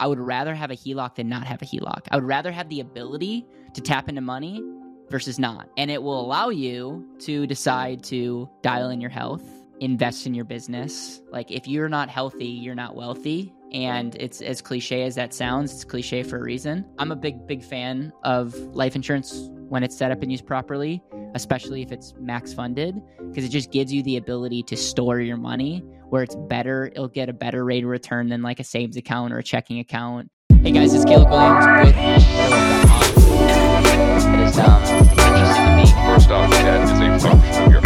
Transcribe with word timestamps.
I 0.00 0.06
would 0.06 0.18
rather 0.18 0.54
have 0.54 0.70
a 0.70 0.74
HELOC 0.74 1.16
than 1.16 1.28
not 1.28 1.46
have 1.46 1.60
a 1.60 1.66
HELOC. 1.66 2.08
I 2.10 2.16
would 2.16 2.24
rather 2.24 2.50
have 2.50 2.70
the 2.70 2.80
ability 2.80 3.46
to 3.74 3.82
tap 3.82 4.08
into 4.08 4.22
money 4.22 4.62
versus 5.10 5.38
not. 5.38 5.68
And 5.76 5.90
it 5.90 6.02
will 6.02 6.18
allow 6.18 6.48
you 6.48 7.06
to 7.20 7.46
decide 7.46 8.02
to 8.04 8.48
dial 8.62 8.88
in 8.88 9.00
your 9.02 9.10
health, 9.10 9.44
invest 9.80 10.26
in 10.26 10.32
your 10.32 10.46
business. 10.46 11.20
Like 11.30 11.50
if 11.50 11.68
you're 11.68 11.90
not 11.90 12.08
healthy, 12.08 12.46
you're 12.46 12.74
not 12.74 12.96
wealthy. 12.96 13.52
And 13.72 14.16
it's 14.16 14.40
as 14.42 14.60
cliche 14.60 15.04
as 15.04 15.14
that 15.14 15.32
sounds, 15.32 15.72
it's 15.72 15.84
cliche 15.84 16.24
for 16.24 16.38
a 16.38 16.42
reason. 16.42 16.84
I'm 16.98 17.12
a 17.12 17.16
big, 17.16 17.46
big 17.46 17.62
fan 17.62 18.12
of 18.24 18.54
life 18.74 18.96
insurance 18.96 19.48
when 19.68 19.84
it's 19.84 19.96
set 19.96 20.10
up 20.10 20.22
and 20.22 20.32
used 20.32 20.44
properly, 20.44 21.02
especially 21.34 21.80
if 21.82 21.92
it's 21.92 22.12
max 22.18 22.52
funded, 22.52 23.00
because 23.28 23.44
it 23.44 23.50
just 23.50 23.70
gives 23.70 23.92
you 23.92 24.02
the 24.02 24.16
ability 24.16 24.64
to 24.64 24.76
store 24.76 25.20
your 25.20 25.36
money 25.36 25.84
where 26.08 26.24
it's 26.24 26.34
better. 26.48 26.86
It'll 26.86 27.06
get 27.06 27.28
a 27.28 27.32
better 27.32 27.64
rate 27.64 27.84
of 27.84 27.90
return 27.90 28.28
than 28.28 28.42
like 28.42 28.58
a 28.58 28.64
savings 28.64 28.96
account 28.96 29.32
or 29.32 29.38
a 29.38 29.44
checking 29.44 29.78
account. 29.78 30.28
Hey 30.62 30.72
guys, 30.72 30.92
it's 30.92 31.04
Caleb 31.04 31.28
Guilliams 31.28 31.86
with 31.86 31.94
um. 34.58 34.82
First 36.06 36.30
off, 36.30 36.50
debt 36.50 36.82
is 36.82 36.90
a 36.90 37.28
function 37.28 37.62
of 37.64 37.72
your 37.72 37.80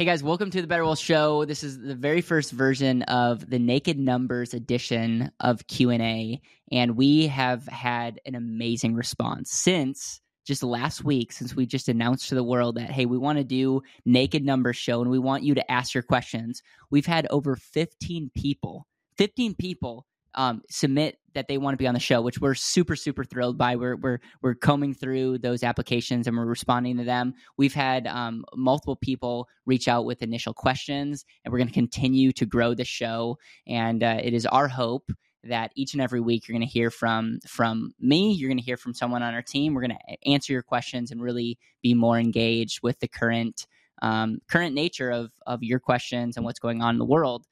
Hey 0.00 0.06
guys, 0.06 0.22
welcome 0.22 0.50
to 0.50 0.62
the 0.62 0.66
Better 0.66 0.86
Wealth 0.86 0.98
Show. 0.98 1.44
This 1.44 1.62
is 1.62 1.78
the 1.78 1.94
very 1.94 2.22
first 2.22 2.52
version 2.52 3.02
of 3.02 3.50
the 3.50 3.58
Naked 3.58 3.98
Numbers 3.98 4.54
edition 4.54 5.30
of 5.40 5.66
Q&A 5.66 6.40
and 6.72 6.96
we 6.96 7.26
have 7.26 7.66
had 7.66 8.18
an 8.24 8.34
amazing 8.34 8.94
response 8.94 9.50
since 9.50 10.22
just 10.46 10.62
last 10.62 11.04
week 11.04 11.32
since 11.32 11.54
we 11.54 11.66
just 11.66 11.90
announced 11.90 12.30
to 12.30 12.34
the 12.34 12.42
world 12.42 12.76
that 12.76 12.88
hey, 12.88 13.04
we 13.04 13.18
want 13.18 13.36
to 13.36 13.44
do 13.44 13.82
Naked 14.06 14.42
Numbers 14.42 14.78
show 14.78 15.02
and 15.02 15.10
we 15.10 15.18
want 15.18 15.42
you 15.42 15.54
to 15.56 15.70
ask 15.70 15.92
your 15.92 16.02
questions. 16.02 16.62
We've 16.90 17.04
had 17.04 17.26
over 17.28 17.54
15 17.56 18.30
people, 18.34 18.86
15 19.18 19.54
people 19.54 20.06
um, 20.34 20.62
submit 20.70 21.18
that 21.34 21.48
they 21.48 21.58
want 21.58 21.74
to 21.74 21.78
be 21.78 21.86
on 21.86 21.94
the 21.94 22.00
show, 22.00 22.20
which 22.20 22.40
we're 22.40 22.54
super 22.54 22.96
super 22.96 23.24
thrilled 23.24 23.58
by. 23.58 23.76
We're 23.76 23.96
we're 23.96 24.18
we're 24.42 24.54
combing 24.54 24.94
through 24.94 25.38
those 25.38 25.62
applications 25.62 26.26
and 26.26 26.36
we're 26.36 26.46
responding 26.46 26.96
to 26.98 27.04
them. 27.04 27.34
We've 27.56 27.74
had 27.74 28.06
um, 28.06 28.44
multiple 28.54 28.96
people 28.96 29.48
reach 29.66 29.88
out 29.88 30.04
with 30.04 30.22
initial 30.22 30.54
questions, 30.54 31.24
and 31.44 31.52
we're 31.52 31.58
going 31.58 31.68
to 31.68 31.74
continue 31.74 32.32
to 32.32 32.46
grow 32.46 32.74
the 32.74 32.84
show. 32.84 33.38
And 33.66 34.02
uh, 34.02 34.18
it 34.22 34.34
is 34.34 34.46
our 34.46 34.68
hope 34.68 35.10
that 35.44 35.72
each 35.74 35.94
and 35.94 36.02
every 36.02 36.20
week 36.20 36.46
you're 36.46 36.56
going 36.56 36.66
to 36.66 36.72
hear 36.72 36.90
from 36.90 37.38
from 37.46 37.94
me 37.98 38.30
you're 38.34 38.50
going 38.50 38.58
to 38.58 38.62
hear 38.62 38.76
from 38.76 38.92
someone 38.92 39.22
on 39.22 39.32
our 39.32 39.40
team 39.40 39.72
we're 39.72 39.80
going 39.80 39.96
to 39.96 40.28
answer 40.30 40.52
your 40.52 40.60
questions 40.60 41.10
and 41.10 41.22
really 41.22 41.58
be 41.82 41.94
more 41.94 42.18
engaged 42.18 42.80
with 42.82 43.00
the 43.00 43.08
current 43.08 43.66
um, 44.02 44.38
current 44.50 44.74
nature 44.74 45.10
of 45.10 45.30
of 45.46 45.62
your 45.62 45.80
questions 45.80 46.36
and 46.36 46.44
what's 46.44 46.58
going 46.58 46.82
on 46.82 46.94
in 46.94 46.98
the 46.98 47.06
world 47.06 47.46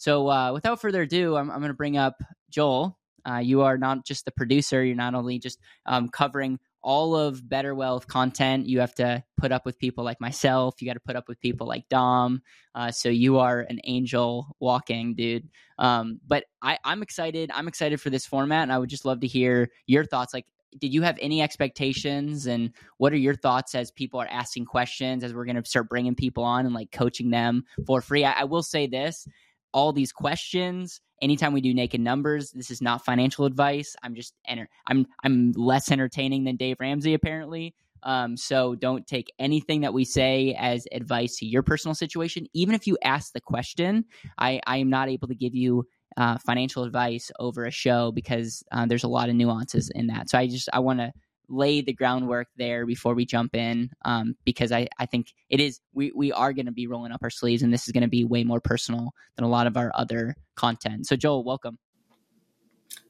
so 0.00 0.30
uh, 0.30 0.54
without 0.54 0.80
further 0.80 1.02
ado, 1.02 1.36
I'm, 1.36 1.50
I'm 1.50 1.58
going 1.58 1.68
to 1.68 1.74
bring 1.74 1.98
up 1.98 2.22
Joel. 2.48 2.98
Uh, 3.28 3.38
you 3.38 3.62
are 3.62 3.78
not 3.78 4.04
just 4.04 4.24
the 4.24 4.30
producer; 4.30 4.84
you're 4.84 4.96
not 4.96 5.14
only 5.14 5.38
just 5.38 5.58
um, 5.86 6.08
covering 6.08 6.58
all 6.82 7.14
of 7.14 7.46
Better 7.48 7.74
Wealth 7.74 8.06
content. 8.06 8.66
You 8.66 8.80
have 8.80 8.94
to 8.96 9.22
put 9.36 9.52
up 9.52 9.66
with 9.66 9.78
people 9.78 10.04
like 10.04 10.20
myself. 10.20 10.80
You 10.80 10.88
got 10.88 10.94
to 10.94 11.00
put 11.00 11.16
up 11.16 11.28
with 11.28 11.40
people 11.40 11.66
like 11.66 11.88
Dom. 11.88 12.42
Uh, 12.74 12.90
so 12.90 13.08
you 13.08 13.38
are 13.38 13.60
an 13.60 13.80
angel 13.84 14.56
walking, 14.60 15.14
dude. 15.14 15.48
Um, 15.78 16.20
but 16.26 16.44
I, 16.62 16.78
I'm 16.84 17.02
excited. 17.02 17.50
I'm 17.52 17.68
excited 17.68 18.00
for 18.00 18.10
this 18.10 18.26
format, 18.26 18.62
and 18.62 18.72
I 18.72 18.78
would 18.78 18.90
just 18.90 19.04
love 19.04 19.20
to 19.20 19.26
hear 19.26 19.70
your 19.86 20.04
thoughts. 20.04 20.32
Like, 20.32 20.46
did 20.78 20.94
you 20.94 21.02
have 21.02 21.18
any 21.20 21.42
expectations 21.42 22.46
and 22.46 22.72
what 22.98 23.12
are 23.12 23.18
your 23.18 23.34
thoughts 23.34 23.74
as 23.74 23.90
people 23.90 24.20
are 24.20 24.28
asking 24.30 24.64
questions 24.64 25.24
as 25.24 25.34
we're 25.34 25.44
going 25.44 25.60
to 25.60 25.68
start 25.68 25.88
bringing 25.88 26.14
people 26.14 26.44
on 26.44 26.64
and 26.64 26.74
like 26.74 26.92
coaching 26.92 27.30
them 27.30 27.64
for 27.86 28.00
free 28.00 28.24
I, 28.24 28.32
I, 28.32 28.44
will 28.44 28.62
say 28.62 28.86
this 28.86 29.26
all 29.72 29.92
these 29.92 30.12
questions 30.12 31.00
anytime 31.22 31.52
we 31.52 31.60
do 31.60 31.74
naked 31.74 32.00
numbers 32.00 32.50
this 32.52 32.70
is 32.70 32.80
not 32.80 33.04
financial 33.04 33.44
advice. 33.44 33.96
I'm 34.02 34.14
just 34.14 34.34
enter 34.46 34.68
i'm 34.86 35.06
i'm 35.24 35.52
less 35.52 35.90
entertaining 35.90 36.44
than 36.44 36.56
dave 36.56 36.76
ramsey 36.80 37.14
apparently. 37.14 37.74
Um, 38.02 38.36
so 38.36 38.74
don't 38.74 39.06
take 39.06 39.30
anything 39.38 39.82
that 39.82 39.92
we 39.92 40.06
say 40.06 40.56
as 40.58 40.86
advice 40.90 41.36
to 41.36 41.46
your 41.46 41.62
personal 41.62 41.94
situation. 41.94 42.46
Even 42.54 42.74
if 42.74 42.86
you 42.86 42.96
ask 43.04 43.32
the 43.32 43.40
question 43.40 44.04
i 44.38 44.60
i 44.66 44.76
am 44.78 44.90
not 44.90 45.08
able 45.08 45.28
to 45.28 45.34
give 45.34 45.54
you 45.54 45.84
uh, 46.16 46.36
financial 46.38 46.82
advice 46.82 47.30
over 47.38 47.64
a 47.64 47.70
show 47.70 48.10
because 48.10 48.64
uh, 48.72 48.84
there's 48.86 49.04
a 49.04 49.08
lot 49.08 49.28
of 49.28 49.36
nuances 49.36 49.90
in 49.94 50.08
that. 50.08 50.28
So 50.30 50.38
i 50.38 50.46
just 50.46 50.68
i 50.72 50.78
want 50.78 50.98
to 51.00 51.12
lay 51.50 51.80
the 51.82 51.92
groundwork 51.92 52.48
there 52.56 52.86
before 52.86 53.14
we 53.14 53.26
jump 53.26 53.54
in 53.54 53.90
um, 54.04 54.36
because 54.44 54.72
I, 54.72 54.88
I 54.98 55.06
think 55.06 55.34
it 55.48 55.60
is 55.60 55.80
we, 55.92 56.12
we 56.14 56.32
are 56.32 56.52
going 56.52 56.66
to 56.66 56.72
be 56.72 56.86
rolling 56.86 57.12
up 57.12 57.20
our 57.22 57.30
sleeves 57.30 57.62
and 57.62 57.72
this 57.72 57.88
is 57.88 57.92
going 57.92 58.02
to 58.02 58.08
be 58.08 58.24
way 58.24 58.44
more 58.44 58.60
personal 58.60 59.12
than 59.36 59.44
a 59.44 59.48
lot 59.48 59.66
of 59.66 59.76
our 59.76 59.90
other 59.94 60.36
content 60.54 61.06
so 61.06 61.16
joel 61.16 61.44
welcome 61.44 61.78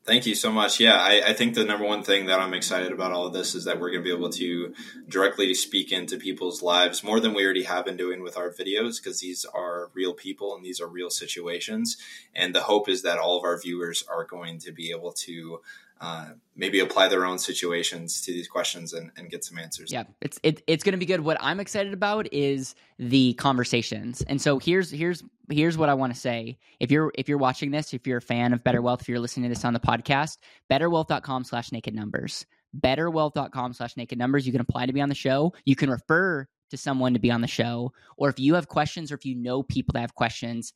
Thank 0.03 0.27
you 0.27 0.35
so 0.35 0.51
much. 0.51 0.81
Yeah, 0.81 0.97
I, 0.97 1.23
I, 1.27 1.33
think 1.35 1.55
the 1.55 1.65
number 1.65 1.85
one 1.85 2.03
thing 2.03 2.27
that 2.27 2.41
I'm 2.41 2.55
excited 2.55 2.91
about 2.91 3.13
all 3.13 3.27
of 3.27 3.35
this 3.35 3.55
is 3.55 3.65
that 3.65 3.79
we're 3.79 3.91
going 3.91 4.03
to 4.03 4.05
be 4.09 4.17
able 4.17 4.31
to 4.31 4.75
directly 5.09 5.53
speak 5.53 5.93
into 5.93 6.17
people's 6.17 6.63
lives 6.63 7.05
more 7.05 7.21
than 7.21 7.35
we 7.35 7.45
already 7.45 7.65
have 7.65 7.85
been 7.85 7.99
doing 7.99 8.23
with 8.23 8.37
our 8.37 8.51
videos 8.51 8.97
because 8.97 9.21
these 9.21 9.45
are 9.45 9.91
real 9.95 10.15
people 10.15 10.57
and 10.57 10.65
these 10.65 10.81
are 10.81 10.89
real 10.89 11.11
situations. 11.11 11.99
And 12.35 12.55
the 12.55 12.63
hope 12.63 12.89
is 12.89 13.03
that 13.03 13.19
all 13.19 13.37
of 13.37 13.45
our 13.45 13.61
viewers 13.61 14.03
are 14.11 14.25
going 14.25 14.59
to 14.61 14.73
be 14.73 14.91
able 14.91 15.13
to 15.13 15.61
uh, 16.01 16.31
maybe 16.57 16.81
apply 16.81 17.09
their 17.09 17.27
own 17.27 17.39
situations 17.39 18.23
to 18.23 18.33
these 18.33 18.49
questions 18.49 18.95
and, 18.95 19.11
and 19.17 19.31
get 19.31 19.45
some 19.45 19.59
answers. 19.59 19.93
Yeah, 19.93 20.05
it's 20.21 20.41
it, 20.43 20.63
it's 20.67 20.83
going 20.83 20.93
to 20.93 20.99
be 20.99 21.07
good. 21.07 21.21
What 21.21 21.37
I'm 21.41 21.61
excited 21.61 21.93
about 21.93 22.33
is 22.33 22.75
the 22.99 23.35
conversations. 23.35 24.23
And 24.23 24.41
so 24.41 24.59
here's 24.59 24.91
here's 24.91 25.23
here's 25.51 25.77
what 25.77 25.91
I 25.91 25.95
want 25.95 26.15
to 26.15 26.19
say. 26.19 26.59
If 26.79 26.91
you're 26.91 27.13
if 27.17 27.29
you're 27.29 27.39
watching 27.39 27.71
this, 27.71 27.93
if 27.93 28.07
you're 28.07 28.19
a 28.19 28.23
fan 28.23 28.55
of 28.55 28.65
Better 28.65 28.81
Wealth, 28.81 29.03
if 29.03 29.09
you're 29.09 29.21
listening 29.21 29.51
to 29.51 29.55
this 29.55 29.65
on 29.65 29.75
the 29.75 29.81
podcast, 29.81 30.39
betterwealth.com 30.71 31.45
slash 31.45 31.71
naked 31.71 31.95
numbers. 31.95 32.47
Betterwealth.com 32.79 33.73
slash 33.75 33.97
naked 33.97 34.17
numbers. 34.17 34.47
You 34.47 34.53
can 34.53 34.61
apply 34.61 34.87
to 34.87 34.93
be 34.93 35.01
on 35.01 35.09
the 35.09 35.15
show. 35.15 35.53
You 35.65 35.77
can 35.77 35.91
refer 35.91 36.47
to 36.71 36.77
someone 36.77 37.13
to 37.13 37.21
be 37.21 37.31
on 37.31 37.41
the 37.41 37.49
show. 37.49 37.93
Or 38.17 38.31
if 38.31 38.39
you 38.39 38.55
have 38.55 38.69
questions 38.69 39.13
or 39.13 39.17
if 39.17 39.27
you 39.27 39.35
know 39.35 39.63
people 39.63 39.93
that 39.95 40.01
have 40.01 40.15
questions, 40.15 40.73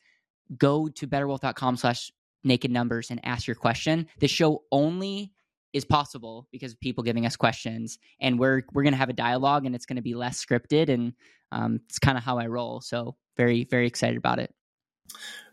go 0.59 0.89
to 0.89 1.07
betterwealth.com 1.07 1.77
slash 1.77 2.11
naked 2.45 2.71
numbers 2.71 3.11
and 3.11 3.21
ask 3.25 3.47
your 3.47 3.57
question. 3.57 4.07
The 4.21 4.29
show 4.29 4.63
only 4.71 5.33
is 5.73 5.85
possible 5.85 6.47
because 6.53 6.73
of 6.73 6.81
people 6.81 7.03
giving 7.03 7.27
us 7.27 7.37
questions, 7.37 7.99
and 8.21 8.39
we're 8.39 8.63
we're 8.73 8.85
to 8.93 8.99
have 8.99 9.09
a 9.09 9.15
dialogue, 9.15 9.67
and 9.67 9.75
it's 9.75 9.87
to 9.97 10.03
be 10.03 10.15
less 10.15 10.45
scripted, 10.45 10.89
and 10.89 11.15
um, 11.51 11.81
it's 11.87 11.99
kind 11.99 12.17
of 12.17 12.25
how 12.25 12.39
I 12.39 12.47
roll. 12.47 12.81
So 12.81 13.17
very 13.37 13.65
very 13.65 13.87
excited 13.87 14.17
about 14.17 14.39
it. 14.39 14.55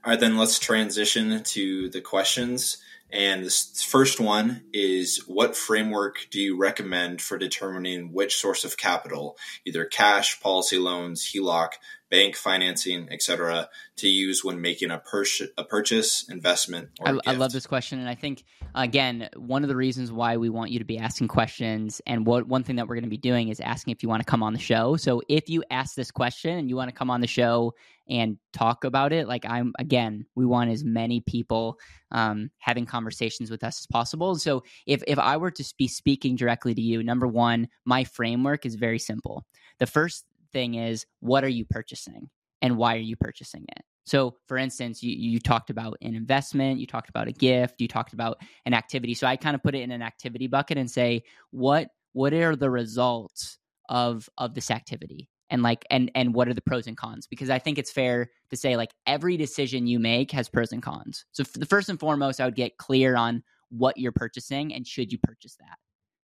All 0.03 0.12
right, 0.12 0.19
then 0.19 0.38
let's 0.38 0.59
transition 0.59 1.44
to 1.44 1.90
the 1.90 2.02
questions. 2.02 2.78
And 3.12 3.44
this 3.44 3.84
first 3.84 4.19
one 4.19 4.63
is 4.73 5.23
What 5.28 5.56
framework 5.58 6.28
do 6.31 6.40
you 6.40 6.58
recommend 6.58 7.22
for 7.22 7.38
determining 7.38 8.13
which 8.13 8.38
source 8.38 8.63
of 8.63 8.78
capital, 8.78 9.38
either 9.66 9.85
cash, 9.85 10.40
policy 10.40 10.78
loans, 10.78 11.31
HELOC, 11.34 11.72
bank 12.11 12.35
financing, 12.35 13.07
etc., 13.09 13.69
to 13.95 14.07
use 14.07 14.44
when 14.44 14.61
making 14.61 14.91
a, 14.91 14.99
pur- 14.99 15.23
a 15.57 15.63
purchase, 15.63 16.29
investment, 16.29 16.89
I, 17.03 17.17
I, 17.25 17.31
love 17.31 17.53
this 17.53 17.66
question, 17.66 17.99
and 17.99 18.09
I 18.09 18.16
think 18.16 18.44
again 18.75 19.29
one 19.35 19.63
of 19.63 19.69
the 19.69 19.75
reasons 19.75 20.11
why 20.11 20.38
we 20.38 20.49
want 20.49 20.72
you 20.72 20.79
to 20.79 20.85
be 20.85 20.99
asking 20.99 21.29
questions, 21.29 22.01
and 22.05 22.25
what 22.27 22.47
one 22.47 22.63
thing 22.63 22.75
that 22.75 22.88
we're 22.88 22.95
going 22.95 23.05
to 23.05 23.09
be 23.09 23.17
doing 23.17 23.47
is 23.47 23.59
asking 23.61 23.94
if 23.94 24.03
you 24.03 24.09
want 24.09 24.22
to 24.22 24.29
come 24.29 24.44
on 24.44 24.53
the 24.53 24.59
show. 24.59 24.97
So 24.97 25.22
if 25.29 25.49
you 25.49 25.63
ask 25.72 25.95
this 25.95 26.11
question 26.11 26.59
and 26.59 26.69
you 26.69 26.75
want 26.75 26.89
to 26.89 26.95
come 26.95 27.09
on 27.09 27.22
the 27.22 27.27
show 27.27 27.73
and 28.09 28.38
talk 28.51 28.83
about 28.83 29.13
it, 29.13 29.28
like 29.28 29.45
I'm 29.45 29.73
again, 29.79 30.25
we 30.35 30.45
want 30.45 30.69
as 30.69 30.83
many 30.83 31.22
people 31.22 31.79
um, 32.11 32.51
having 32.57 32.85
conversations 32.85 33.49
with 33.49 33.63
us 33.63 33.79
as 33.79 33.88
possible. 33.88 34.35
So 34.35 34.63
if 34.85 35.01
if 35.07 35.17
I 35.17 35.38
were 35.38 35.51
to 35.51 35.73
be 35.78 35.88
speaking 35.88 36.35
directly 36.35 36.75
to 36.75 36.81
you, 36.81 37.03
number 37.03 37.28
one, 37.28 37.69
my 37.85 38.03
framework 38.03 38.66
is 38.66 38.75
very 38.75 38.99
simple. 38.99 39.45
The 39.79 39.88
first 39.88 40.25
thing 40.51 40.75
is 40.75 41.06
what 41.19 41.44
are 41.44 41.50
you 41.50 41.66
purchasing 41.66 42.29
and 42.62 42.78
why 42.78 42.95
are 42.95 43.00
you 43.00 43.16
purchasing 43.16 43.66
it? 43.69 43.84
So, 44.06 44.35
for 44.47 44.57
instance, 44.57 45.03
you, 45.03 45.16
you 45.16 45.40
talked 45.40 45.70
about 45.70 45.97
an 46.02 46.16
investment, 46.16 46.79
you 46.79 46.87
talked 46.87 47.09
about 47.09 47.28
a 47.28 47.31
gift, 47.31 47.79
you 47.79 47.87
talked 47.87 48.14
about 48.14 48.40
an 48.66 48.73
activity. 48.73 49.14
So, 49.14 49.28
I 49.28 49.35
kind 49.35 49.55
of 49.55 49.61
put 49.61 49.75
it 49.75 49.81
in 49.81 49.91
an 49.91 50.02
activity 50.02 50.47
bucket 50.47 50.78
and 50.78 50.90
say, 50.90 51.23
what 51.52 51.90
what 52.14 52.34
are 52.34 52.55
the 52.55 52.70
results 52.70 53.58
of 53.90 54.28
of 54.37 54.53
this 54.53 54.72
activity? 54.72 55.29
And 55.49 55.61
like, 55.64 55.85
and 55.91 56.09
and 56.16 56.34
what 56.34 56.47
are 56.47 56.53
the 56.53 56.61
pros 56.61 56.87
and 56.87 56.97
cons? 56.97 57.28
Because 57.28 57.49
I 57.49 57.59
think 57.59 57.78
it's 57.78 57.91
fair 57.91 58.29
to 58.49 58.58
say, 58.58 58.75
like, 58.75 58.91
every 59.05 59.37
decision 59.37 59.85
you 59.85 59.99
make 59.99 60.31
has 60.31 60.49
pros 60.49 60.72
and 60.72 60.81
cons. 60.81 61.25
So, 61.31 61.43
the 61.43 61.66
first 61.66 61.90
and 61.90 61.99
foremost, 61.99 62.41
I 62.41 62.46
would 62.46 62.55
get 62.55 62.78
clear 62.78 63.16
on 63.16 63.43
what 63.70 63.97
you're 63.97 64.11
purchasing 64.11 64.73
and 64.73 64.85
should 64.85 65.11
you 65.11 65.20
purchase 65.20 65.55
that. 65.59 65.78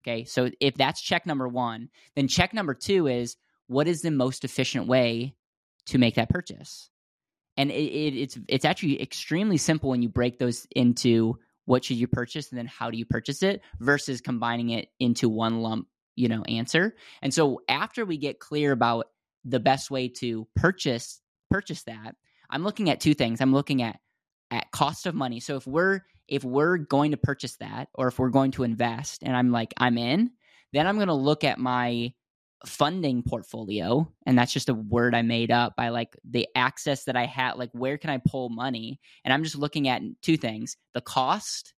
Okay, 0.02 0.24
so 0.24 0.50
if 0.60 0.74
that's 0.74 1.00
check 1.00 1.26
number 1.26 1.48
one, 1.48 1.88
then 2.14 2.28
check 2.28 2.54
number 2.54 2.74
two 2.74 3.08
is 3.08 3.36
what 3.66 3.88
is 3.88 4.02
the 4.02 4.10
most 4.10 4.44
efficient 4.44 4.86
way 4.86 5.34
to 5.86 5.98
make 5.98 6.16
that 6.16 6.28
purchase? 6.28 6.90
And 7.56 7.70
it, 7.70 7.74
it, 7.74 8.14
it's 8.14 8.38
it's 8.48 8.64
actually 8.64 9.00
extremely 9.00 9.56
simple 9.56 9.90
when 9.90 10.02
you 10.02 10.08
break 10.08 10.38
those 10.38 10.66
into 10.74 11.38
what 11.64 11.84
should 11.84 11.96
you 11.96 12.06
purchase 12.06 12.50
and 12.50 12.58
then 12.58 12.66
how 12.66 12.90
do 12.90 12.98
you 12.98 13.04
purchase 13.04 13.42
it 13.42 13.60
versus 13.80 14.20
combining 14.20 14.70
it 14.70 14.88
into 15.00 15.28
one 15.28 15.60
lump 15.60 15.88
you 16.16 16.28
know 16.28 16.42
answer. 16.42 16.94
And 17.22 17.32
so 17.32 17.60
after 17.68 18.04
we 18.04 18.18
get 18.18 18.40
clear 18.40 18.72
about 18.72 19.06
the 19.44 19.60
best 19.60 19.90
way 19.90 20.08
to 20.08 20.46
purchase 20.56 21.20
purchase 21.50 21.84
that, 21.84 22.16
I'm 22.50 22.64
looking 22.64 22.90
at 22.90 23.00
two 23.00 23.14
things. 23.14 23.40
I'm 23.40 23.52
looking 23.52 23.82
at 23.82 24.00
at 24.50 24.70
cost 24.70 25.06
of 25.06 25.14
money. 25.14 25.40
So 25.40 25.56
if 25.56 25.66
we're 25.66 26.00
if 26.28 26.44
we're 26.44 26.76
going 26.76 27.12
to 27.12 27.16
purchase 27.16 27.56
that 27.56 27.88
or 27.94 28.08
if 28.08 28.18
we're 28.18 28.30
going 28.30 28.50
to 28.52 28.64
invest 28.64 29.22
and 29.22 29.36
I'm 29.36 29.50
like 29.50 29.72
I'm 29.76 29.98
in, 29.98 30.30
then 30.72 30.86
I'm 30.86 30.96
going 30.96 31.08
to 31.08 31.14
look 31.14 31.44
at 31.44 31.58
my 31.58 32.12
funding 32.64 33.22
portfolio 33.22 34.10
and 34.24 34.38
that's 34.38 34.52
just 34.52 34.68
a 34.68 34.74
word 34.74 35.14
I 35.14 35.22
made 35.22 35.50
up 35.50 35.76
by 35.76 35.90
like 35.90 36.16
the 36.24 36.48
access 36.56 37.04
that 37.04 37.16
I 37.16 37.26
had 37.26 37.56
like 37.56 37.70
where 37.72 37.98
can 37.98 38.10
I 38.10 38.18
pull 38.18 38.48
money 38.48 38.98
and 39.24 39.32
I'm 39.32 39.44
just 39.44 39.56
looking 39.56 39.88
at 39.88 40.02
two 40.22 40.36
things, 40.36 40.76
the 40.94 41.00
cost 41.00 41.74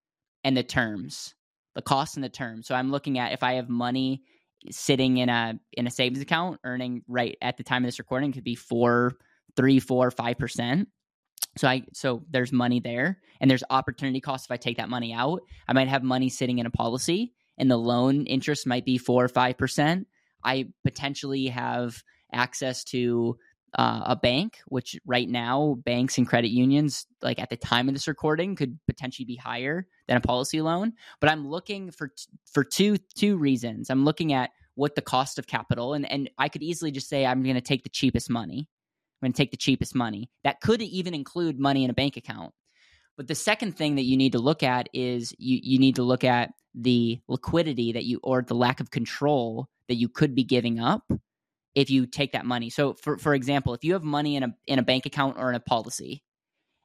and 0.45 0.57
the 0.57 0.63
terms. 0.63 1.35
The 1.75 1.83
cost 1.83 2.17
and 2.17 2.25
the 2.25 2.31
terms. 2.31 2.67
So 2.67 2.75
I'm 2.75 2.91
looking 2.91 3.19
at 3.19 3.33
if 3.33 3.43
I 3.43 3.55
have 3.55 3.69
money 3.69 4.23
sitting 4.71 5.19
in 5.19 5.29
a 5.29 5.59
in 5.75 5.87
a 5.87 5.91
savings 5.91 6.23
account 6.23 6.59
earning 6.65 7.03
right 7.07 7.37
at 7.43 7.59
the 7.59 7.63
time 7.63 7.85
of 7.85 7.89
this 7.89 7.99
recording 7.99 8.33
could 8.33 8.45
be 8.45 8.55
four, 8.55 9.13
three, 9.57 9.79
four, 9.79 10.11
five 10.11 10.39
percent 10.39 10.89
so 11.57 11.69
I 11.69 11.83
so 11.93 12.23
there's 12.31 12.53
money 12.53 12.81
there 12.81 13.19
and 13.41 13.51
there's 13.51 13.65
opportunity 13.71 14.21
cost 14.21 14.47
if 14.47 14.51
I 14.51 14.57
take 14.57 14.77
that 14.77 14.89
money 14.89 15.13
out. 15.13 15.41
I 15.67 15.73
might 15.73 15.89
have 15.89 16.03
money 16.03 16.29
sitting 16.29 16.59
in 16.59 16.67
a 16.67 16.71
policy 16.71 17.33
and 17.59 17.71
the 17.71 17.79
loan 17.79 18.27
interest 18.27 18.67
might 18.67 18.85
be 18.85 18.99
four 18.99 19.25
or 19.25 19.29
five 19.29 19.57
percent. 19.57 20.07
I 20.47 20.69
potentially 20.85 21.49
have 21.49 22.03
access 22.33 22.85
to 22.85 23.37
uh, 23.77 24.03
a 24.07 24.17
bank, 24.17 24.61
which 24.69 24.99
right 25.05 25.29
now 25.29 25.77
banks 25.85 26.17
and 26.17 26.27
credit 26.27 26.49
unions, 26.49 27.07
like 27.21 27.39
at 27.39 27.51
the 27.51 27.57
time 27.57 27.89
of 27.89 27.95
this 27.95 28.09
recording, 28.09 28.57
could 28.57 28.79
potentially 28.87 29.27
be 29.27 29.37
higher 29.37 29.87
than 30.09 30.17
a 30.17 30.21
policy 30.21 30.63
loan. 30.63 30.95
But 31.21 31.31
I'm 31.31 31.47
looking 31.47 31.91
for 31.91 32.09
t- 32.09 32.25
for 32.51 32.65
two 32.65 32.97
two 33.15 33.37
reasons. 33.37 33.91
I'm 33.91 34.05
looking 34.05 34.33
at 34.33 34.51
what 34.77 34.95
the 34.95 35.03
cost 35.03 35.39
of 35.39 35.47
capital, 35.47 35.93
and 35.93 36.11
and 36.11 36.31
I 36.39 36.49
could 36.49 36.63
easily 36.63 36.91
just 36.91 37.09
say 37.09 37.27
I'm 37.27 37.43
going 37.43 37.57
to 37.57 37.61
take 37.61 37.83
the 37.83 37.91
cheapest 37.91 38.31
money 38.31 38.69
I'm 39.17 39.27
going 39.27 39.33
to 39.33 39.37
take 39.37 39.51
the 39.51 39.57
cheapest 39.57 39.95
money. 39.95 40.31
That 40.45 40.61
could 40.61 40.83
even 40.83 41.15
include 41.15 41.59
money 41.59 41.85
in 41.85 41.91
a 41.91 41.95
bank 41.95 42.17
account. 42.17 42.53
But 43.17 43.29
the 43.29 43.35
second 43.35 43.77
thing 43.77 43.95
that 43.95 44.03
you 44.03 44.19
need 44.19 44.33
to 44.33 44.39
look 44.39 44.63
at 44.63 44.91
is 44.93 45.35
you, 45.39 45.59
you 45.63 45.79
need 45.79 45.97
to 45.97 46.03
look 46.03 46.23
at 46.23 46.51
the 46.77 47.21
liquidity 47.29 47.93
that 47.93 48.05
you 48.05 48.21
or 48.23 48.43
the 48.43 48.55
lack 48.55 48.81
of 48.81 48.91
control 48.91 49.69
that 49.89 49.97
you 49.97 50.09
could 50.09 50.35
be 50.35 50.45
giving 50.45 50.79
up 50.79 51.11
if 51.75 51.91
you 51.91 52.07
take 52.07 52.33
that 52.33 52.47
money. 52.47 52.71
So 52.71 52.95
for 52.95 53.19
for 53.19 53.35
example, 53.35 53.75
if 53.75 53.83
you 53.83 53.95
have 53.95 54.05
money 54.05 54.37
in 54.37 54.43
a 54.43 54.57
in 54.67 54.79
a 54.79 54.83
bank 54.83 55.07
account 55.07 55.37
or 55.39 55.49
in 55.49 55.57
a 55.57 55.61
policy, 55.61 56.23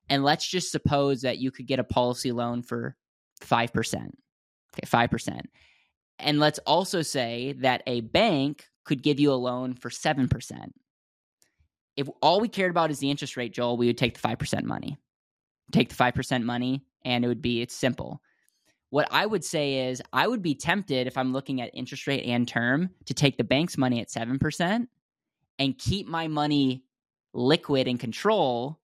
and 0.09 0.23
let's 0.23 0.47
just 0.47 0.71
suppose 0.71 1.21
that 1.21 1.37
you 1.37 1.51
could 1.51 1.67
get 1.67 1.79
a 1.79 1.83
policy 1.83 2.31
loan 2.31 2.63
for 2.63 2.95
5%. 3.41 3.95
Okay, 3.95 4.85
5%. 4.85 5.41
And 6.19 6.39
let's 6.39 6.59
also 6.59 7.01
say 7.01 7.55
that 7.59 7.83
a 7.87 8.01
bank 8.01 8.67
could 8.85 9.03
give 9.03 9.19
you 9.19 9.31
a 9.31 9.35
loan 9.35 9.73
for 9.73 9.89
7% 9.89 10.71
if 11.97 12.07
all 12.21 12.39
we 12.39 12.47
cared 12.47 12.71
about 12.71 12.91
is 12.91 12.99
the 12.99 13.11
interest 13.11 13.37
rate, 13.37 13.53
Joel, 13.53 13.77
we 13.77 13.87
would 13.87 13.97
take 13.97 14.19
the 14.19 14.27
5% 14.27 14.63
money. 14.63 14.97
Take 15.71 15.89
the 15.89 15.95
5% 15.95 16.43
money 16.43 16.83
and 17.03 17.23
it 17.23 17.27
would 17.27 17.41
be, 17.41 17.61
it's 17.61 17.75
simple. 17.75 18.21
What 18.91 19.07
I 19.09 19.25
would 19.25 19.43
say 19.43 19.87
is, 19.89 20.01
I 20.11 20.27
would 20.27 20.41
be 20.41 20.53
tempted 20.53 21.07
if 21.07 21.17
I'm 21.17 21.31
looking 21.31 21.61
at 21.61 21.71
interest 21.73 22.07
rate 22.07 22.25
and 22.25 22.45
term 22.45 22.89
to 23.05 23.13
take 23.13 23.37
the 23.37 23.43
bank's 23.43 23.77
money 23.77 24.01
at 24.01 24.09
7% 24.09 24.87
and 25.59 25.77
keep 25.77 26.07
my 26.07 26.27
money 26.27 26.83
liquid 27.33 27.87
and 27.87 27.97
control 27.97 28.79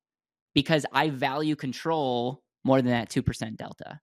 because 0.56 0.86
I 0.94 1.10
value 1.10 1.58
control 1.58 2.42
more 2.64 2.82
than 2.82 2.92
that 2.92 3.10
2% 3.10 3.58
delta. 3.58 4.00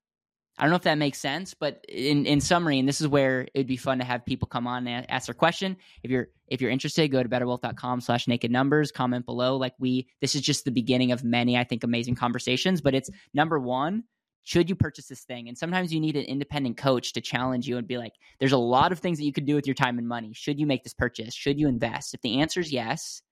I 0.58 0.62
don't 0.62 0.70
know 0.70 0.76
if 0.76 0.82
that 0.82 0.98
makes 0.98 1.18
sense, 1.18 1.54
but 1.54 1.84
in, 1.88 2.26
in 2.26 2.40
summary, 2.40 2.78
and 2.78 2.88
this 2.88 3.00
is 3.00 3.08
where 3.08 3.48
it'd 3.54 3.66
be 3.66 3.76
fun 3.76 3.98
to 3.98 4.04
have 4.04 4.24
people 4.24 4.46
come 4.46 4.66
on 4.66 4.86
and 4.86 5.10
ask 5.10 5.26
their 5.26 5.34
question. 5.34 5.76
If 6.02 6.10
you're 6.10 6.28
if 6.46 6.60
you're 6.60 6.70
interested, 6.70 7.08
go 7.08 7.22
to 7.22 7.28
betterwealth.com 7.28 8.02
slash 8.02 8.28
naked 8.28 8.52
numbers, 8.52 8.92
comment 8.92 9.26
below. 9.26 9.56
Like 9.56 9.74
we 9.80 10.06
this 10.20 10.36
is 10.36 10.42
just 10.42 10.64
the 10.64 10.70
beginning 10.70 11.10
of 11.10 11.24
many, 11.24 11.56
I 11.56 11.64
think, 11.64 11.82
amazing 11.82 12.14
conversations. 12.14 12.80
But 12.80 12.94
it's 12.94 13.10
number 13.32 13.58
one, 13.58 14.04
should 14.44 14.69
you 14.69 14.76
purchase 14.76 15.06
this 15.06 15.25
thing? 15.25 15.49
And 15.49 15.58
sometimes 15.58 15.93
you 15.93 16.00
need 16.00 16.17
an 16.17 16.25
independent 16.25 16.76
coach 16.76 17.12
to 17.14 17.20
challenge 17.20 17.67
you 17.67 17.76
and 17.76 17.88
be 17.88 17.99
like, 17.99 18.12
there's 18.38 18.52
a 18.52 18.58
lot 18.58 18.93
of 18.93 19.00
things 19.00 19.19
that 19.19 19.25
you 19.25 19.32
could 19.32 19.46
do 19.46 19.55
with 19.55 19.67
your 19.67 19.75
time 19.75 19.99
and 19.99 20.06
money. 20.06 20.32
Should 20.35 20.61
you 20.61 20.67
make 20.67 20.85
this 20.85 20.94
purchase? 20.94 21.35
Should 21.35 21.58
you 21.58 21.69
invest? 21.69 22.14
If 22.14 22.20
the 22.20 22.41
answer 22.41 22.61
is 22.61 22.73
yes, 22.73 23.23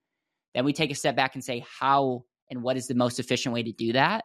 then 0.55 0.65
we 0.65 0.73
take 0.73 0.91
a 0.91 0.95
step 0.95 1.15
back 1.15 1.35
and 1.35 1.45
say, 1.45 1.65
how 1.81 2.25
and 2.51 2.63
what 2.63 2.77
is 2.77 2.87
the 2.87 2.95
most 2.95 3.21
efficient 3.21 3.55
way 3.55 3.63
to 3.63 3.73
do 3.73 3.93
that? 3.93 4.25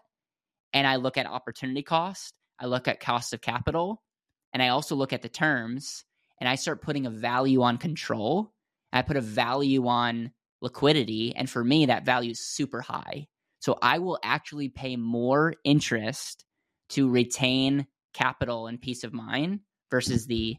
And 0.73 0.87
I 0.87 0.95
look 0.97 1.17
at 1.17 1.27
opportunity 1.27 1.83
cost 1.83 2.33
I 2.59 2.65
look 2.65 2.87
at 2.87 2.99
cost 2.99 3.33
of 3.33 3.41
capital, 3.41 4.01
and 4.53 4.63
I 4.63 4.69
also 4.69 4.95
look 4.95 5.13
at 5.13 5.21
the 5.21 5.29
terms, 5.29 6.03
and 6.39 6.49
I 6.49 6.55
start 6.55 6.81
putting 6.81 7.05
a 7.05 7.11
value 7.11 7.61
on 7.61 7.77
control. 7.77 8.51
I 8.91 9.01
put 9.01 9.17
a 9.17 9.21
value 9.21 9.87
on 9.87 10.31
liquidity, 10.61 11.35
and 11.35 11.49
for 11.49 11.63
me, 11.63 11.87
that 11.87 12.05
value 12.05 12.31
is 12.31 12.39
super 12.39 12.81
high. 12.81 13.27
So 13.59 13.77
I 13.81 13.99
will 13.99 14.19
actually 14.23 14.69
pay 14.69 14.95
more 14.95 15.53
interest 15.63 16.45
to 16.89 17.09
retain 17.09 17.87
capital 18.13 18.67
and 18.67 18.81
peace 18.81 19.03
of 19.03 19.13
mind 19.13 19.61
versus 19.91 20.25
the 20.25 20.57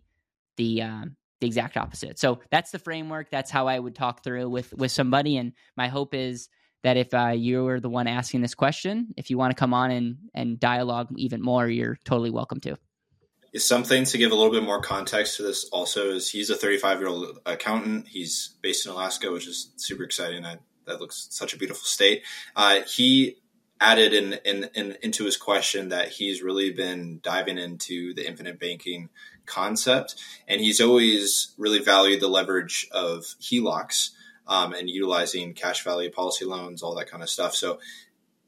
the 0.57 0.83
um, 0.83 1.17
the 1.41 1.47
exact 1.47 1.77
opposite. 1.77 2.19
So 2.19 2.41
that's 2.51 2.71
the 2.71 2.79
framework. 2.79 3.31
That's 3.31 3.51
how 3.51 3.69
I 3.69 3.79
would 3.79 3.95
talk 3.95 4.23
through 4.23 4.49
with 4.49 4.73
with 4.75 4.91
somebody. 4.91 5.37
And 5.37 5.53
my 5.77 5.89
hope 5.89 6.15
is 6.15 6.49
that 6.83 6.97
if 6.97 7.13
uh, 7.13 7.33
you're 7.35 7.81
the 7.81 7.89
one 7.89 8.07
asking 8.07 8.41
this 8.41 8.55
question, 8.55 9.09
if 9.17 9.31
you 9.31 9.39
want 9.39 9.51
to 9.51 9.59
come 9.59 9.75
on 9.75 9.91
and, 9.91 10.17
and 10.35 10.61
dialogue 10.61 11.09
even 11.17 11.43
more, 11.43 11.69
you're 11.69 11.99
totally 12.05 12.31
welcome 12.31 12.61
to. 12.61 12.77
Something 13.57 14.05
to 14.05 14.19
give 14.19 14.31
a 14.31 14.35
little 14.35 14.53
bit 14.53 14.63
more 14.63 14.81
context 14.81 15.39
to 15.39 15.43
this 15.43 15.65
also 15.73 16.11
is 16.11 16.31
he's 16.31 16.51
a 16.51 16.55
35 16.55 17.01
year 17.01 17.09
old 17.09 17.39
accountant. 17.47 18.07
He's 18.07 18.57
based 18.63 18.87
in 18.87 18.93
Alaska, 18.93 19.33
which 19.33 19.49
is 19.49 19.73
super 19.77 20.05
exciting. 20.05 20.43
That, 20.43 20.61
that 20.87 21.01
looks 21.01 21.29
such 21.31 21.55
a 21.55 21.59
beautiful 21.59 21.85
state. 21.85 22.23
Uh, 22.55 22.83
he 22.87 23.39
added 23.81 24.13
in, 24.13 24.35
in, 24.45 24.71
in, 24.75 24.97
into 25.03 25.25
his 25.25 25.37
question 25.37 25.91
that 25.91 26.09
he's 26.09 26.43
really 26.43 26.73
been 26.73 27.21
diving 27.23 27.59
into 27.59 28.13
the 28.15 28.27
infinite 28.27 28.59
banking 28.59 29.09
concept, 29.47 30.17
and 30.47 30.61
he's 30.61 30.81
always 30.81 31.55
really 31.57 31.79
valued 31.79 32.21
the 32.21 32.29
leverage 32.29 32.89
of 32.93 33.25
HELOCs 33.41 34.11
um, 34.47 34.73
and 34.73 34.91
utilizing 34.91 35.55
cash 35.55 35.85
value 35.85 36.11
policy 36.11 36.45
loans, 36.45 36.83
all 36.83 36.95
that 36.97 37.11
kind 37.11 37.23
of 37.23 37.31
stuff. 37.31 37.55
So 37.55 37.79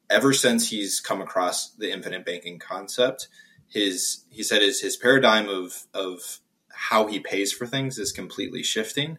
ever 0.09 0.33
since 0.33 0.69
he's 0.69 1.01
come 1.01 1.23
across 1.23 1.71
the 1.71 1.93
infinite 1.93 2.25
banking 2.25 2.59
concept, 2.59 3.29
his 3.69 4.25
he 4.31 4.43
said 4.43 4.63
his 4.63 4.81
his 4.81 4.97
paradigm 4.97 5.49
of 5.49 5.87
of 5.95 6.41
how 6.73 7.07
he 7.07 7.21
pays 7.21 7.53
for 7.53 7.67
things 7.67 7.99
is 7.99 8.11
completely 8.11 8.63
shifting. 8.63 9.19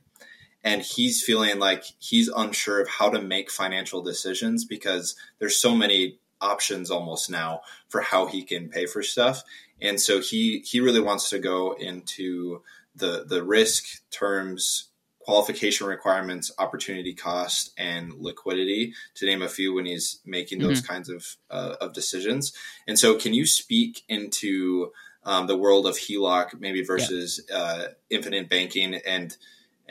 And 0.63 0.81
he's 0.81 1.23
feeling 1.23 1.59
like 1.59 1.83
he's 1.99 2.27
unsure 2.27 2.81
of 2.81 2.87
how 2.87 3.09
to 3.09 3.21
make 3.21 3.49
financial 3.49 4.01
decisions 4.01 4.63
because 4.65 5.15
there's 5.39 5.57
so 5.57 5.75
many 5.75 6.19
options 6.39 6.91
almost 6.91 7.29
now 7.29 7.61
for 7.87 8.01
how 8.01 8.27
he 8.27 8.43
can 8.43 8.69
pay 8.69 8.85
for 8.85 9.01
stuff. 9.01 9.43
And 9.81 9.99
so 9.99 10.19
he 10.19 10.59
he 10.59 10.79
really 10.79 10.99
wants 10.99 11.29
to 11.31 11.39
go 11.39 11.73
into 11.73 12.61
the 12.95 13.25
the 13.27 13.43
risk 13.43 14.01
terms 14.11 14.91
qualification 15.21 15.85
requirements, 15.87 16.51
opportunity 16.57 17.13
cost, 17.13 17.71
and 17.77 18.13
liquidity, 18.15 18.93
to 19.15 19.25
name 19.25 19.41
a 19.41 19.47
few, 19.47 19.73
when 19.73 19.85
he's 19.85 20.19
making 20.25 20.59
those 20.59 20.81
mm-hmm. 20.81 20.93
kinds 20.93 21.09
of 21.09 21.37
uh, 21.49 21.75
of 21.79 21.93
decisions. 21.93 22.53
And 22.87 22.97
so, 22.97 23.15
can 23.15 23.33
you 23.33 23.45
speak 23.45 24.03
into 24.07 24.91
um, 25.23 25.47
the 25.47 25.57
world 25.57 25.85
of 25.85 25.95
HELOC, 25.95 26.59
maybe 26.59 26.83
versus 26.83 27.39
yeah. 27.49 27.55
uh, 27.55 27.87
infinite 28.09 28.49
banking, 28.49 28.95
and 28.95 29.35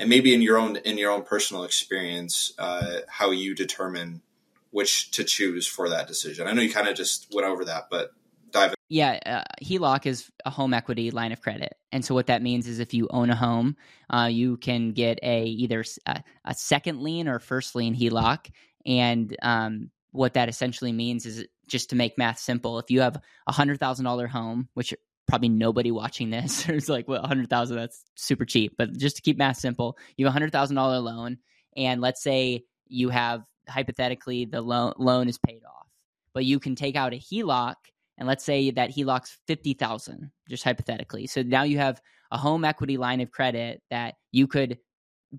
and 0.00 0.08
maybe 0.08 0.34
in 0.34 0.40
your 0.40 0.56
own 0.56 0.76
in 0.76 0.98
your 0.98 1.12
own 1.12 1.22
personal 1.22 1.62
experience, 1.62 2.52
uh, 2.58 3.00
how 3.06 3.30
you 3.30 3.54
determine 3.54 4.22
which 4.70 5.10
to 5.12 5.24
choose 5.24 5.66
for 5.66 5.90
that 5.90 6.08
decision? 6.08 6.48
I 6.48 6.52
know 6.52 6.62
you 6.62 6.72
kind 6.72 6.88
of 6.88 6.96
just 6.96 7.28
went 7.32 7.46
over 7.46 7.66
that, 7.66 7.88
but 7.90 8.10
dive. 8.50 8.70
In. 8.70 8.74
Yeah, 8.88 9.18
uh, 9.26 9.64
HELOC 9.64 10.06
is 10.06 10.30
a 10.46 10.50
home 10.50 10.72
equity 10.72 11.10
line 11.10 11.32
of 11.32 11.42
credit, 11.42 11.76
and 11.92 12.02
so 12.02 12.14
what 12.14 12.28
that 12.28 12.40
means 12.40 12.66
is 12.66 12.78
if 12.78 12.94
you 12.94 13.08
own 13.10 13.28
a 13.28 13.36
home, 13.36 13.76
uh, 14.08 14.28
you 14.32 14.56
can 14.56 14.92
get 14.92 15.18
a 15.22 15.44
either 15.44 15.84
a, 16.06 16.24
a, 16.46 16.54
second 16.54 17.02
lien 17.02 17.28
or 17.28 17.38
first 17.38 17.76
lien 17.76 17.94
HELOC, 17.94 18.50
and 18.86 19.36
um, 19.42 19.90
what 20.12 20.32
that 20.32 20.48
essentially 20.48 20.92
means 20.92 21.26
is 21.26 21.44
just 21.68 21.90
to 21.90 21.96
make 21.96 22.16
math 22.16 22.38
simple. 22.38 22.78
If 22.78 22.90
you 22.90 23.02
have 23.02 23.20
a 23.46 23.52
hundred 23.52 23.78
thousand 23.78 24.06
dollar 24.06 24.26
home, 24.26 24.70
which 24.72 24.94
probably 25.30 25.48
nobody 25.48 25.90
watching 25.90 26.30
this. 26.30 26.68
Is 26.68 26.88
like, 26.88 27.08
hundred 27.08 27.48
thousand? 27.48 27.76
That's 27.76 28.04
super 28.16 28.44
cheap, 28.44 28.74
but 28.76 28.92
just 28.96 29.16
to 29.16 29.22
keep 29.22 29.38
math 29.38 29.56
simple, 29.56 29.96
you 30.16 30.26
have 30.26 30.30
a 30.30 30.34
hundred 30.34 30.52
thousand 30.52 30.76
dollar 30.76 30.98
loan, 30.98 31.38
and 31.76 32.00
let's 32.00 32.22
say 32.22 32.64
you 32.88 33.08
have 33.08 33.42
hypothetically 33.68 34.44
the 34.44 34.60
loan 34.60 34.92
loan 34.98 35.28
is 35.28 35.38
paid 35.38 35.62
off, 35.64 35.86
but 36.34 36.44
you 36.44 36.58
can 36.58 36.74
take 36.74 36.96
out 36.96 37.14
a 37.14 37.16
HELOC 37.16 37.76
and 38.18 38.28
let's 38.28 38.44
say 38.44 38.70
that 38.72 38.90
HELOC's 38.90 39.38
50,000 39.46 40.30
just 40.48 40.62
hypothetically. 40.62 41.26
So 41.26 41.42
now 41.42 41.62
you 41.62 41.78
have 41.78 42.00
a 42.30 42.36
home 42.36 42.64
equity 42.64 42.98
line 42.98 43.20
of 43.20 43.30
credit 43.30 43.80
that 43.90 44.14
you 44.30 44.46
could 44.46 44.78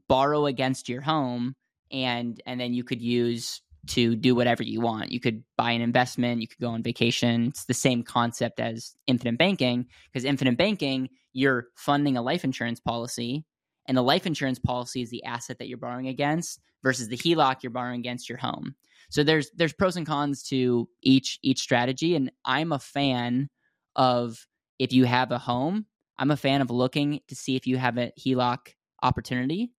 borrow 0.08 0.48
against 0.48 0.90
your 0.90 1.02
home 1.02 1.56
and 1.92 2.42
and 2.46 2.60
then 2.60 2.74
you 2.74 2.84
could 2.84 3.02
use 3.02 3.62
to 3.88 4.16
do 4.16 4.36
whatever 4.36 4.64
you 4.64 4.82
want. 4.82 5.12
You 5.12 5.20
could 5.20 5.44
buy 5.58 5.72
an 5.72 5.82
investment, 5.82 6.42
you 6.42 6.48
could 6.48 6.60
go 6.60 6.70
on 6.70 6.84
vacation. 6.84 7.48
It's 7.48 7.66
the 7.66 7.74
same 7.74 8.04
concept 8.04 8.60
as 8.60 8.96
infinite 9.08 9.38
banking 9.38 9.88
because 10.12 10.26
infinite 10.26 10.58
banking, 10.58 11.10
you're 11.34 11.68
funding 11.76 12.18
a 12.18 12.22
life 12.22 12.44
insurance 12.44 12.80
policy 12.80 13.46
and 13.88 13.98
the 13.98 14.04
life 14.04 14.26
insurance 14.26 14.60
policy 14.60 15.02
is 15.02 15.10
the 15.10 15.24
asset 15.24 15.60
that 15.60 15.68
you're 15.68 15.78
borrowing 15.78 16.08
against 16.08 16.60
versus 16.84 17.08
the 17.08 17.18
HELOC 17.18 17.64
you're 17.64 17.72
borrowing 17.72 18.00
against 18.00 18.30
your 18.30 18.38
home. 18.38 18.76
So 19.10 19.24
there's 19.24 19.52
there's 19.56 19.74
pros 19.74 19.98
and 19.98 20.08
cons 20.08 20.44
to 20.44 20.88
each 21.02 21.40
each 21.44 21.60
strategy, 21.60 22.16
and 22.16 22.32
I'm 22.46 22.72
a 22.72 22.80
fan 22.80 23.50
of 23.96 24.48
if 24.80 24.94
you 24.94 25.06
have 25.06 25.32
a 25.32 25.38
home, 25.38 25.86
I'm 26.18 26.32
a 26.32 26.38
fan 26.38 26.62
of 26.62 26.72
looking 26.72 27.20
to 27.28 27.36
see 27.36 27.56
if 27.56 27.68
you 27.68 27.78
have 27.78 27.98
a 27.98 28.12
HELOC 28.18 28.60
opportunity 29.04 29.72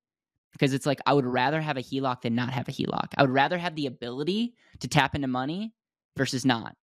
because 0.53 0.73
it's 0.73 0.87
like 0.87 1.01
I 1.07 1.13
would 1.13 1.27
rather 1.27 1.61
have 1.61 1.77
a 1.77 1.83
HELOC 1.83 2.23
than 2.23 2.35
not 2.35 2.51
have 2.51 2.69
a 2.69 2.73
HELOC. 2.73 3.09
I 3.17 3.23
would 3.23 3.31
rather 3.31 3.59
have 3.59 3.75
the 3.75 3.87
ability 3.87 4.55
to 4.81 4.89
tap 4.89 5.15
into 5.15 5.29
money 5.29 5.75
versus 6.17 6.45
not. 6.45 6.77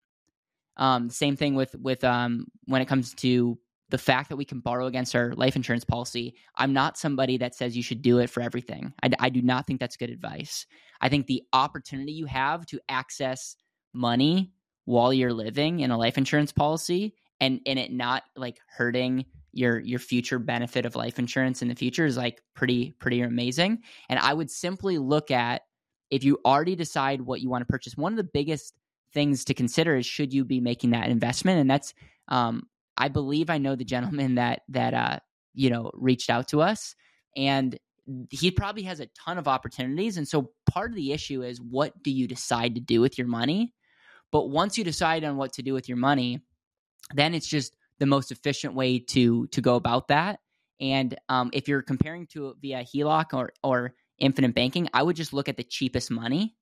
Um, 0.77 1.11
same 1.11 1.37
thing 1.37 1.55
with 1.55 1.75
with 1.77 2.05
um, 2.05 2.47
when 2.67 2.83
it 2.83 2.87
comes 2.87 3.15
to 3.15 3.59
the 3.89 3.99
fact 3.99 4.29
that 4.29 4.37
we 4.37 4.45
can 4.45 4.61
borrow 4.61 4.87
against 4.87 5.15
our 5.15 5.33
life 5.35 5.57
insurance 5.57 5.85
policy. 5.85 6.35
I'm 6.57 6.73
not 6.73 6.99
somebody 6.99 7.39
that 7.39 7.55
says 7.55 7.77
you 7.77 7.83
should 7.83 8.03
do 8.03 8.19
it 8.19 8.29
for 8.29 8.41
everything. 8.41 8.93
I, 9.03 9.11
I 9.21 9.29
do 9.29 9.43
not 9.43 9.67
think 9.67 9.79
that's 9.79 9.97
good 9.97 10.11
advice. 10.11 10.67
I 11.01 11.09
think 11.09 11.27
the 11.27 11.43
opportunity 11.53 12.13
you 12.13 12.27
have 12.27 12.67
to 12.67 12.81
access 12.89 13.57
money 13.93 14.53
while 14.85 15.13
you're 15.13 15.33
living 15.33 15.81
in 15.81 15.91
a 15.91 15.99
life 15.99 16.19
insurance 16.19 16.53
policy 16.53 17.15
and 17.41 17.61
and 17.67 17.79
it 17.79 17.93
not 17.93 18.23
like 18.37 18.59
hurting 18.69 19.25
your 19.57 19.81
your 19.81 19.99
future 19.99 20.39
benefit 20.39 20.87
of 20.87 20.97
life 20.97 21.19
insurance 21.19 21.63
in 21.63 21.69
the 21.69 21.75
future 21.75 22.05
is 22.05 22.17
like 22.17 22.43
pretty 22.55 22.93
pretty 22.93 23.21
amazing. 23.21 23.83
And 24.09 24.19
I 24.19 24.35
would 24.35 24.51
simply 24.51 24.99
look 24.99 25.31
at 25.31 25.63
if 26.11 26.25
you 26.25 26.39
already 26.45 26.77
decide 26.77 27.21
what 27.21 27.41
you 27.41 27.51
want 27.51 27.63
to 27.63 27.67
purchase. 27.67 27.97
One 27.97 28.13
of 28.13 28.17
the 28.17 28.25
biggest 28.25 28.75
things 29.13 29.45
to 29.47 29.55
consider 29.55 29.97
is 29.97 30.07
should 30.07 30.33
you 30.33 30.45
be 30.45 30.61
making 30.61 30.91
that 30.91 31.09
investment, 31.09 31.61
and 31.61 31.71
that's 31.71 31.95
um, 32.29 32.65
I 32.97 33.09
believe 33.09 33.51
I 33.51 33.59
know 33.59 33.77
the 33.77 33.85
gentleman 33.85 34.37
that 34.37 34.63
that 34.69 34.95
uh, 34.95 35.19
you 35.55 35.71
know 35.71 35.91
reached 35.95 36.31
out 36.31 36.49
to 36.49 36.61
us, 36.61 36.95
and 37.37 37.79
he 38.31 38.51
probably 38.51 38.83
has 38.85 39.01
a 39.01 39.07
ton 39.07 39.39
of 39.39 39.49
opportunities. 39.49 40.17
And 40.17 40.29
so 40.29 40.51
part 40.71 40.91
of 40.91 40.97
the 40.97 41.13
issue 41.13 41.43
is 41.43 41.61
what 41.61 42.03
do 42.03 42.11
you 42.11 42.29
decide 42.29 42.75
to 42.77 42.81
do 42.81 43.01
with 43.01 43.19
your 43.19 43.27
money? 43.27 43.75
But 44.31 44.51
once 44.51 44.79
you 44.79 44.85
decide 44.85 45.25
on 45.25 45.37
what 45.37 45.53
to 45.55 45.63
do 45.63 45.73
with 45.73 45.89
your 45.89 45.99
money, 45.99 46.41
then 47.15 47.35
it's 47.35 47.47
just 47.47 47.77
the 47.99 48.07
most 48.07 48.31
efficient 48.31 48.75
way 48.75 48.99
to 48.99 49.47
to 49.49 49.61
go 49.61 49.77
about 49.77 50.09
that. 50.09 50.41
And 50.81 51.17
um, 51.29 51.51
if 51.53 51.69
you're 51.69 51.83
comparing 51.83 52.27
to 52.29 52.55
via 52.61 52.85
HELOC 52.85 53.33
or 53.33 53.53
or 53.63 53.95
infinite 54.19 54.55
banking, 54.55 54.89
I 54.93 55.03
would 55.03 55.17
just 55.17 55.33
look 55.33 55.49
at 55.49 55.57
the 55.57 55.65
cheapest 55.65 56.11
money 56.11 56.57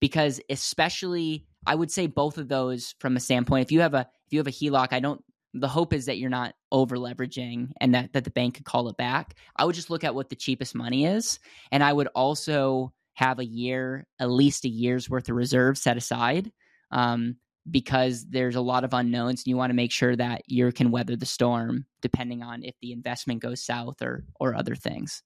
because 0.00 0.40
especially 0.50 1.46
I 1.66 1.74
would 1.74 1.90
say 1.90 2.06
both 2.06 2.38
of 2.38 2.48
those 2.48 2.94
from 3.00 3.16
a 3.16 3.20
standpoint. 3.20 3.66
If 3.66 3.72
you 3.72 3.80
have 3.80 3.94
a 3.94 4.08
if 4.26 4.32
you 4.32 4.38
have 4.38 4.46
a 4.46 4.50
HELOC, 4.50 4.88
I 4.92 5.00
don't. 5.00 5.22
The 5.54 5.68
hope 5.68 5.94
is 5.94 6.04
that 6.06 6.18
you're 6.18 6.28
not 6.28 6.54
over 6.70 6.98
leveraging 6.98 7.70
and 7.80 7.94
that 7.94 8.12
that 8.12 8.24
the 8.24 8.30
bank 8.30 8.56
could 8.56 8.66
call 8.66 8.88
it 8.88 8.96
back. 8.98 9.34
I 9.56 9.64
would 9.64 9.74
just 9.74 9.90
look 9.90 10.04
at 10.04 10.14
what 10.14 10.28
the 10.28 10.36
cheapest 10.36 10.74
money 10.74 11.06
is, 11.06 11.38
and 11.72 11.82
I 11.82 11.92
would 11.92 12.08
also 12.08 12.92
have 13.14 13.38
a 13.38 13.44
year, 13.44 14.06
at 14.20 14.30
least 14.30 14.64
a 14.64 14.68
year's 14.68 15.10
worth 15.10 15.28
of 15.28 15.34
reserves 15.34 15.82
set 15.82 15.96
aside. 15.96 16.52
Um, 16.92 17.36
because 17.70 18.26
there's 18.26 18.56
a 18.56 18.60
lot 18.60 18.84
of 18.84 18.94
unknowns 18.94 19.40
and 19.40 19.46
you 19.46 19.56
want 19.56 19.70
to 19.70 19.74
make 19.74 19.92
sure 19.92 20.16
that 20.16 20.42
you 20.46 20.70
can 20.72 20.90
weather 20.90 21.16
the 21.16 21.26
storm 21.26 21.86
depending 22.00 22.42
on 22.42 22.62
if 22.62 22.74
the 22.80 22.92
investment 22.92 23.40
goes 23.40 23.62
south 23.62 24.00
or 24.02 24.24
or 24.40 24.54
other 24.54 24.74
things 24.74 25.22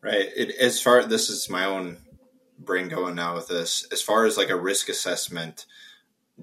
right 0.00 0.28
it, 0.36 0.54
as 0.56 0.80
far 0.80 1.04
this 1.04 1.28
is 1.28 1.48
my 1.48 1.64
own 1.64 1.96
brain 2.58 2.88
going 2.88 3.14
now 3.14 3.34
with 3.34 3.48
this 3.48 3.86
as 3.92 4.02
far 4.02 4.24
as 4.24 4.36
like 4.36 4.50
a 4.50 4.56
risk 4.56 4.88
assessment 4.88 5.66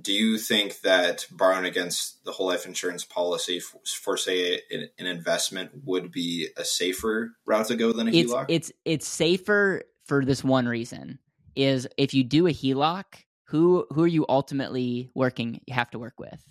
do 0.02 0.14
you 0.14 0.38
think 0.38 0.82
that 0.82 1.26
borrowing 1.32 1.66
against 1.66 2.24
the 2.24 2.32
whole 2.32 2.48
life 2.48 2.66
insurance 2.66 3.04
policy 3.04 3.60
for, 3.60 3.80
for 3.86 4.18
say 4.18 4.62
an, 4.72 4.90
an, 5.00 5.08
investment 5.08 5.72
would 5.86 6.12
be 6.12 6.50
a 6.56 6.64
safer 6.64 7.34
route 7.46 7.68
to 7.68 7.76
go 7.76 7.92
than 7.92 8.08
a 8.08 8.12
it's, 8.12 8.32
HELOC? 8.32 8.46
It's 8.50 8.72
it's 8.86 9.08
safer 9.08 9.84
for 10.06 10.24
this 10.24 10.44
one 10.44 10.68
reason 10.68 11.20
is 11.56 11.88
if 11.98 12.14
you 12.14 12.24
do 12.24 12.48
a 12.48 12.52
HELOC, 12.52 13.04
who 13.48 13.86
who 13.92 14.04
are 14.04 14.08
you 14.08 14.26
ultimately 14.28 15.10
working 15.16 15.62
you 15.66 15.74
have 15.74 15.90
to 15.92 16.00
work 16.00 16.20
with? 16.20 16.42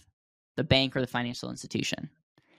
The 0.57 0.65
bank 0.65 0.97
or 0.97 1.01
the 1.01 1.07
financial 1.07 1.51
institution? 1.51 2.11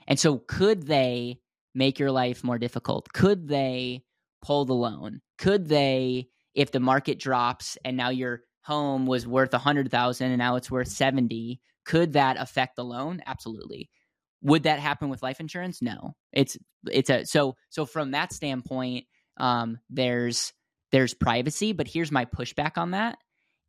And 0.08 0.20
so 0.20 0.38
could 0.38 0.88
they 0.88 1.40
make 1.76 2.00
your 2.00 2.12
life 2.12 2.44
more 2.44 2.58
difficult? 2.58 3.12
Could 3.14 3.48
they 3.48 4.04
pull 4.42 4.66
the 4.66 4.74
loan? 4.74 5.22
Could 5.38 5.68
they 5.68 6.30
if 6.54 6.72
the 6.72 6.80
market 6.80 7.20
drops 7.20 7.78
and 7.84 7.98
now 7.98 8.10
your 8.10 8.42
home 8.64 9.06
was 9.06 9.28
worth 9.28 9.54
a 9.54 9.58
100000 9.58 10.28
and 10.28 10.38
now 10.38 10.56
it's 10.56 10.72
worth 10.72 10.88
70 10.88 11.62
could 11.86 12.14
that 12.14 12.38
affect 12.38 12.76
the 12.76 12.84
loan? 12.84 13.22
Absolutely. 13.26 13.90
Would 14.42 14.64
that 14.64 14.80
happen 14.80 15.10
with 15.10 15.24
life 15.24 15.40
insurance? 15.40 15.82
No. 15.82 16.16
It's 16.34 16.58
it's 16.86 17.10
a 17.10 17.26
so 17.26 17.56
so 17.70 17.86
from 17.86 18.12
that 18.12 18.32
standpoint 18.34 19.06
um 19.38 19.80
there's 19.90 20.54
there's 20.92 21.14
privacy 21.14 21.74
but 21.74 21.88
here's 21.88 22.12
my 22.12 22.26
pushback 22.26 22.78
on 22.78 22.92
that 22.92 23.18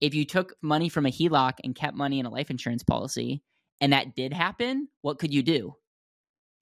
if 0.01 0.15
you 0.15 0.25
took 0.25 0.55
money 0.63 0.89
from 0.89 1.07
a 1.07 1.11
HELOC 1.11 1.55
and 1.65 1.75
kept 1.75 1.97
money 1.97 2.21
in 2.21 2.27
a 2.27 2.31
life 2.31 2.51
insurance 2.51 2.83
policy 2.83 3.43
and 3.81 3.93
that 3.93 4.15
did 4.15 4.33
happen, 4.33 4.89
what 5.03 5.19
could 5.19 5.33
you 5.33 5.43
do? 5.43 5.75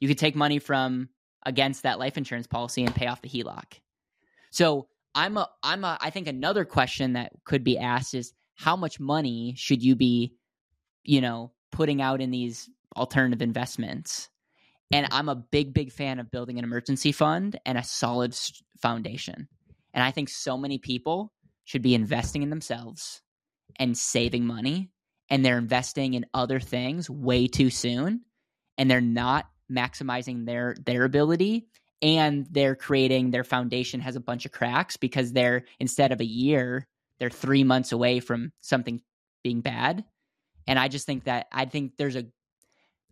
You 0.01 0.09
could 0.09 0.19
take 0.19 0.35
money 0.35 0.59
from 0.59 1.09
against 1.45 1.83
that 1.85 1.99
life 1.99 2.17
insurance 2.17 2.47
policy 2.47 2.85
and 2.85 2.95
pay 2.95 3.07
off 3.07 3.23
the 3.23 3.29
HELOC. 3.29 3.81
So 4.51 4.89
I'm 5.15 5.37
a 5.37 5.49
I'm 5.63 5.85
a 5.85 5.99
I 6.01 6.11
think 6.11 6.29
another 6.29 6.65
question 6.65 7.15
that 7.15 7.33
could 7.45 7.65
be 7.65 7.79
asked 7.79 8.15
is 8.15 8.33
how 8.55 8.77
much 8.77 8.99
money 8.99 9.55
should 9.57 9.83
you 9.83 9.97
be, 9.97 10.35
you 11.05 11.21
know, 11.21 11.53
putting 11.73 12.01
out 12.01 12.21
in 12.21 12.31
these 12.31 12.69
alternative 12.97 13.43
investments? 13.43 14.29
And 14.93 15.09
I'm 15.11 15.29
a 15.29 15.35
big, 15.35 15.75
big 15.75 15.93
fan 15.93 16.21
of 16.21 16.31
building 16.31 16.59
an 16.59 16.65
emergency 16.65 17.13
fund 17.13 17.59
and 17.67 17.77
a 17.77 17.83
solid 17.83 18.39
foundation. 18.81 19.49
And 19.93 20.05
I 20.05 20.11
think 20.11 20.29
so 20.29 20.57
many 20.57 20.79
people 20.79 21.33
should 21.65 21.83
be 21.83 21.95
investing 21.95 22.43
in 22.43 22.51
themselves 22.51 23.21
and 23.79 23.97
saving 23.97 24.47
money 24.47 24.91
and 25.29 25.45
they're 25.45 25.59
investing 25.59 26.15
in 26.15 26.27
other 26.35 26.61
things 26.61 27.11
way 27.11 27.47
too 27.47 27.71
soon 27.71 28.23
and 28.79 28.91
they're 28.91 29.01
not 29.01 29.47
maximizing 29.71 30.47
their 30.47 30.77
their 30.85 31.05
ability 31.05 31.67
and 32.03 32.47
they're 32.51 32.77
creating 32.77 33.31
their 33.31 33.45
foundation 33.45 34.01
has 34.01 34.17
a 34.17 34.21
bunch 34.21 34.45
of 34.45 34.53
cracks 34.53 34.97
because 34.97 35.33
they're 35.33 35.65
instead 35.81 36.13
of 36.13 36.21
a 36.21 36.27
year 36.27 36.87
they're 37.19 37.31
3 37.31 37.65
months 37.65 37.93
away 37.93 38.21
from 38.21 38.53
something 38.61 39.01
being 39.43 39.61
bad. 39.61 40.05
And 40.67 40.79
i 40.79 40.89
just 40.89 41.07
think 41.07 41.25
that 41.25 41.47
i 41.53 41.65
think 41.65 41.97
there's 41.97 42.17
a 42.17 42.27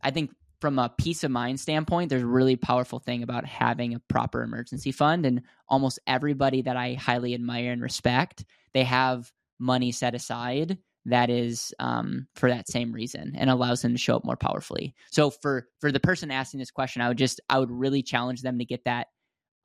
i 0.03 0.11
think 0.11 0.31
from 0.61 0.79
a 0.79 0.89
peace 0.89 1.25
of 1.25 1.31
mind 1.31 1.61
standpoint 1.61 2.09
there's 2.09 2.23
a 2.23 2.27
really 2.27 2.57
powerful 2.57 2.99
thing 2.99 3.23
about 3.23 3.45
having 3.45 3.95
a 3.95 4.01
proper 4.09 4.43
emergency 4.43 4.93
fund 4.93 5.27
and 5.27 5.43
almost 5.69 5.99
everybody 6.07 6.63
that 6.63 6.77
i 6.77 6.95
highly 6.95 7.35
admire 7.35 7.73
and 7.73 7.83
respect 7.83 8.45
they 8.73 8.85
have 8.85 9.31
money 9.59 9.93
set 9.93 10.15
aside 10.15 10.79
that 11.07 11.31
is 11.31 11.75
um, 11.79 12.27
for 12.35 12.49
that 12.49 12.69
same 12.69 12.93
reason 12.93 13.35
and 13.37 13.51
allows 13.51 13.83
them 13.83 13.93
to 13.93 13.99
show 13.99 14.17
up 14.17 14.25
more 14.25 14.37
powerfully. 14.37 14.95
So 15.11 15.31
for 15.31 15.69
for 15.81 15.93
the 15.93 16.01
person 16.01 16.31
asking 16.31 16.61
this 16.61 16.71
question, 16.71 17.03
I 17.03 17.09
would 17.09 17.19
just 17.19 17.41
I 17.49 17.59
would 17.59 17.71
really 17.71 18.03
challenge 18.03 18.43
them 18.43 18.59
to 18.59 18.65
get 18.65 18.85
that 18.85 19.09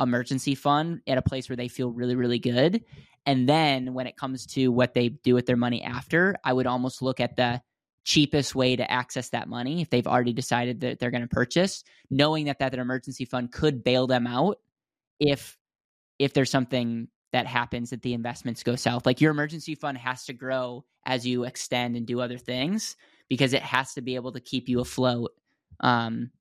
emergency 0.01 0.55
fund 0.55 1.01
at 1.08 1.17
a 1.17 1.22
place 1.22 1.50
where 1.50 1.55
they 1.55 1.67
feel 1.67 1.91
really 1.91 2.15
really 2.15 2.39
good. 2.39 2.84
And 3.25 3.48
then 3.48 3.93
when 3.93 4.08
it 4.08 4.17
comes 4.17 4.46
to 4.48 4.69
what 4.69 4.93
they 4.93 5.10
do 5.10 5.36
with 5.36 5.46
their 5.46 5.58
money 5.58 5.84
after, 5.84 6.36
I 6.43 6.53
would 6.53 6.67
almost 6.67 7.01
look 7.01 7.19
at 7.19 7.36
the 7.36 7.62
cheapest 8.05 8.55
way 8.55 8.75
to 8.75 8.89
access 8.89 9.29
that 9.29 9.48
money 9.48 9.81
if 9.81 9.89
they've 9.89 10.08
already 10.08 10.34
decided 10.34 10.79
that 10.79 11.00
they're 11.00 11.12
going 11.12 11.22
to 11.22 11.27
purchase, 11.27 11.84
knowing 12.10 12.46
that 12.46 12.60
that 12.60 12.74
emergency 12.74 13.25
fund 13.25 13.51
could 13.51 13.84
bail 13.84 14.08
them 14.08 14.25
out 14.25 14.58
if 15.19 15.58
if 16.17 16.34
there's 16.34 16.51
something 16.51 17.08
that 17.31 17.48
happens 17.48 17.91
that 17.91 18.01
the 18.01 18.13
investments 18.13 18.63
go 18.63 18.75
south. 18.75 19.05
Like 19.05 19.21
your 19.21 19.31
emergency 19.31 19.75
fund 19.75 19.98
has 19.98 20.25
to 20.25 20.33
grow 20.33 20.86
as 21.05 21.25
you 21.25 21.43
extend 21.43 21.95
and 21.95 22.05
do 22.05 22.21
other 22.21 22.38
things 22.38 22.95
because 23.27 23.53
it 23.53 23.62
has 23.62 23.93
to 23.93 24.01
be 24.01 24.15
able 24.15 24.31
to 24.31 24.39
keep 24.39 24.67
you 24.67 24.79
afloat 24.79 25.33
um, 25.79 26.31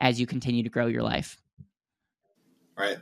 as 0.00 0.20
you 0.20 0.26
continue 0.26 0.62
to 0.62 0.68
grow 0.68 0.86
your 0.86 1.02
life. 1.02 1.36
Right. 2.78 2.98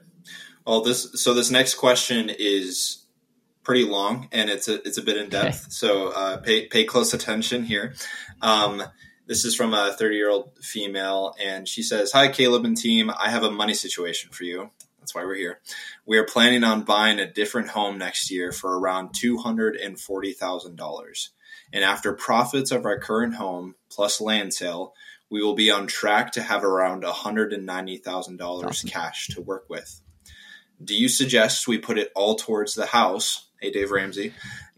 Well, 0.66 0.82
this 0.82 1.22
so 1.22 1.34
this 1.34 1.50
next 1.50 1.74
question 1.74 2.30
is 2.30 3.04
pretty 3.64 3.84
long 3.84 4.28
and 4.30 4.48
it's 4.48 4.68
a 4.68 4.86
it's 4.86 4.98
a 4.98 5.02
bit 5.02 5.16
in 5.16 5.28
depth. 5.28 5.66
so 5.72 6.08
uh, 6.08 6.36
pay 6.38 6.66
pay 6.66 6.84
close 6.84 7.12
attention 7.12 7.64
here. 7.64 7.94
Um, 8.40 8.82
this 9.26 9.44
is 9.44 9.54
from 9.54 9.72
a 9.72 9.92
30 9.92 10.16
year 10.16 10.30
old 10.30 10.52
female, 10.62 11.34
and 11.42 11.66
she 11.66 11.82
says, 11.82 12.12
"Hi, 12.12 12.28
Caleb 12.28 12.66
and 12.66 12.76
team. 12.76 13.10
I 13.10 13.30
have 13.30 13.42
a 13.42 13.50
money 13.50 13.72
situation 13.72 14.30
for 14.32 14.44
you. 14.44 14.70
That's 15.04 15.14
why 15.14 15.26
we're 15.26 15.34
here. 15.34 15.60
We 16.06 16.16
are 16.16 16.24
planning 16.24 16.64
on 16.64 16.84
buying 16.84 17.18
a 17.18 17.30
different 17.30 17.68
home 17.68 17.98
next 17.98 18.30
year 18.30 18.52
for 18.52 18.78
around 18.78 19.10
$240,000. 19.10 21.28
And 21.74 21.84
after 21.84 22.14
profits 22.14 22.70
of 22.70 22.86
our 22.86 22.98
current 22.98 23.34
home 23.34 23.74
plus 23.90 24.18
land 24.18 24.54
sale, 24.54 24.94
we 25.28 25.42
will 25.42 25.54
be 25.54 25.70
on 25.70 25.86
track 25.86 26.32
to 26.32 26.42
have 26.42 26.64
around 26.64 27.02
$190,000 27.02 28.64
awesome. 28.64 28.88
cash 28.88 29.28
to 29.28 29.42
work 29.42 29.66
with. 29.68 30.00
Do 30.82 30.94
you 30.94 31.08
suggest 31.08 31.68
we 31.68 31.76
put 31.76 31.98
it 31.98 32.10
all 32.14 32.36
towards 32.36 32.74
the 32.74 32.86
house? 32.86 33.50
Hey, 33.60 33.72
Dave 33.72 33.90
Ramsey, 33.90 34.32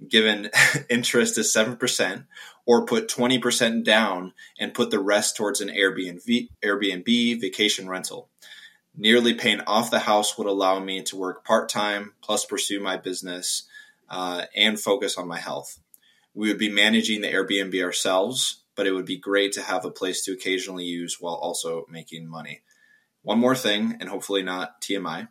given 0.08 0.50
interest 0.90 1.38
is 1.38 1.54
7%, 1.54 2.24
or 2.66 2.84
put 2.84 3.08
20% 3.08 3.84
down 3.84 4.32
and 4.58 4.74
put 4.74 4.90
the 4.90 4.98
rest 4.98 5.36
towards 5.36 5.60
an 5.60 5.68
Airbnb, 5.68 6.48
Airbnb 6.64 7.40
vacation 7.40 7.88
rental? 7.88 8.28
Nearly 8.96 9.34
paying 9.34 9.60
off 9.66 9.90
the 9.90 9.98
house 10.00 10.38
would 10.38 10.46
allow 10.46 10.78
me 10.78 11.02
to 11.02 11.16
work 11.16 11.44
part 11.44 11.68
time 11.68 12.14
plus 12.22 12.46
pursue 12.46 12.80
my 12.80 12.96
business 12.96 13.64
uh, 14.08 14.44
and 14.54 14.80
focus 14.80 15.18
on 15.18 15.28
my 15.28 15.38
health. 15.38 15.78
We 16.34 16.48
would 16.48 16.58
be 16.58 16.70
managing 16.70 17.20
the 17.20 17.28
Airbnb 17.32 17.82
ourselves, 17.82 18.62
but 18.74 18.86
it 18.86 18.92
would 18.92 19.06
be 19.06 19.18
great 19.18 19.52
to 19.52 19.62
have 19.62 19.84
a 19.84 19.90
place 19.90 20.24
to 20.24 20.32
occasionally 20.32 20.84
use 20.84 21.20
while 21.20 21.34
also 21.34 21.84
making 21.90 22.26
money. 22.26 22.62
One 23.22 23.38
more 23.38 23.56
thing, 23.56 23.96
and 24.00 24.08
hopefully 24.08 24.42
not 24.42 24.80
TMI, 24.80 25.28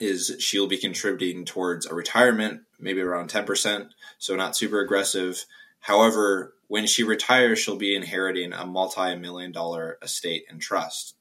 is 0.00 0.36
she'll 0.38 0.68
be 0.68 0.78
contributing 0.78 1.44
towards 1.44 1.86
a 1.86 1.94
retirement, 1.94 2.62
maybe 2.78 3.00
around 3.00 3.30
10%, 3.30 3.90
so 4.18 4.34
not 4.34 4.56
super 4.56 4.80
aggressive. 4.80 5.44
However, 5.80 6.54
when 6.68 6.86
she 6.86 7.02
retires, 7.02 7.58
she'll 7.58 7.76
be 7.76 7.94
inheriting 7.94 8.52
a 8.52 8.64
multi 8.64 9.16
million 9.16 9.52
dollar 9.52 9.98
estate 10.02 10.44
and 10.48 10.60
trust. 10.60 11.17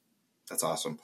That's 0.49 0.63
awesome. 0.63 0.99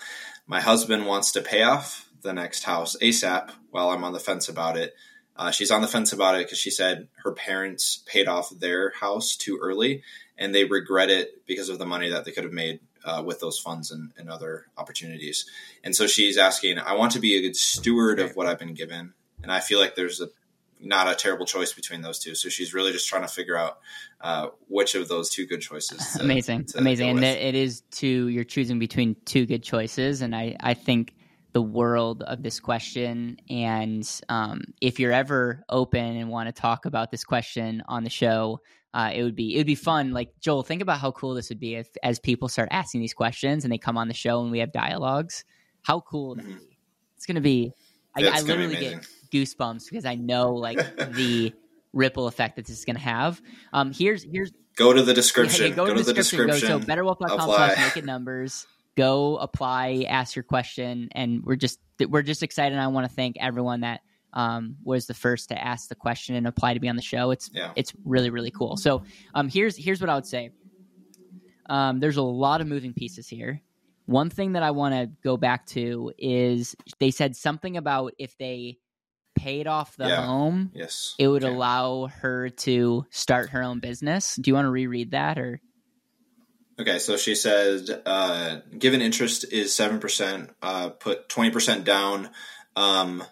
My 0.48 0.62
husband 0.62 1.06
wants 1.06 1.32
to 1.34 1.42
pay 1.42 1.64
off 1.64 2.10
the 2.22 2.34
next 2.34 2.64
house 2.64 2.96
ASAP 3.02 3.52
while 3.72 3.90
I'm 3.90 4.04
on 4.04 4.14
the 4.14 4.20
fence 4.20 4.48
about 4.50 4.78
it. 4.78 4.96
Uh, 5.36 5.52
she's 5.52 5.72
on 5.72 5.82
the 5.82 5.88
fence 5.88 6.14
about 6.14 6.36
it 6.36 6.46
because 6.46 6.60
she 6.60 6.70
said 6.70 7.08
her 7.24 7.32
parents 7.32 8.04
paid 8.06 8.28
off 8.28 8.50
their 8.52 8.92
house 8.92 9.36
too 9.36 9.60
early 9.62 10.04
and 10.38 10.54
they 10.54 10.64
regret 10.64 11.10
it 11.10 11.46
because 11.46 11.70
of 11.70 11.80
the 11.80 11.86
money 11.86 12.10
that 12.10 12.24
they 12.26 12.32
could 12.32 12.44
have 12.44 12.54
made 12.54 12.80
uh, 13.04 13.22
with 13.26 13.40
those 13.40 13.60
funds 13.60 13.92
and, 13.92 14.12
and, 14.18 14.30
other 14.30 14.68
opportunities. 14.78 15.46
And 15.84 15.94
so 15.94 16.08
she's 16.08 16.38
asking, 16.38 16.80
I 16.80 16.94
want 16.94 17.12
to 17.14 17.20
be 17.20 17.36
a 17.36 17.42
good 17.42 17.58
steward 17.58 18.20
of 18.20 18.36
what 18.38 18.48
I've 18.48 18.60
been 18.60 18.76
given. 18.76 19.14
And 19.42 19.52
I 19.52 19.60
feel 19.60 19.80
like 19.80 19.96
there's 19.96 20.22
a 20.22 20.30
not 20.84 21.12
a 21.12 21.16
terrible 21.16 21.46
choice 21.46 21.74
between 21.74 22.02
those 22.02 22.20
two. 22.20 22.36
So 22.36 22.50
she's 22.50 22.74
really 22.74 22.92
just 22.92 23.08
trying 23.08 23.24
to 23.24 23.28
figure 23.28 23.58
out 23.58 23.80
uh, 24.22 24.48
which 24.68 24.96
of 24.96 25.08
those 25.08 25.30
two 25.30 25.46
good 25.46 25.62
choices. 25.62 26.00
To, 26.14 26.24
amazing, 26.24 26.66
to 26.66 26.78
amazing, 26.78 27.10
and 27.10 27.24
it 27.24 27.56
is 27.56 27.82
two. 27.92 28.28
You're 28.28 28.44
choosing 28.44 28.80
between 28.80 29.16
two 29.26 29.46
good 29.46 29.64
choices, 29.64 30.22
and 30.22 30.36
I 30.36 30.56
I 30.60 30.74
think 30.74 31.14
the 31.54 31.62
world 31.62 32.24
of 32.24 32.44
this 32.44 32.60
question. 32.60 33.38
And 33.50 34.10
um, 34.28 34.62
if 34.82 35.00
you're 35.00 35.12
ever 35.12 35.64
open 35.70 36.18
and 36.18 36.30
want 36.30 36.48
to 36.48 36.62
talk 36.62 36.86
about 36.86 37.12
this 37.12 37.24
question 37.24 37.84
on 37.88 38.04
the 38.04 38.10
show, 38.10 38.60
uh, 38.94 39.12
it 39.14 39.24
would 39.24 39.36
be 39.36 39.56
it 39.56 39.60
would 39.60 39.68
be 39.68 39.76
fun. 39.76 40.12
Like 40.12 40.30
Joel, 40.40 40.64
think 40.64 40.82
about 40.82 41.00
how 41.00 41.12
cool 41.12 41.34
this 41.34 41.50
would 41.50 41.60
be 41.60 41.76
if 41.76 41.88
as 42.04 42.20
people 42.20 42.48
start 42.50 42.70
asking 42.72 43.02
these 43.02 43.14
questions 43.14 43.64
and 43.64 43.72
they 43.72 43.78
come 43.78 43.98
on 43.98 44.08
the 44.08 44.14
show 44.14 44.42
and 44.42 44.52
we 44.52 44.60
have 44.60 44.72
dialogues. 44.72 45.46
How 45.82 46.00
cool 46.02 46.36
mm-hmm. 46.36 46.48
be. 46.48 46.78
It's 47.16 47.26
going 47.26 47.36
to 47.36 47.42
be. 47.42 47.72
I, 48.16 48.28
I 48.28 48.42
literally 48.42 48.76
get 48.76 49.06
goosebumps 49.34 49.90
because 49.90 50.06
I 50.06 50.16
know 50.16 50.54
like 50.54 50.78
the 50.98 51.54
ripple 51.94 52.28
effect 52.28 52.56
that 52.56 52.66
this 52.66 52.78
is 52.78 52.86
going 52.86 52.96
to 52.96 53.02
have. 53.02 53.42
Um, 53.74 53.92
here's 53.92 54.24
here's 54.24 54.52
go 54.76 54.94
to 54.94 55.02
the 55.02 55.14
description. 55.14 55.64
Yeah, 55.64 55.70
yeah, 55.70 55.76
go, 55.76 55.88
go, 55.88 55.94
to, 55.96 56.04
the 56.04 56.14
description. 56.14 56.48
description. 56.48 56.80
Go 56.80 56.86
so 56.86 56.92
betterwealth.com 56.92 57.50
slash 57.50 57.78
naked 57.78 58.06
numbers 58.06 58.68
go 58.96 59.38
apply, 59.38 60.06
ask 60.08 60.36
your 60.36 60.44
question, 60.44 61.10
and 61.14 61.44
we're 61.44 61.56
just 61.56 61.80
we're 62.08 62.22
just 62.22 62.44
excited. 62.44 62.78
I 62.78 62.88
want 62.88 63.10
to 63.10 63.14
thank 63.14 63.38
everyone 63.40 63.82
that 63.82 64.02
um, 64.34 64.78
was 64.84 65.06
the 65.06 65.14
first 65.14 65.50
to 65.50 65.64
ask 65.64 65.90
the 65.90 65.96
question 65.96 66.36
and 66.36 66.48
apply 66.48 66.74
to 66.74 66.80
be 66.80 66.90
on 66.90 66.96
the 66.96 67.02
show. 67.02 67.32
It's 67.32 67.50
yeah. 67.54 67.72
it's 67.76 67.94
really 68.06 68.30
really 68.30 68.52
cool. 68.52 68.78
So 68.78 69.04
um, 69.34 69.50
here's 69.50 69.76
here's 69.76 70.02
what 70.02 70.10
I 70.10 70.16
would 70.16 70.26
say. 70.26 70.52
Um, 71.70 72.00
there's 72.00 72.18
a 72.18 72.24
lot 72.24 72.62
of 72.62 72.68
moving 72.68 72.94
pieces 72.94 73.28
here. 73.28 73.62
One 74.06 74.30
thing 74.30 74.54
that 74.54 74.64
I 74.64 74.72
want 74.72 74.94
to 74.94 75.10
go 75.24 75.38
back 75.38 75.66
to 75.68 76.12
is 76.18 76.76
they 77.00 77.10
said 77.10 77.38
something 77.38 77.78
about 77.78 78.14
if 78.20 78.38
they 78.38 78.78
paid 79.44 79.68
off 79.68 79.96
the 79.98 80.08
yeah. 80.08 80.26
home, 80.26 80.72
yes, 80.74 81.16
it 81.20 81.28
would 81.28 81.44
allow 81.44 82.08
her 82.08 82.50
to 82.50 83.06
start 83.10 83.50
her 83.50 83.62
own 83.62 83.80
business. 83.80 84.36
Do 84.36 84.50
you 84.50 84.56
want 84.56 84.66
to 84.66 84.72
reread 84.72 85.12
that 85.12 85.38
or? 85.38 85.62
Okay, 86.80 86.98
so 86.98 87.18
she 87.18 87.36
said, 87.36 88.02
uh, 88.06 88.58
given 88.78 89.02
interest 89.02 89.46
is 89.52 89.72
7%, 89.72 90.50
uh, 90.64 90.90
put 90.90 91.30
20% 91.30 91.84
down 91.84 92.32
um, 92.76 93.24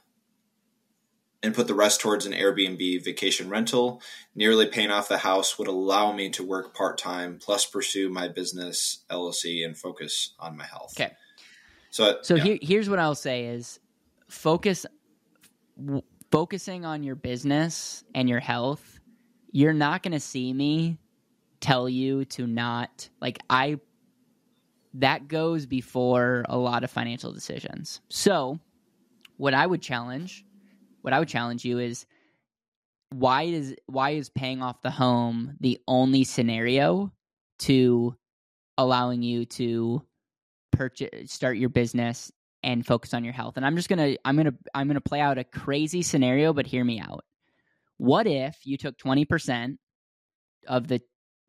and 1.42 1.56
put 1.56 1.68
the 1.68 1.74
rest 1.74 2.02
towards 2.02 2.28
an 2.28 2.34
Airbnb 2.34 3.04
vacation 3.04 3.50
rental. 3.50 4.02
Nearly 4.36 4.68
paying 4.68 4.92
off 4.92 5.10
the 5.10 5.18
house 5.18 5.58
would 5.58 5.68
allow 5.68 6.12
me 6.12 6.30
to 6.32 6.44
work 6.44 6.76
part 6.76 7.00
time 7.00 7.40
plus 7.42 7.66
pursue 7.66 8.10
my 8.10 8.28
business 8.28 9.04
LLC 9.10 9.66
and 9.66 9.76
focus 9.76 10.36
on 10.40 10.56
my 10.56 10.66
health. 10.66 10.94
Okay. 10.96 11.14
So, 11.90 12.20
so 12.22 12.36
yeah. 12.36 12.44
here, 12.44 12.58
here's 12.62 12.90
what 12.90 13.00
I'll 13.00 13.16
say 13.16 13.46
is 13.46 13.80
focus, 14.30 14.86
focusing 16.32 16.86
on 16.86 17.04
your 17.04 17.16
business 17.16 18.04
and 18.16 18.30
your 18.30 18.40
health. 18.40 19.00
You're 19.52 19.74
not 19.74 20.02
going 20.02 20.14
to 20.14 20.20
see 20.20 20.54
me 20.54 20.98
tell 21.60 21.88
you 21.88 22.26
to 22.26 22.48
not 22.48 23.10
like 23.22 23.40
I 23.50 23.80
that 24.96 25.28
goes 25.28 25.66
before 25.66 26.44
a 26.50 26.58
lot 26.58 26.84
of 26.84 26.92
financial 26.92 27.32
decisions. 27.32 28.02
So, 28.10 28.60
what 29.38 29.54
I 29.54 29.66
would 29.66 29.82
challenge, 29.82 30.46
what 31.02 31.14
I 31.14 31.20
would 31.20 31.30
challenge 31.30 31.64
you 31.64 31.80
is 31.80 32.06
why 33.10 33.44
is 33.44 33.76
why 33.88 34.12
is 34.12 34.30
paying 34.30 34.62
off 34.62 34.82
the 34.82 34.92
home 34.92 35.58
the 35.60 35.80
only 35.88 36.24
scenario 36.24 37.12
to 37.60 38.16
allowing 38.78 39.22
you 39.22 39.46
to 39.46 40.02
purchase 40.72 41.32
start 41.32 41.58
your 41.58 41.70
business 41.70 42.32
and 42.64 42.86
focus 42.86 43.14
on 43.14 43.24
your 43.24 43.34
health. 43.34 43.58
And 43.58 43.66
I'm 43.66 43.76
just 43.76 43.90
going 43.90 44.00
to 44.00 44.20
I'm 44.26 44.36
going 44.36 44.48
to 44.48 44.56
I'm 44.74 44.88
going 44.88 44.96
to 44.96 45.02
play 45.02 45.20
out 45.20 45.38
a 45.38 45.44
crazy 45.44 46.02
scenario 46.02 46.54
but 46.54 46.68
hear 46.68 46.84
me 46.84 47.00
out. 47.00 47.26
What 47.98 48.28
if 48.28 48.58
you 48.66 48.78
took 48.78 48.98
20% 48.98 49.78
of 50.68 50.88
the 50.88 51.02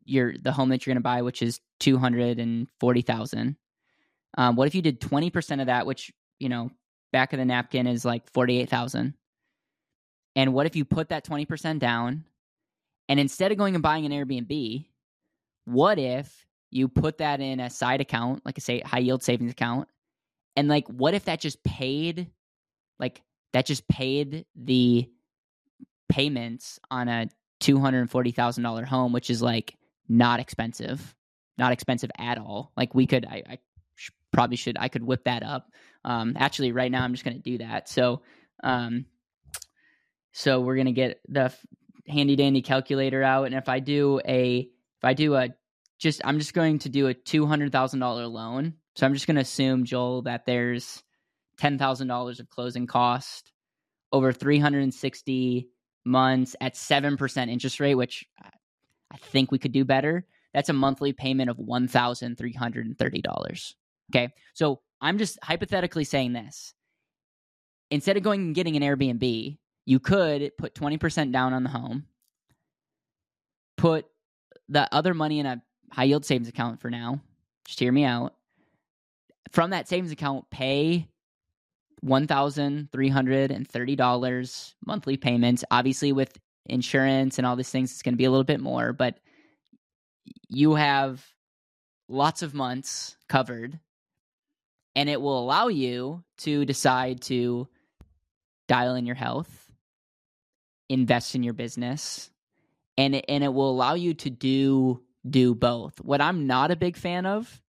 your 0.05 0.33
the 0.37 0.51
home 0.51 0.69
that 0.69 0.85
you're 0.85 0.93
going 0.93 1.01
to 1.01 1.03
buy, 1.03 1.21
which 1.21 1.41
is 1.41 1.59
two 1.79 1.97
hundred 1.97 2.39
and 2.39 2.67
forty 2.79 3.01
thousand. 3.01 3.55
Um, 4.37 4.55
what 4.55 4.67
if 4.67 4.75
you 4.75 4.81
did 4.81 5.01
twenty 5.01 5.29
percent 5.29 5.61
of 5.61 5.67
that, 5.67 5.85
which 5.85 6.11
you 6.39 6.49
know 6.49 6.71
back 7.11 7.33
of 7.33 7.39
the 7.39 7.45
napkin 7.45 7.87
is 7.87 8.05
like 8.05 8.31
forty 8.31 8.59
eight 8.59 8.69
thousand? 8.69 9.13
And 10.35 10.53
what 10.53 10.65
if 10.65 10.75
you 10.75 10.85
put 10.85 11.09
that 11.09 11.23
twenty 11.23 11.45
percent 11.45 11.79
down, 11.79 12.25
and 13.07 13.19
instead 13.19 13.51
of 13.51 13.57
going 13.57 13.75
and 13.75 13.83
buying 13.83 14.05
an 14.05 14.11
Airbnb, 14.11 14.85
what 15.65 15.99
if 15.99 16.45
you 16.71 16.87
put 16.87 17.19
that 17.19 17.39
in 17.39 17.59
a 17.59 17.69
side 17.69 18.01
account, 18.01 18.45
like 18.45 18.57
a 18.57 18.61
say 18.61 18.81
high 18.81 18.99
yield 18.99 19.23
savings 19.23 19.51
account, 19.51 19.87
and 20.55 20.67
like 20.67 20.87
what 20.87 21.13
if 21.13 21.25
that 21.25 21.39
just 21.39 21.63
paid, 21.63 22.29
like 22.99 23.21
that 23.53 23.65
just 23.65 23.87
paid 23.87 24.45
the 24.55 25.09
payments 26.09 26.79
on 26.91 27.07
a 27.07 27.29
two 27.59 27.79
hundred 27.79 28.01
and 28.01 28.11
forty 28.11 28.31
thousand 28.31 28.63
dollar 28.63 28.85
home, 28.85 29.13
which 29.13 29.29
is 29.29 29.41
like 29.41 29.75
not 30.09 30.39
expensive, 30.39 31.15
not 31.57 31.71
expensive 31.71 32.11
at 32.17 32.37
all. 32.37 32.71
Like 32.75 32.93
we 32.93 33.07
could, 33.07 33.25
I, 33.25 33.43
I 33.49 33.57
sh- 33.95 34.11
probably 34.31 34.57
should, 34.57 34.77
I 34.79 34.89
could 34.89 35.03
whip 35.03 35.23
that 35.25 35.43
up. 35.43 35.71
Um, 36.03 36.35
actually, 36.37 36.71
right 36.71 36.91
now 36.91 37.03
I'm 37.03 37.13
just 37.13 37.23
going 37.23 37.37
to 37.37 37.41
do 37.41 37.59
that. 37.59 37.87
So, 37.87 38.21
um, 38.63 39.05
so 40.33 40.59
we're 40.59 40.75
going 40.75 40.87
to 40.87 40.91
get 40.91 41.21
the 41.29 41.43
f- 41.43 41.65
handy 42.07 42.35
dandy 42.35 42.61
calculator 42.61 43.23
out, 43.23 43.45
and 43.45 43.55
if 43.55 43.69
I 43.69 43.79
do 43.79 44.19
a, 44.27 44.59
if 44.59 45.03
I 45.03 45.13
do 45.13 45.35
a, 45.35 45.49
just 45.99 46.21
I'm 46.25 46.39
just 46.39 46.53
going 46.53 46.79
to 46.79 46.89
do 46.89 47.07
a 47.07 47.13
two 47.13 47.45
hundred 47.45 47.71
thousand 47.71 48.01
dollar 48.01 48.27
loan. 48.27 48.73
So 48.95 49.05
I'm 49.05 49.13
just 49.13 49.27
going 49.27 49.35
to 49.35 49.41
assume 49.41 49.85
Joel 49.85 50.23
that 50.23 50.45
there's 50.45 51.03
ten 51.57 51.77
thousand 51.77 52.07
dollars 52.07 52.39
of 52.39 52.49
closing 52.49 52.87
cost 52.87 53.51
over 54.11 54.31
360 54.31 55.67
months 56.05 56.55
at 56.61 56.75
7% 56.75 57.49
interest 57.49 57.79
rate, 57.79 57.95
which 57.95 58.25
I 59.11 59.17
think 59.17 59.51
we 59.51 59.59
could 59.59 59.71
do 59.71 59.83
better. 59.83 60.25
That's 60.53 60.69
a 60.69 60.73
monthly 60.73 61.13
payment 61.13 61.49
of 61.49 61.57
$1,330. 61.57 63.73
Okay. 64.13 64.29
So 64.53 64.81
I'm 65.01 65.17
just 65.17 65.39
hypothetically 65.43 66.03
saying 66.03 66.33
this. 66.33 66.73
Instead 67.89 68.17
of 68.17 68.23
going 68.23 68.41
and 68.41 68.55
getting 68.55 68.75
an 68.75 68.83
Airbnb, 68.83 69.57
you 69.85 69.99
could 69.99 70.51
put 70.57 70.75
20% 70.75 71.31
down 71.31 71.53
on 71.53 71.63
the 71.63 71.69
home, 71.69 72.05
put 73.77 74.05
the 74.69 74.87
other 74.93 75.13
money 75.13 75.39
in 75.39 75.45
a 75.45 75.61
high 75.91 76.05
yield 76.05 76.25
savings 76.25 76.47
account 76.47 76.79
for 76.79 76.89
now. 76.89 77.21
Just 77.65 77.79
hear 77.79 77.91
me 77.91 78.03
out. 78.03 78.33
From 79.53 79.69
that 79.69 79.87
savings 79.87 80.11
account, 80.11 80.49
pay 80.49 81.07
$1,330 82.03 84.73
monthly 84.85 85.15
payments. 85.15 85.63
Obviously, 85.69 86.11
with 86.11 86.35
insurance 86.65 87.37
and 87.37 87.45
all 87.45 87.55
these 87.55 87.69
things, 87.69 87.91
it's 87.91 88.01
going 88.01 88.15
to 88.15 88.17
be 88.17 88.25
a 88.25 88.31
little 88.31 88.43
bit 88.43 88.59
more, 88.59 88.93
but 88.93 89.19
you 90.49 90.73
have 90.75 91.25
lots 92.09 92.41
of 92.41 92.53
months 92.53 93.15
covered 93.29 93.79
and 94.95 95.09
it 95.09 95.21
will 95.21 95.39
allow 95.39 95.67
you 95.67 96.23
to 96.37 96.65
decide 96.65 97.21
to 97.21 97.67
dial 98.67 98.95
in 98.95 99.05
your 99.05 99.15
health, 99.15 99.71
invest 100.89 101.35
in 101.35 101.43
your 101.43 101.53
business, 101.53 102.31
and 102.97 103.15
it, 103.15 103.25
and 103.27 103.43
it 103.43 103.53
will 103.53 103.69
allow 103.69 103.95
you 103.95 104.13
to 104.13 104.29
do 104.29 105.01
do 105.27 105.55
both. 105.55 105.99
What 106.01 106.21
I'm 106.21 106.45
not 106.47 106.69
a 106.69 106.75
big 106.75 106.97
fan 106.97 107.25
of 107.25 107.62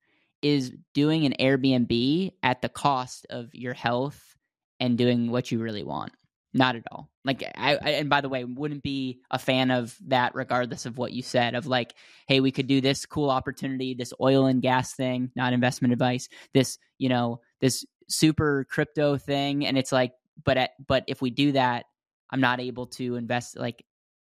is 0.45 0.73
doing 0.93 1.25
an 1.25 1.35
Airbnb 1.41 2.33
at 2.43 2.61
the 2.61 2.69
cost 2.69 3.27
of 3.31 3.49
your 3.55 3.73
health 3.73 4.37
and 4.79 4.99
doing 4.99 5.31
what 5.31 5.51
you 5.51 5.59
really 5.59 5.83
want. 5.83 6.13
Not 6.53 6.77
at 6.77 6.85
all. 6.93 7.11
Like 7.25 7.43
I, 7.57 7.77
I, 7.77 7.91
and 7.93 8.11
by 8.11 8.21
the 8.21 8.29
way, 8.29 8.45
wouldn't 8.45 8.83
be 8.83 9.23
a 9.31 9.39
fan 9.39 9.71
of 9.71 9.97
that 10.09 10.35
regardless 10.35 10.85
of 10.85 10.99
what 10.99 11.13
you 11.13 11.23
said 11.23 11.55
of 11.55 11.67
like, 11.67 11.95
hey, 12.29 12.41
we 12.41 12.53
could 12.53 12.67
do 12.67 12.83
this 12.83 13.07
cool 13.07 13.31
opportunity, 13.31 13.95
this 13.95 14.13
oil 14.21 14.45
and 14.45 14.61
gas 14.61 14.93
thing, 14.93 15.31
not 15.35 15.55
investment 15.55 15.95
advice, 15.95 16.29
this, 16.53 16.79
you 16.99 17.09
know, 17.09 17.41
this 17.63 17.87
super 18.11 18.67
crypto 18.69 19.17
thing 19.17 19.65
and 19.65 19.79
it's 19.79 19.93
like 19.93 20.13
but 20.45 20.59
at, 20.59 20.71
but 20.87 21.05
if 21.07 21.23
we 21.23 21.31
do 21.31 21.53
that, 21.53 21.87
I'm 22.31 22.43
not 22.43 22.61
able 22.61 22.89
to 22.89 23.17
invest 23.17 23.57
like 23.57 23.83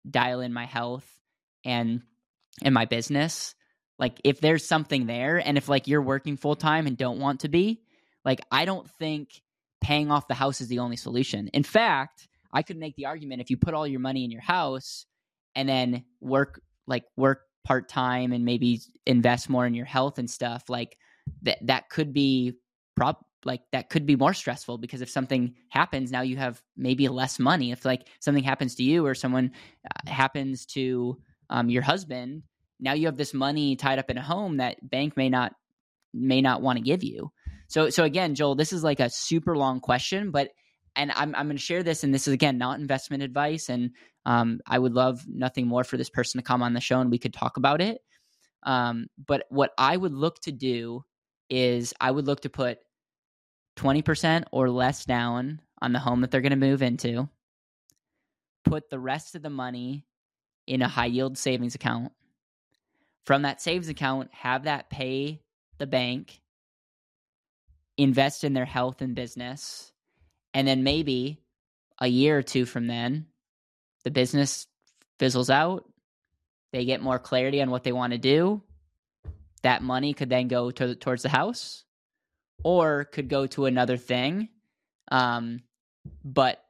dial 0.10 0.42
in 0.42 0.52
my 0.52 0.66
health 0.66 1.08
and 1.64 2.02
and 2.64 2.74
my 2.74 2.86
business. 2.86 3.54
Like 4.00 4.22
if 4.24 4.40
there's 4.40 4.66
something 4.66 5.08
there 5.08 5.38
and 5.38 5.58
if 5.58 5.68
like 5.68 5.88
you're 5.88 6.02
working 6.02 6.38
full 6.38 6.56
time 6.56 6.88
and 6.88 6.98
don't 6.98 7.20
want 7.20 7.42
to 7.42 7.50
be, 7.50 7.82
like 8.24 8.42
I 8.52 8.66
don't 8.66 8.90
think 8.92 9.42
paying 9.82 10.12
off 10.12 10.28
the 10.28 10.34
house 10.34 10.62
is 10.62 10.68
the 10.68 10.80
only 10.80 10.98
solution. 10.98 11.48
In 11.50 11.64
fact, 11.64 12.28
I 12.54 12.62
could 12.62 12.78
make 12.78 12.96
the 12.96 13.06
argument 13.06 13.42
if 13.42 13.50
you 13.50 13.58
put 13.58 13.74
all 13.74 13.88
your 13.88 14.00
money 14.00 14.24
in 14.24 14.32
your 14.32 14.42
house 14.42 15.06
and 15.56 15.68
then 15.68 16.04
work 16.22 16.62
like 16.86 17.06
work 17.16 17.42
part 17.64 17.90
time 17.90 18.32
and 18.32 18.46
maybe 18.46 18.82
invest 19.06 19.50
more 19.50 19.66
in 19.66 19.74
your 19.74 19.86
health 19.86 20.20
and 20.20 20.30
stuff, 20.30 20.70
like 20.70 20.98
that 21.42 21.58
that 21.66 21.90
could 21.90 22.14
be 22.14 22.54
prop 22.96 23.26
like 23.46 23.62
that 23.72 23.90
could 23.90 24.06
be 24.06 24.16
more 24.16 24.34
stressful 24.34 24.78
because 24.78 25.02
if 25.02 25.10
something 25.10 25.54
happens 25.70 26.12
now 26.12 26.22
you 26.22 26.36
have 26.36 26.62
maybe 26.76 27.08
less 27.08 27.38
money 27.38 27.72
if 27.72 27.86
like 27.86 28.08
something 28.20 28.44
happens 28.44 28.76
to 28.76 28.84
you 28.84 29.06
or 29.06 29.14
someone 29.14 29.52
uh, 29.86 30.10
happens 30.10 30.66
to 30.66 31.18
um, 31.50 31.70
your 31.70 31.84
husband 31.84 32.42
now 32.80 32.94
you 32.94 33.08
have 33.08 33.18
this 33.18 33.34
money 33.34 33.76
tied 33.76 34.00
up 34.00 34.10
in 34.10 34.18
a 34.18 34.22
home 34.22 34.58
that 34.58 34.78
bank 34.90 35.16
may 35.18 35.30
not 35.30 35.54
may 36.14 36.42
not 36.42 36.62
want 36.62 36.78
to 36.78 36.84
give 36.84 37.04
you 37.04 37.32
so 37.68 37.90
so 37.90 38.04
again 38.04 38.36
joel 38.36 38.56
this 38.56 38.74
is 38.74 38.84
like 38.84 39.00
a 39.00 39.10
super 39.10 39.56
long 39.56 39.80
question 39.80 40.32
but 40.32 40.50
and 40.96 41.12
i'm, 41.12 41.36
I'm 41.36 41.48
going 41.48 41.58
to 41.58 41.62
share 41.62 41.84
this 41.84 42.04
and 42.04 42.14
this 42.14 42.28
is 42.28 42.34
again 42.34 42.58
not 42.58 42.80
investment 42.80 43.24
advice 43.24 43.70
and 43.70 43.92
um, 44.26 44.60
i 44.66 44.80
would 44.80 44.94
love 44.94 45.24
nothing 45.28 45.68
more 45.68 45.84
for 45.84 45.98
this 45.98 46.10
person 46.10 46.40
to 46.40 46.44
come 46.44 46.64
on 46.64 46.74
the 46.74 46.82
show 46.82 47.00
and 47.00 47.12
we 47.12 47.20
could 47.20 47.34
talk 47.34 47.58
about 47.58 47.82
it 47.82 48.00
um, 48.64 49.08
but 49.26 49.46
what 49.50 49.72
i 49.78 49.96
would 49.96 50.14
look 50.14 50.40
to 50.42 50.52
do 50.52 51.04
is 51.50 51.94
i 52.00 52.10
would 52.10 52.26
look 52.26 52.42
to 52.42 52.50
put 52.50 52.80
20% 53.78 54.44
or 54.52 54.70
less 54.70 55.06
down 55.06 55.62
on 55.82 55.94
the 55.94 56.00
home 56.00 56.22
that 56.22 56.32
they're 56.32 56.42
going 56.42 56.50
to 56.50 56.56
move 56.56 56.82
into, 56.82 57.30
put 58.66 58.90
the 58.90 59.00
rest 59.00 59.36
of 59.36 59.44
the 59.44 59.50
money 59.50 60.06
in 60.66 60.82
a 60.82 60.88
high 60.88 61.06
yield 61.06 61.38
savings 61.38 61.76
account. 61.76 62.12
From 63.28 63.42
that 63.42 63.62
savings 63.62 63.90
account, 63.90 64.30
have 64.32 64.64
that 64.64 64.90
pay 64.90 65.42
the 65.80 65.86
bank, 65.86 66.40
invest 67.98 68.46
in 68.46 68.54
their 68.54 68.64
health 68.64 69.02
and 69.02 69.16
business, 69.16 69.92
and 70.54 70.66
then 70.66 70.82
maybe 70.82 71.42
a 72.00 72.08
year 72.08 72.38
or 72.38 72.42
two 72.42 72.66
from 72.66 72.88
then, 72.88 73.26
the 74.06 74.12
business 74.12 74.66
fizzles 75.20 75.50
out. 75.50 75.84
They 76.72 76.86
get 76.86 77.02
more 77.02 77.20
clarity 77.20 77.62
on 77.62 77.70
what 77.70 77.84
they 77.84 77.92
want 77.92 78.14
to 78.14 78.18
do. 78.18 78.64
That 79.62 79.84
money 79.84 80.14
could 80.14 80.30
then 80.30 80.48
go 80.48 80.72
to, 80.72 80.96
towards 80.96 81.24
the 81.24 81.30
house 81.30 81.84
or 82.64 83.04
could 83.04 83.28
go 83.28 83.46
to 83.48 83.66
another 83.66 83.98
thing. 83.98 84.48
Um, 85.12 85.64
but 86.24 86.64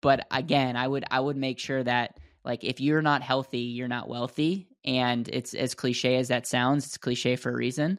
but 0.00 0.26
again, 0.30 0.74
I 0.74 0.88
would 0.88 1.04
I 1.10 1.20
would 1.20 1.36
make 1.36 1.58
sure 1.58 1.84
that 1.84 2.18
like 2.46 2.64
if 2.64 2.80
you're 2.80 3.02
not 3.02 3.20
healthy, 3.20 3.58
you're 3.58 3.88
not 3.88 4.08
wealthy, 4.08 4.68
and 4.84 5.28
it's 5.28 5.54
as 5.54 5.74
cliche 5.74 6.16
as 6.16 6.28
that 6.28 6.46
sounds, 6.46 6.86
it's 6.86 6.98
cliche 6.98 7.36
for 7.36 7.50
a 7.50 7.56
reason. 7.56 7.98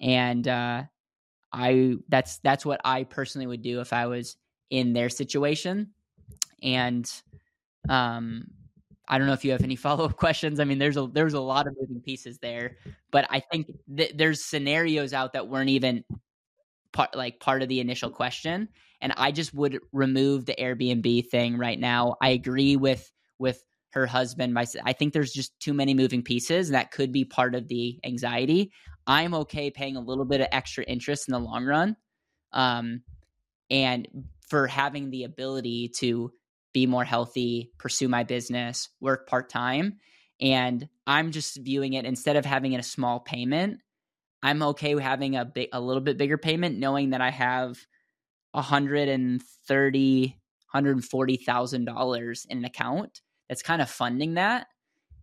And 0.00 0.46
uh, 0.46 0.84
I 1.52 1.94
that's 2.08 2.38
that's 2.38 2.64
what 2.66 2.80
I 2.84 3.04
personally 3.04 3.46
would 3.46 3.62
do 3.62 3.80
if 3.80 3.92
I 3.92 4.06
was 4.06 4.36
in 4.70 4.92
their 4.92 5.08
situation. 5.08 5.90
And 6.62 7.10
um, 7.88 8.44
I 9.08 9.18
don't 9.18 9.26
know 9.26 9.32
if 9.32 9.44
you 9.44 9.52
have 9.52 9.64
any 9.64 9.76
follow 9.76 10.04
up 10.04 10.16
questions. 10.16 10.60
I 10.60 10.64
mean, 10.64 10.78
there's 10.78 10.96
a 10.96 11.08
there's 11.12 11.34
a 11.34 11.40
lot 11.40 11.66
of 11.66 11.76
moving 11.80 12.00
pieces 12.00 12.38
there, 12.38 12.76
but 13.10 13.26
I 13.30 13.40
think 13.40 13.70
th- 13.96 14.12
there's 14.16 14.44
scenarios 14.44 15.12
out 15.12 15.32
that 15.34 15.48
weren't 15.48 15.70
even 15.70 16.04
part 16.92 17.14
like 17.16 17.40
part 17.40 17.62
of 17.62 17.68
the 17.68 17.80
initial 17.80 18.10
question 18.10 18.68
and 19.00 19.12
i 19.16 19.32
just 19.32 19.52
would 19.54 19.80
remove 19.92 20.44
the 20.46 20.54
airbnb 20.58 21.26
thing 21.28 21.56
right 21.56 21.80
now 21.80 22.16
i 22.20 22.30
agree 22.30 22.76
with 22.76 23.10
with 23.38 23.64
her 23.92 24.06
husband 24.06 24.54
by 24.54 24.64
i 24.84 24.92
think 24.92 25.12
there's 25.12 25.32
just 25.32 25.58
too 25.60 25.72
many 25.72 25.94
moving 25.94 26.22
pieces 26.22 26.68
and 26.68 26.74
that 26.74 26.90
could 26.90 27.12
be 27.12 27.24
part 27.24 27.54
of 27.54 27.68
the 27.68 27.98
anxiety. 28.04 28.72
I'm 29.04 29.34
okay 29.34 29.68
paying 29.68 29.96
a 29.96 30.00
little 30.00 30.24
bit 30.24 30.40
of 30.40 30.46
extra 30.52 30.84
interest 30.84 31.28
in 31.28 31.32
the 31.32 31.40
long 31.40 31.64
run 31.64 31.96
um 32.52 33.02
and 33.70 34.06
for 34.48 34.66
having 34.66 35.10
the 35.10 35.24
ability 35.24 35.90
to 35.96 36.32
be 36.72 36.86
more 36.86 37.04
healthy 37.04 37.72
pursue 37.78 38.08
my 38.08 38.22
business 38.22 38.88
work 39.00 39.28
part-time 39.28 39.98
and 40.40 40.88
i'm 41.06 41.32
just 41.32 41.56
viewing 41.58 41.94
it 41.94 42.04
instead 42.04 42.36
of 42.36 42.44
having 42.44 42.72
it 42.72 42.80
a 42.80 42.84
small 42.84 43.20
payment 43.20 43.80
I'm 44.42 44.62
okay 44.62 44.94
with 44.94 45.04
having 45.04 45.36
a 45.36 45.50
a 45.72 45.80
little 45.80 46.00
bit 46.00 46.18
bigger 46.18 46.38
payment, 46.38 46.78
knowing 46.78 47.10
that 47.10 47.20
I 47.20 47.30
have 47.30 47.78
a 48.54 48.62
hundred 48.62 49.08
and 49.08 49.40
thirty, 49.68 50.38
hundred 50.66 50.96
and 50.96 51.04
forty 51.04 51.36
thousand 51.36 51.84
dollars 51.84 52.46
in 52.50 52.58
an 52.58 52.64
account 52.64 53.20
that's 53.52 53.62
kind 53.62 53.82
of 53.82 53.90
funding 53.90 54.34
that, 54.34 54.66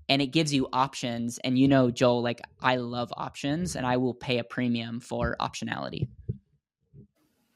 and 0.08 0.22
it 0.22 0.28
gives 0.28 0.54
you 0.54 0.68
options. 0.72 1.40
And 1.40 1.58
you 1.58 1.68
know, 1.68 1.90
Joel, 1.90 2.22
like 2.22 2.42
I 2.62 2.76
love 2.76 3.12
options, 3.18 3.76
and 3.76 3.88
I 3.88 3.98
will 3.98 4.14
pay 4.14 4.38
a 4.38 4.44
premium 4.44 5.00
for 5.00 5.36
optionality. 5.40 6.10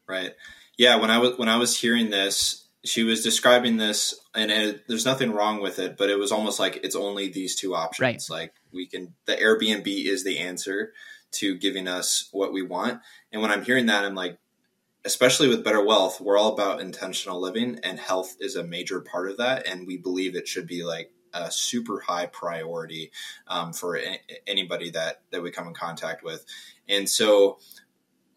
Right. 0.07 0.31
Yeah. 0.75 0.95
When 0.95 1.11
I 1.11 1.19
was 1.19 1.37
when 1.37 1.47
I 1.47 1.57
was 1.57 1.79
hearing 1.79 2.09
this, 2.09 2.67
she 2.83 3.03
was 3.03 3.21
describing 3.21 3.77
this, 3.77 4.19
and 4.33 4.49
it, 4.49 4.87
there's 4.87 5.05
nothing 5.05 5.31
wrong 5.31 5.61
with 5.61 5.77
it, 5.77 5.95
but 5.95 6.09
it 6.09 6.17
was 6.17 6.31
almost 6.31 6.59
like 6.59 6.79
it's 6.83 6.95
only 6.95 7.29
these 7.29 7.55
two 7.55 7.75
options. 7.75 8.29
Right. 8.31 8.41
Like 8.41 8.53
we 8.71 8.87
can, 8.87 9.13
the 9.27 9.35
Airbnb 9.35 9.85
is 9.85 10.23
the 10.23 10.39
answer 10.39 10.93
to 11.33 11.55
giving 11.55 11.87
us 11.87 12.29
what 12.31 12.51
we 12.51 12.63
want. 12.63 12.99
And 13.31 13.43
when 13.43 13.51
I'm 13.51 13.63
hearing 13.63 13.85
that, 13.85 14.05
I'm 14.05 14.15
like, 14.15 14.39
especially 15.05 15.47
with 15.47 15.63
Better 15.63 15.83
Wealth, 15.83 16.21
we're 16.21 16.37
all 16.37 16.53
about 16.53 16.81
intentional 16.81 17.39
living, 17.39 17.79
and 17.83 17.99
health 17.99 18.35
is 18.39 18.55
a 18.55 18.63
major 18.63 19.01
part 19.01 19.29
of 19.29 19.37
that. 19.37 19.67
And 19.67 19.85
we 19.85 19.97
believe 19.97 20.35
it 20.35 20.47
should 20.47 20.67
be 20.67 20.83
like 20.83 21.11
a 21.33 21.51
super 21.51 21.99
high 21.99 22.27
priority 22.27 23.11
um, 23.47 23.73
for 23.73 23.99
anybody 24.47 24.91
that 24.91 25.21
that 25.31 25.41
we 25.41 25.51
come 25.51 25.67
in 25.67 25.73
contact 25.73 26.23
with. 26.23 26.45
And 26.87 27.09
so, 27.09 27.59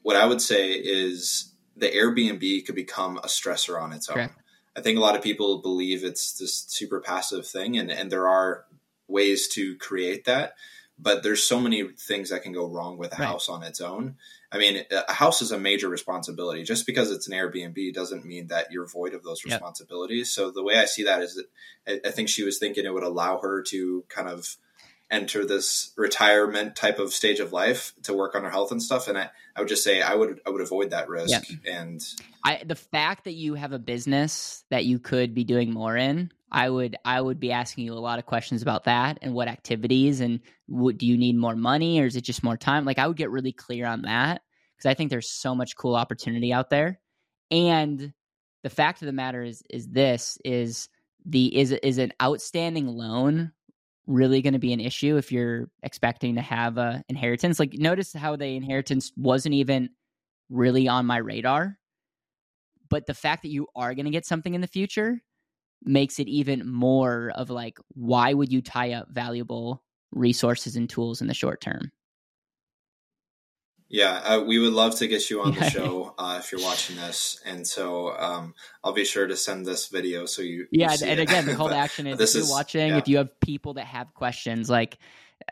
what 0.02 0.16
I 0.16 0.26
would 0.26 0.40
say 0.40 0.72
is 0.72 1.52
the 1.76 1.88
Airbnb 1.90 2.66
could 2.66 2.74
become 2.74 3.18
a 3.18 3.26
stressor 3.26 3.81
on 3.81 3.92
its 3.92 4.09
own. 4.09 4.14
Correct. 4.14 4.40
I 4.76 4.81
think 4.83 4.98
a 4.98 5.00
lot 5.00 5.16
of 5.16 5.22
people 5.22 5.62
believe 5.62 6.05
it's 6.05 6.33
this 6.38 6.66
super 6.68 7.00
passive 7.00 7.46
thing, 7.46 7.79
and, 7.79 7.90
and 7.90 8.11
there 8.11 8.29
are 8.29 8.64
ways 9.09 9.48
to 9.48 9.76
create 9.76 10.24
that 10.24 10.55
but 10.98 11.22
there's 11.22 11.42
so 11.42 11.61
many 11.61 11.88
things 11.88 12.31
that 12.31 12.42
can 12.42 12.52
go 12.52 12.66
wrong 12.66 12.96
with 12.96 13.12
a 13.12 13.16
Right. 13.16 13.26
house 13.26 13.48
on 13.48 13.62
its 13.62 13.81
own. 13.81 14.16
I 14.52 14.59
mean, 14.59 14.85
a 14.90 15.12
house 15.12 15.42
is 15.42 15.50
a 15.50 15.59
major 15.59 15.88
responsibility. 15.88 16.62
Just 16.62 16.87
because 16.87 17.11
it's 17.11 17.28
an 17.28 17.35
Airbnb 17.35 17.92
doesn't 17.94 18.24
mean 18.24 18.48
that 18.48 18.70
you're 18.70 18.87
void 18.87 19.14
of 19.14 19.22
those 19.22 19.44
Yep. 19.44 19.52
responsibilities. 19.52 20.30
So 20.30 20.50
the 20.50 20.62
way 20.62 20.76
I 20.76 20.85
see 20.85 21.04
that 21.04 21.22
is 21.22 21.35
that 21.35 22.02
I, 22.06 22.11
think 22.11 22.28
she 22.28 22.44
was 22.44 22.59
thinking 22.59 22.85
it 22.85 22.94
would 22.94 23.02
allow 23.02 23.38
her 23.40 23.62
to 23.62 24.04
kind 24.09 24.28
of 24.28 24.56
enter 25.11 25.44
this 25.44 25.92
retirement 25.96 26.74
type 26.74 26.98
of 26.98 27.12
stage 27.12 27.38
of 27.38 27.52
life 27.52 27.94
to 28.02 28.14
work 28.14 28.35
on 28.35 28.42
her 28.42 28.50
health 28.50 28.72
and 28.72 28.82
stuff. 28.82 29.09
And 29.09 29.16
I, 29.16 29.30
I 29.54 29.61
would 29.61 29.68
just 29.68 29.85
say 29.85 30.02
I 30.02 30.14
would 30.14 30.40
I 30.46 30.50
would 30.50 30.61
avoid 30.61 30.90
that 30.90 31.09
risk. 31.09 31.48
And 31.66 32.04
I 32.44 32.62
the 32.64 32.74
fact 32.76 33.24
that 33.24 33.35
you 33.35 33.54
have 33.54 33.72
a 33.72 33.78
business 33.78 34.64
that 34.70 34.85
you 34.85 34.98
could 34.98 35.35
be 35.35 35.44
doing 35.44 35.72
more 35.72 35.96
in, 35.96 36.30
I 36.50 36.70
would 36.70 36.96
I 37.04 37.20
would 37.20 37.40
be 37.40 37.52
asking 37.52 37.85
you 37.85 37.94
a 37.94 37.94
lot 37.94 38.18
of 38.18 38.26
questions 38.26 38.62
about 38.62 38.85
that 38.85 39.18
and 39.22 39.35
what 39.35 39.48
activities 39.48 40.20
and 40.20 40.40
what 40.66 40.96
do 40.96 41.06
you 41.06 41.16
need 41.16 41.37
more 41.37 41.56
money 41.56 42.00
or 42.00 42.06
is 42.06 42.16
it 42.16 42.22
just 42.22 42.44
more 42.44 42.56
time? 42.56 42.85
Like 42.85 42.98
I 42.98 43.06
would 43.06 43.16
get 43.16 43.30
really 43.30 43.52
clear 43.52 43.87
on 43.87 44.02
that 44.02 44.42
because 44.76 44.88
I 44.88 44.94
think 44.94 45.11
there's 45.11 45.30
so 45.30 45.54
much 45.54 45.76
cool 45.76 45.96
opportunity 45.96 46.52
out 46.52 46.70
there. 46.70 47.00
And 47.50 48.12
the 48.62 48.70
fact 48.70 49.02
of 49.02 49.06
the 49.06 49.12
matter 49.12 49.42
is 49.42 49.62
is 49.70 49.88
this 49.88 50.38
is 50.44 50.88
the 51.24 51.56
is 51.56 51.72
is 51.72 51.98
an 51.98 52.12
outstanding 52.22 52.87
loan 52.87 53.52
really 54.06 54.40
going 54.40 54.52
to 54.52 54.61
be 54.61 54.72
an 54.72 54.78
issue 54.78 55.16
if 55.16 55.32
you're 55.32 55.68
expecting 55.82 56.37
to 56.37 56.42
have 56.42 56.78
a 56.78 57.02
inheritance? 57.09 57.59
Like 57.59 57.74
notice 57.74 58.12
how 58.12 58.37
the 58.37 58.46
inheritance 58.46 59.11
wasn't 59.16 59.56
even 59.56 59.90
really 60.48 60.87
on 60.87 61.06
my 61.06 61.16
radar 61.16 61.76
but 62.88 63.06
the 63.06 63.14
fact 63.14 63.42
that 63.42 63.50
you 63.50 63.66
are 63.74 63.94
going 63.94 64.04
to 64.04 64.12
get 64.12 64.24
something 64.24 64.54
in 64.54 64.61
the 64.61 64.68
future 64.68 65.20
makes 65.84 66.18
it 66.18 66.28
even 66.28 66.68
more 66.70 67.32
of 67.34 67.50
like 67.50 67.78
why 67.94 68.32
would 68.32 68.52
you 68.52 68.60
tie 68.60 68.92
up 68.92 69.08
valuable 69.10 69.82
resources 70.12 70.76
and 70.76 70.88
tools 70.88 71.20
in 71.20 71.26
the 71.26 71.34
short 71.34 71.60
term 71.60 71.90
yeah, 73.88 74.14
uh, 74.14 74.40
we 74.40 74.58
would 74.58 74.72
love 74.72 74.96
to 74.96 75.06
get 75.06 75.30
you 75.30 75.42
on 75.42 75.54
the 75.54 75.70
show 75.70 76.14
uh, 76.18 76.40
if 76.40 76.50
you're 76.50 76.60
watching 76.60 76.96
this. 76.96 77.40
And 77.44 77.66
so 77.66 78.16
um, 78.16 78.54
I'll 78.82 78.92
be 78.92 79.04
sure 79.04 79.26
to 79.26 79.36
send 79.36 79.64
this 79.64 79.88
video 79.88 80.26
so 80.26 80.42
you. 80.42 80.66
you 80.70 80.80
yeah 80.80 80.90
and, 80.90 80.98
see 80.98 81.08
and 81.08 81.20
again 81.20 81.46
the 81.46 81.54
call 81.54 81.68
to 81.68 81.76
action 81.76 82.06
is 82.06 82.18
this 82.18 82.34
if 82.34 82.40
you're 82.40 82.44
is- 82.44 82.50
watching 82.50 82.88
yeah. 82.88 82.98
if 82.98 83.08
you 83.08 83.18
have 83.18 83.40
people 83.40 83.74
that 83.74 83.86
have 83.86 84.12
questions 84.14 84.68
like 84.68 84.98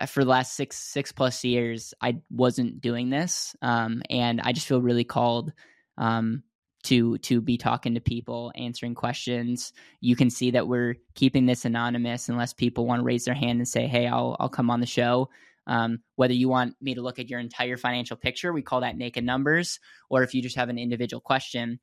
uh, 0.00 0.06
for 0.06 0.24
the 0.24 0.30
last 0.30 0.54
six 0.54 0.76
six 0.76 1.12
plus 1.12 1.44
years 1.44 1.94
i 2.00 2.16
wasn't 2.30 2.80
doing 2.80 3.10
this 3.10 3.54
um, 3.62 4.02
and 4.10 4.40
i 4.40 4.52
just 4.52 4.66
feel 4.66 4.80
really 4.80 5.04
called 5.04 5.52
um, 5.96 6.42
to 6.84 7.18
to 7.18 7.40
be 7.40 7.58
talking 7.58 7.94
to 7.94 8.00
people 8.00 8.52
answering 8.54 8.94
questions 8.94 9.72
you 10.00 10.16
can 10.16 10.30
see 10.30 10.52
that 10.52 10.68
we're 10.68 10.94
keeping 11.14 11.46
this 11.46 11.64
anonymous 11.64 12.28
unless 12.28 12.52
people 12.52 12.86
want 12.86 13.00
to 13.00 13.04
raise 13.04 13.24
their 13.24 13.34
hand 13.34 13.58
and 13.58 13.68
say 13.68 13.86
hey 13.86 14.06
i'll 14.06 14.36
i'll 14.40 14.48
come 14.48 14.70
on 14.70 14.80
the 14.80 14.86
show 14.86 15.28
um, 15.66 16.00
whether 16.16 16.34
you 16.34 16.50
want 16.50 16.76
me 16.82 16.94
to 16.94 17.00
look 17.00 17.18
at 17.18 17.30
your 17.30 17.40
entire 17.40 17.76
financial 17.76 18.16
picture 18.16 18.52
we 18.52 18.62
call 18.62 18.82
that 18.82 18.96
naked 18.96 19.24
numbers 19.24 19.80
or 20.10 20.22
if 20.22 20.34
you 20.34 20.42
just 20.42 20.56
have 20.56 20.68
an 20.68 20.78
individual 20.78 21.20
question 21.20 21.80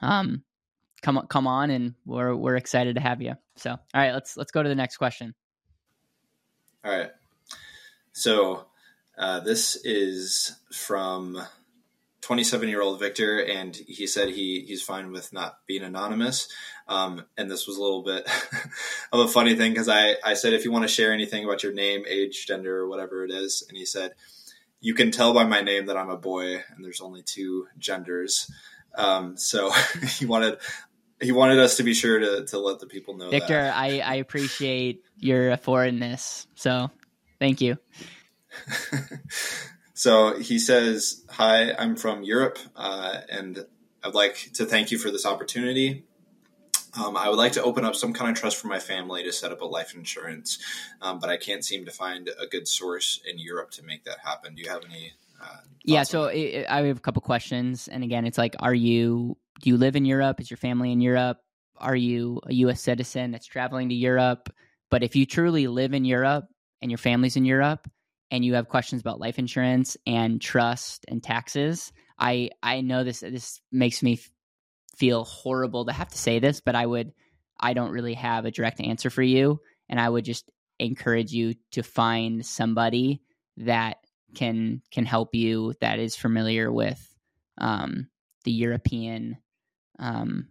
um, 0.00 0.42
come 1.02 1.26
come 1.28 1.46
on, 1.46 1.70
and 1.70 1.94
we're 2.06 2.34
we're 2.34 2.56
excited 2.56 2.94
to 2.94 3.00
have 3.00 3.20
you. 3.20 3.34
So, 3.56 3.70
all 3.70 3.78
right, 3.94 4.12
let's 4.12 4.36
let's 4.36 4.52
go 4.52 4.62
to 4.62 4.68
the 4.68 4.74
next 4.74 4.96
question. 4.96 5.34
All 6.84 6.96
right. 6.96 7.10
So 8.12 8.66
uh, 9.18 9.40
this 9.40 9.76
is 9.84 10.56
from 10.72 11.42
27 12.22 12.68
year 12.68 12.80
old 12.80 13.00
Victor, 13.00 13.38
and 13.44 13.74
he 13.74 14.06
said 14.06 14.28
he 14.28 14.64
he's 14.66 14.82
fine 14.82 15.10
with 15.10 15.32
not 15.32 15.58
being 15.66 15.82
anonymous. 15.82 16.48
Um, 16.88 17.24
and 17.36 17.50
this 17.50 17.66
was 17.66 17.76
a 17.76 17.82
little 17.82 18.02
bit 18.02 18.28
of 19.12 19.20
a 19.20 19.28
funny 19.28 19.54
thing 19.54 19.72
because 19.72 19.88
I, 19.88 20.16
I 20.24 20.34
said, 20.34 20.52
if 20.52 20.64
you 20.64 20.72
want 20.72 20.84
to 20.84 20.88
share 20.88 21.12
anything 21.12 21.44
about 21.44 21.62
your 21.62 21.72
name, 21.72 22.04
age, 22.08 22.46
gender, 22.46 22.78
or 22.78 22.88
whatever 22.88 23.24
it 23.24 23.30
is, 23.30 23.64
and 23.68 23.76
he 23.76 23.84
said, 23.84 24.12
you 24.80 24.94
can 24.94 25.10
tell 25.10 25.34
by 25.34 25.44
my 25.44 25.62
name 25.62 25.86
that 25.86 25.96
I'm 25.96 26.10
a 26.10 26.16
boy, 26.16 26.54
and 26.54 26.84
there's 26.84 27.00
only 27.00 27.22
two 27.22 27.66
genders. 27.78 28.50
Um, 28.94 29.36
so 29.36 29.72
he 30.18 30.26
wanted 30.26 30.58
he 31.20 31.32
wanted 31.32 31.58
us 31.58 31.76
to 31.76 31.82
be 31.82 31.94
sure 31.94 32.18
to, 32.18 32.44
to 32.46 32.58
let 32.58 32.80
the 32.80 32.86
people 32.86 33.16
know 33.16 33.30
Victor, 33.30 33.62
that. 33.62 33.76
I, 33.76 34.00
I 34.00 34.14
appreciate 34.16 35.04
your 35.16 35.56
foreignness. 35.56 36.48
So 36.56 36.90
thank 37.38 37.60
you. 37.60 37.78
so 40.02 40.36
he 40.36 40.58
says, 40.58 41.22
Hi, 41.30 41.72
I'm 41.78 41.94
from 41.94 42.24
Europe, 42.24 42.58
uh, 42.74 43.18
and 43.28 43.64
I'd 44.02 44.14
like 44.14 44.50
to 44.54 44.66
thank 44.66 44.90
you 44.90 44.98
for 44.98 45.12
this 45.12 45.24
opportunity. 45.24 46.02
Um, 46.98 47.16
I 47.16 47.28
would 47.28 47.38
like 47.38 47.52
to 47.52 47.62
open 47.62 47.84
up 47.84 47.94
some 47.94 48.12
kind 48.12 48.28
of 48.28 48.36
trust 48.36 48.56
for 48.56 48.66
my 48.66 48.80
family 48.80 49.22
to 49.22 49.32
set 49.32 49.52
up 49.52 49.60
a 49.60 49.64
life 49.64 49.94
insurance, 49.94 50.58
um, 51.00 51.20
but 51.20 51.30
I 51.30 51.36
can't 51.36 51.64
seem 51.64 51.84
to 51.84 51.92
find 51.92 52.28
a 52.36 52.48
good 52.48 52.66
source 52.66 53.20
in 53.24 53.38
Europe 53.38 53.70
to 53.72 53.84
make 53.84 54.02
that 54.02 54.18
happen. 54.24 54.56
Do 54.56 54.62
you 54.62 54.70
have 54.70 54.82
any? 54.84 55.12
Uh, 55.40 55.58
Yeah, 55.84 56.02
so 56.02 56.24
it, 56.24 56.66
I 56.68 56.82
have 56.82 56.96
a 56.96 57.00
couple 57.00 57.22
questions, 57.22 57.86
and 57.86 58.02
again, 58.02 58.26
it's 58.26 58.38
like, 58.38 58.56
are 58.58 58.74
you 58.74 59.36
do 59.60 59.70
you 59.70 59.76
live 59.76 59.94
in 59.94 60.04
Europe? 60.04 60.40
Is 60.40 60.50
your 60.50 60.58
family 60.58 60.90
in 60.90 61.00
Europe? 61.00 61.38
Are 61.76 61.94
you 61.94 62.40
a 62.44 62.54
U.S. 62.54 62.80
citizen 62.80 63.30
that's 63.30 63.46
traveling 63.46 63.90
to 63.90 63.94
Europe? 63.94 64.52
But 64.90 65.04
if 65.04 65.14
you 65.14 65.26
truly 65.26 65.68
live 65.68 65.94
in 65.94 66.04
Europe 66.04 66.48
and 66.80 66.90
your 66.90 66.98
family's 66.98 67.36
in 67.36 67.44
Europe, 67.44 67.88
and 68.32 68.44
you 68.44 68.54
have 68.54 68.70
questions 68.70 69.02
about 69.02 69.20
life 69.20 69.38
insurance 69.38 69.96
and 70.06 70.40
trust 70.40 71.04
and 71.06 71.22
taxes, 71.22 71.92
I 72.18 72.50
I 72.62 72.80
know 72.80 73.04
this 73.04 73.20
this 73.20 73.60
makes 73.70 74.02
me 74.02 74.18
feel 74.96 75.24
horrible 75.24 75.84
to 75.84 75.92
have 75.92 76.08
to 76.08 76.18
say 76.18 76.38
this, 76.38 76.60
but 76.60 76.74
I 76.74 76.86
would 76.86 77.12
I 77.60 77.74
don't 77.74 77.92
really 77.92 78.14
have 78.14 78.46
a 78.46 78.50
direct 78.50 78.80
answer 78.80 79.10
for 79.10 79.22
you, 79.22 79.60
and 79.88 80.00
I 80.00 80.08
would 80.08 80.24
just 80.24 80.50
encourage 80.78 81.32
you 81.32 81.54
to 81.72 81.82
find 81.82 82.44
somebody 82.44 83.22
that 83.58 83.98
can 84.34 84.80
can 84.90 85.04
help 85.04 85.34
you 85.34 85.74
that 85.82 85.98
is 85.98 86.16
familiar 86.16 86.72
with 86.72 87.14
um, 87.58 88.08
the 88.44 88.52
European 88.52 89.36
um, 89.98 90.48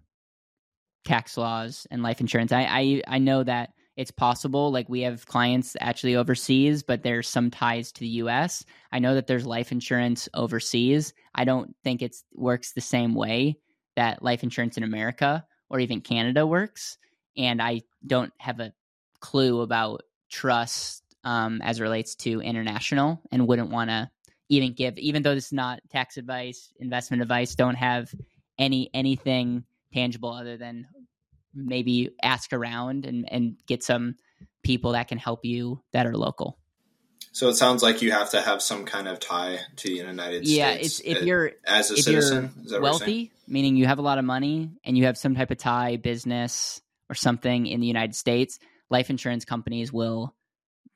tax 1.04 1.36
laws 1.36 1.88
and 1.90 2.04
life 2.04 2.22
insurance. 2.22 2.52
I, 2.52 2.68
I 2.70 3.02
I 3.08 3.18
know 3.18 3.44
that 3.44 3.72
it's 3.98 4.12
possible. 4.12 4.72
Like 4.72 4.88
we 4.90 5.02
have 5.02 5.26
clients 5.26 5.76
actually 5.80 6.16
overseas, 6.16 6.84
but 6.84 7.04
there's 7.04 7.28
some 7.28 7.52
ties 7.52 7.92
to 7.94 8.00
the 8.02 8.08
U.S. 8.08 8.66
I 8.92 9.00
know 9.00 9.16
that 9.16 9.28
there's 9.28 9.46
life 9.46 9.72
insurance 9.72 10.30
overseas. 10.34 11.14
I 11.36 11.44
don't 11.44 11.76
think 11.84 12.02
it 12.02 12.16
works 12.34 12.72
the 12.72 12.82
same 12.82 13.14
way 13.14 13.58
that 13.96 14.24
life 14.24 14.44
insurance 14.44 14.78
in 14.78 14.84
America 14.84 15.46
or 15.70 15.80
even 15.80 16.02
Canada 16.02 16.48
works, 16.48 16.98
and 17.38 17.62
I 17.62 17.82
don't 18.06 18.34
have 18.38 18.60
a 18.60 18.74
clue 19.20 19.62
about 19.62 20.04
trust 20.30 21.04
um, 21.24 21.62
as 21.62 21.80
relates 21.80 22.16
to 22.16 22.42
international, 22.42 23.22
and 23.32 23.48
wouldn't 23.48 23.70
want 23.70 23.90
to 23.90 24.10
even 24.50 24.74
give, 24.74 24.98
even 24.98 25.22
though 25.22 25.36
this 25.36 25.48
is 25.48 25.54
not 25.54 25.80
tax 25.90 26.18
advice, 26.18 26.74
investment 26.80 27.22
advice. 27.22 27.56
Don't 27.56 27.76
have 27.76 28.14
any 28.58 28.90
anything 28.94 29.64
tangible 29.94 30.32
other 30.32 30.58
than 30.58 30.88
maybe 31.54 32.12
ask 32.22 32.54
around 32.54 33.06
and 33.06 33.32
and 33.32 33.58
get 33.68 33.84
some 33.84 34.16
people 34.64 34.94
that 34.94 35.08
can 35.08 35.18
help 35.18 35.46
you 35.46 35.82
that 35.92 36.06
are 36.06 36.16
local. 36.16 36.58
So 37.34 37.48
it 37.48 37.56
sounds 37.56 37.82
like 37.82 38.02
you 38.02 38.12
have 38.12 38.32
to 38.32 38.42
have 38.42 38.62
some 38.62 38.86
kind 38.86 39.08
of 39.08 39.20
tie 39.20 39.60
to 39.78 39.88
the 39.88 39.96
United 39.96 40.48
Yeah, 40.48 40.74
States. 40.74 41.00
it's 41.00 41.08
if 41.08 41.18
uh, 41.22 41.26
you're 41.26 41.52
as 41.66 41.92
a 41.92 41.98
citizen. 41.98 42.52
you're 42.56 42.66
Is 42.66 42.72
that 42.72 42.82
what 42.82 42.82
you're 42.82 42.82
wealthy, 42.82 43.32
meaning 43.48 43.78
you 43.78 43.86
have 43.86 44.00
a 44.00 44.02
lot 44.02 44.18
of 44.18 44.26
money 44.26 44.70
and 44.84 44.98
you 44.98 45.06
have 45.06 45.18
some 45.18 45.36
type 45.36 45.50
of 45.50 45.58
tie, 45.58 45.96
business 45.96 46.82
or 47.10 47.16
something 47.16 47.68
in 47.68 47.80
the 47.80 47.88
United 47.88 48.16
States, 48.16 48.60
life 48.90 49.10
insurance 49.10 49.46
companies 49.46 49.94
will 49.94 50.36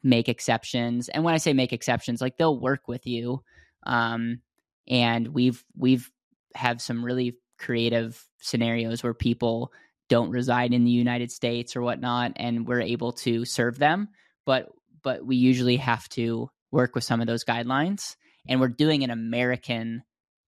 make 0.04 0.28
exceptions. 0.28 1.10
And 1.10 1.24
when 1.24 1.34
I 1.34 1.38
say 1.38 1.54
make 1.54 1.74
exceptions, 1.74 2.22
like 2.22 2.38
they'll 2.38 2.60
work 2.60 2.88
with 2.88 3.08
you. 3.08 3.42
Um, 3.86 4.42
and 4.88 5.30
we've 5.30 5.64
we've 5.76 6.12
have 6.54 6.82
some 6.82 7.04
really 7.04 7.38
creative 7.58 8.22
scenarios 8.42 9.04
where 9.04 9.14
people 9.14 9.72
don't 10.10 10.30
reside 10.30 10.74
in 10.74 10.84
the 10.84 10.92
United 10.92 11.32
States 11.32 11.76
or 11.76 11.82
whatnot, 11.82 12.34
and 12.36 12.68
we're 12.68 12.82
able 12.82 13.14
to 13.14 13.46
serve 13.46 13.78
them. 13.78 14.10
But 14.46 14.70
but 15.04 15.26
we 15.26 15.36
usually 15.36 15.78
have 15.78 16.08
to 16.10 16.50
work 16.72 16.96
with 16.96 17.04
some 17.04 17.22
of 17.22 17.28
those 17.28 17.46
guidelines, 17.46 18.16
and 18.48 18.60
we're 18.60 18.68
doing 18.68 19.04
an 19.04 19.12
American 19.12 20.04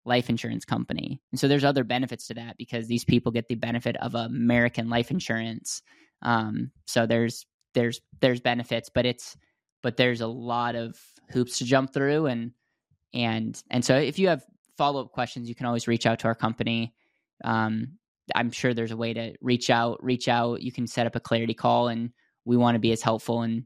life 0.06 0.30
insurance 0.30 0.66
company. 0.66 1.22
And 1.32 1.40
so 1.40 1.48
there's 1.48 1.64
other 1.64 1.84
benefits 1.84 2.28
to 2.28 2.34
that 2.36 2.58
because 2.58 2.88
these 2.88 3.06
people 3.06 3.32
get 3.32 3.48
the 3.48 3.56
benefit 3.56 3.96
of 3.98 4.16
American 4.16 4.90
life 4.90 5.12
insurance. 5.12 5.82
Um, 6.22 6.72
so 6.86 7.06
there's 7.06 7.46
there's 7.74 8.02
there's 8.20 8.42
benefits, 8.42 8.90
but 8.94 9.06
it's 9.06 9.38
but 9.82 9.98
there's 9.98 10.22
a 10.22 10.28
lot 10.28 10.76
of 10.76 10.98
hoops 11.32 11.60
to 11.60 11.66
jump 11.66 11.94
through 11.94 12.26
and 12.28 12.52
and 13.14 13.62
and 13.70 13.86
so 13.86 13.96
if 13.96 14.18
you 14.18 14.30
have 14.30 14.44
follow-up 14.78 15.12
questions 15.12 15.48
you 15.48 15.56
can 15.56 15.66
always 15.66 15.88
reach 15.88 16.06
out 16.06 16.20
to 16.20 16.28
our 16.28 16.36
company 16.36 16.94
um, 17.44 17.98
i'm 18.36 18.52
sure 18.52 18.74
there's 18.74 18.92
a 18.92 18.98
way 18.98 19.14
to 19.14 19.34
reach 19.42 19.70
out 19.70 20.04
reach 20.04 20.28
out 20.28 20.62
you 20.62 20.72
can 20.72 20.88
set 20.88 21.08
up 21.08 21.16
a 21.16 21.20
clarity 21.20 21.54
call 21.54 21.88
and 21.88 22.12
we 22.46 22.58
want 22.58 22.76
to 22.76 22.80
be 22.80 22.92
as 22.92 23.02
helpful 23.02 23.42
and 23.42 23.64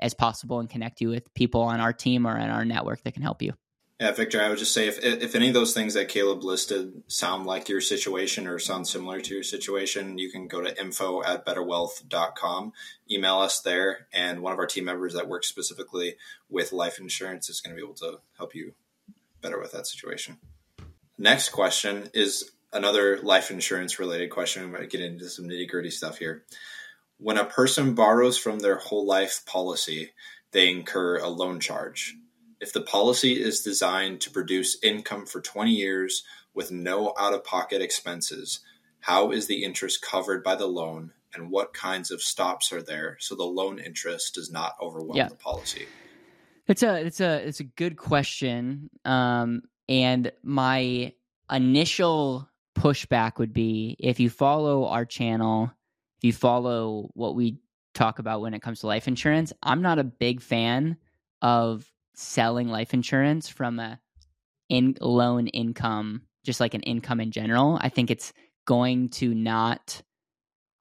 as 0.00 0.14
possible 0.14 0.60
and 0.60 0.70
connect 0.70 1.00
you 1.00 1.08
with 1.08 1.32
people 1.34 1.62
on 1.62 1.80
our 1.80 1.92
team 1.92 2.26
or 2.26 2.36
in 2.36 2.50
our 2.50 2.64
network 2.64 3.02
that 3.02 3.14
can 3.14 3.22
help 3.22 3.42
you 3.42 3.52
Yeah, 4.00 4.10
Victor, 4.10 4.42
I 4.42 4.48
would 4.48 4.58
just 4.58 4.74
say 4.74 4.88
if 4.88 4.98
if 5.02 5.36
any 5.36 5.48
of 5.48 5.54
those 5.54 5.72
things 5.72 5.94
that 5.94 6.08
Caleb 6.08 6.42
listed 6.42 7.04
sound 7.06 7.46
like 7.46 7.68
your 7.68 7.80
situation 7.80 8.48
or 8.48 8.58
sound 8.58 8.88
similar 8.88 9.20
to 9.20 9.34
your 9.34 9.44
situation, 9.44 10.18
you 10.18 10.32
can 10.32 10.48
go 10.48 10.60
to 10.60 10.78
info 10.80 11.22
at 11.22 11.46
betterwealth.com, 11.46 12.72
email 13.08 13.38
us 13.38 13.60
there, 13.60 14.08
and 14.12 14.42
one 14.42 14.52
of 14.52 14.58
our 14.58 14.66
team 14.66 14.84
members 14.84 15.14
that 15.14 15.28
works 15.28 15.48
specifically 15.48 16.16
with 16.50 16.72
life 16.72 16.98
insurance 16.98 17.48
is 17.48 17.60
going 17.60 17.74
to 17.74 17.80
be 17.80 17.86
able 17.86 17.94
to 17.94 18.18
help 18.36 18.52
you 18.52 18.74
better 19.40 19.60
with 19.60 19.70
that 19.70 19.86
situation. 19.86 20.38
Next 21.16 21.50
question 21.50 22.10
is 22.12 22.50
another 22.74 23.18
life 23.22 23.50
insurance 23.50 23.98
related 23.98 24.28
question. 24.30 24.62
I'm 24.62 24.70
going 24.70 24.82
to 24.82 24.88
get 24.88 25.00
into 25.00 25.30
some 25.30 25.46
nitty 25.46 25.68
gritty 25.68 25.90
stuff 25.90 26.18
here. 26.18 26.44
When 27.18 27.38
a 27.38 27.44
person 27.44 27.94
borrows 27.94 28.36
from 28.36 28.58
their 28.58 28.76
whole 28.76 29.06
life 29.06 29.42
policy, 29.46 30.12
they 30.50 30.68
incur 30.68 31.18
a 31.18 31.28
loan 31.28 31.60
charge. 31.60 32.14
If 32.60 32.72
the 32.72 32.82
policy 32.82 33.40
is 33.40 33.62
designed 33.62 34.20
to 34.22 34.30
produce 34.30 34.76
income 34.82 35.24
for 35.26 35.40
20 35.40 35.70
years 35.70 36.24
with 36.52 36.70
no 36.70 37.14
out 37.18 37.32
of 37.34 37.44
pocket 37.44 37.80
expenses, 37.80 38.60
how 39.00 39.30
is 39.30 39.46
the 39.46 39.64
interest 39.64 40.02
covered 40.02 40.42
by 40.42 40.56
the 40.56 40.66
loan 40.66 41.12
and 41.34 41.50
what 41.50 41.72
kinds 41.74 42.10
of 42.10 42.22
stops 42.22 42.72
are 42.72 42.82
there 42.82 43.16
so 43.20 43.34
the 43.34 43.44
loan 43.44 43.78
interest 43.78 44.34
does 44.34 44.50
not 44.50 44.74
overwhelm 44.80 45.16
Yeah. 45.16 45.28
the 45.28 45.34
policy? 45.36 45.86
It's 46.66 46.82
a 46.82 47.04
it's 47.04 47.20
a 47.20 47.46
it's 47.46 47.60
a 47.60 47.64
good 47.64 47.96
question. 47.96 48.88
Um, 49.04 49.62
and 49.88 50.32
my 50.42 51.12
initial 51.50 52.48
pushback 52.74 53.38
would 53.38 53.52
be 53.52 53.96
if 53.98 54.20
you 54.20 54.30
follow 54.30 54.86
our 54.86 55.04
channel, 55.04 55.70
if 56.18 56.24
you 56.24 56.32
follow 56.32 57.10
what 57.14 57.34
we 57.34 57.58
talk 57.94 58.18
about 58.18 58.40
when 58.40 58.54
it 58.54 58.62
comes 58.62 58.80
to 58.80 58.86
life 58.86 59.08
insurance, 59.08 59.52
I'm 59.62 59.82
not 59.82 59.98
a 59.98 60.04
big 60.04 60.40
fan 60.40 60.96
of 61.42 61.90
selling 62.14 62.68
life 62.68 62.94
insurance 62.94 63.48
from 63.48 63.78
a 63.78 64.00
in 64.68 64.96
loan 65.00 65.46
income, 65.48 66.22
just 66.44 66.60
like 66.60 66.74
an 66.74 66.82
income 66.82 67.20
in 67.20 67.30
general. 67.30 67.78
I 67.80 67.88
think 67.88 68.10
it's 68.10 68.32
going 68.64 69.10
to 69.10 69.34
not 69.34 70.02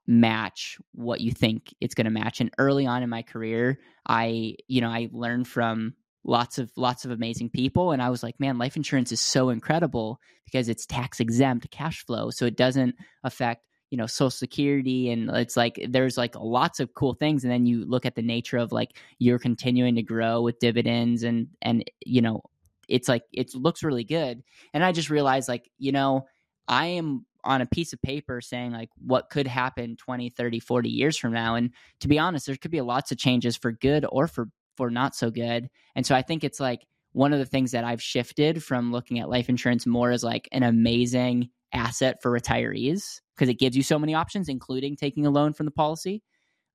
match 0.08 0.78
what 0.94 1.22
you 1.22 1.32
think 1.32 1.74
it's 1.80 1.96
going 1.96 2.06
to 2.06 2.12
match. 2.12 2.42
And 2.42 2.52
early 2.58 2.86
on 2.86 3.04
in 3.04 3.10
my 3.10 3.22
career, 3.22 3.80
I, 4.08 4.56
you 4.68 4.82
know, 4.82 4.90
I 4.90 5.10
learned 5.12 5.48
from 5.48 5.94
lots 6.24 6.58
of 6.58 6.72
lots 6.76 7.06
of 7.06 7.12
amazing 7.12 7.50
people 7.50 7.92
and 7.92 8.02
I 8.02 8.10
was 8.10 8.24
like, 8.24 8.40
man, 8.40 8.58
life 8.58 8.76
insurance 8.76 9.12
is 9.12 9.20
so 9.20 9.50
incredible 9.50 10.20
because 10.46 10.70
it's 10.70 10.86
tax 10.86 11.20
exempt 11.20 11.70
cash 11.72 12.06
flow. 12.06 12.30
So 12.30 12.46
it 12.46 12.56
doesn't 12.56 12.96
affect, 13.24 13.66
you 13.90 13.98
know, 13.98 14.08
social 14.08 14.30
security 14.30 15.12
and 15.12 15.30
it's 15.32 15.58
like 15.58 15.86
there's 15.90 16.18
like 16.18 16.36
lots 16.36 16.80
of 16.80 16.94
cool 16.94 17.14
things 17.14 17.44
and 17.44 17.52
then 17.52 17.66
you 17.66 17.86
look 17.86 18.06
at 18.06 18.16
the 18.16 18.22
nature 18.22 18.58
of 18.58 18.72
like 18.72 18.98
you're 19.20 19.40
continuing 19.40 19.96
to 19.96 20.04
grow 20.04 20.42
with 20.42 20.60
dividends 20.60 21.24
and 21.24 21.48
and 21.62 21.84
you 22.06 22.22
know, 22.22 22.42
it's 22.88 23.10
like 23.10 23.24
it 23.34 23.54
looks 23.54 23.84
really 23.84 24.06
good. 24.06 24.44
And 24.74 24.84
I 24.84 24.92
just 24.92 25.10
realized 25.10 25.50
like, 25.50 25.70
you 25.78 25.92
know, 25.92 26.26
I 26.68 26.88
am 26.88 27.26
on 27.44 27.60
a 27.62 27.66
piece 27.66 27.92
of 27.92 28.02
paper 28.02 28.40
saying 28.40 28.72
like 28.72 28.90
what 28.98 29.30
could 29.30 29.48
happen 29.48 29.98
20 29.98 30.30
30 30.30 30.62
40 30.62 30.90
years 30.90 31.18
from 31.18 31.34
now 31.34 31.56
and 31.56 31.72
to 32.00 32.08
be 32.08 32.18
honest 32.18 32.46
there 32.46 32.56
could 32.56 32.72
be 32.72 32.80
lots 32.80 33.12
of 33.12 33.18
changes 33.18 33.58
for 33.58 33.74
good 33.74 34.06
or 34.10 34.28
for 34.28 34.48
for 34.76 34.90
not 34.90 35.16
so 35.16 35.30
good 35.30 35.70
and 35.96 36.06
so 36.06 36.16
i 36.16 36.22
think 36.22 36.44
it's 36.44 36.60
like 36.60 36.86
one 37.12 37.34
of 37.34 37.40
the 37.40 37.46
things 37.46 37.72
that 37.72 37.84
i've 37.84 38.02
shifted 38.02 38.64
from 38.64 38.92
looking 38.92 39.20
at 39.20 39.30
life 39.30 39.50
insurance 39.50 39.86
more 39.86 40.12
as 40.12 40.24
like 40.24 40.48
an 40.52 40.64
amazing 40.64 41.50
asset 41.74 42.22
for 42.22 42.32
retirees 42.32 43.20
because 43.36 43.50
it 43.50 43.60
gives 43.60 43.76
you 43.76 43.84
so 43.84 44.00
many 44.00 44.14
options, 44.14 44.48
including 44.48 44.96
taking 44.96 45.26
a 45.26 45.32
loan 45.32 45.54
from 45.54 45.66
the 45.66 45.72
policy, 45.72 46.22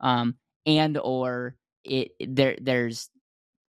um, 0.00 0.36
and 0.66 0.98
or 0.98 1.56
it 1.84 2.10
there 2.20 2.56
there's 2.60 3.10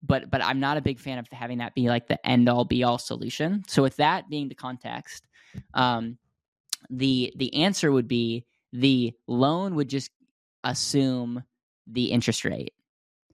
but 0.02 0.30
but 0.30 0.42
I'm 0.42 0.60
not 0.60 0.76
a 0.76 0.82
big 0.82 0.98
fan 0.98 1.18
of 1.18 1.26
having 1.30 1.58
that 1.58 1.74
be 1.74 1.88
like 1.88 2.08
the 2.08 2.24
end 2.26 2.48
all 2.48 2.64
be 2.64 2.82
all 2.84 2.98
solution. 2.98 3.62
So 3.68 3.82
with 3.82 3.96
that 3.96 4.28
being 4.28 4.48
the 4.48 4.54
context, 4.54 5.26
um, 5.74 6.18
the 6.90 7.32
the 7.36 7.54
answer 7.54 7.92
would 7.92 8.08
be 8.08 8.44
the 8.72 9.12
loan 9.26 9.74
would 9.74 9.88
just 9.88 10.10
assume 10.64 11.44
the 11.86 12.06
interest 12.06 12.44
rate. 12.44 12.72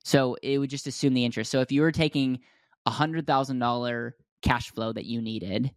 So 0.04 0.36
it 0.42 0.58
would 0.58 0.70
just 0.70 0.86
assume 0.86 1.14
the 1.14 1.24
interest. 1.24 1.50
So 1.50 1.60
if 1.60 1.72
you 1.72 1.80
were 1.80 1.92
taking 1.92 2.40
a 2.86 2.90
hundred 2.90 3.26
thousand 3.26 3.58
dollar 3.58 4.14
cash 4.42 4.70
flow 4.70 4.92
that 4.92 5.06
you 5.06 5.22
needed, 5.22 5.72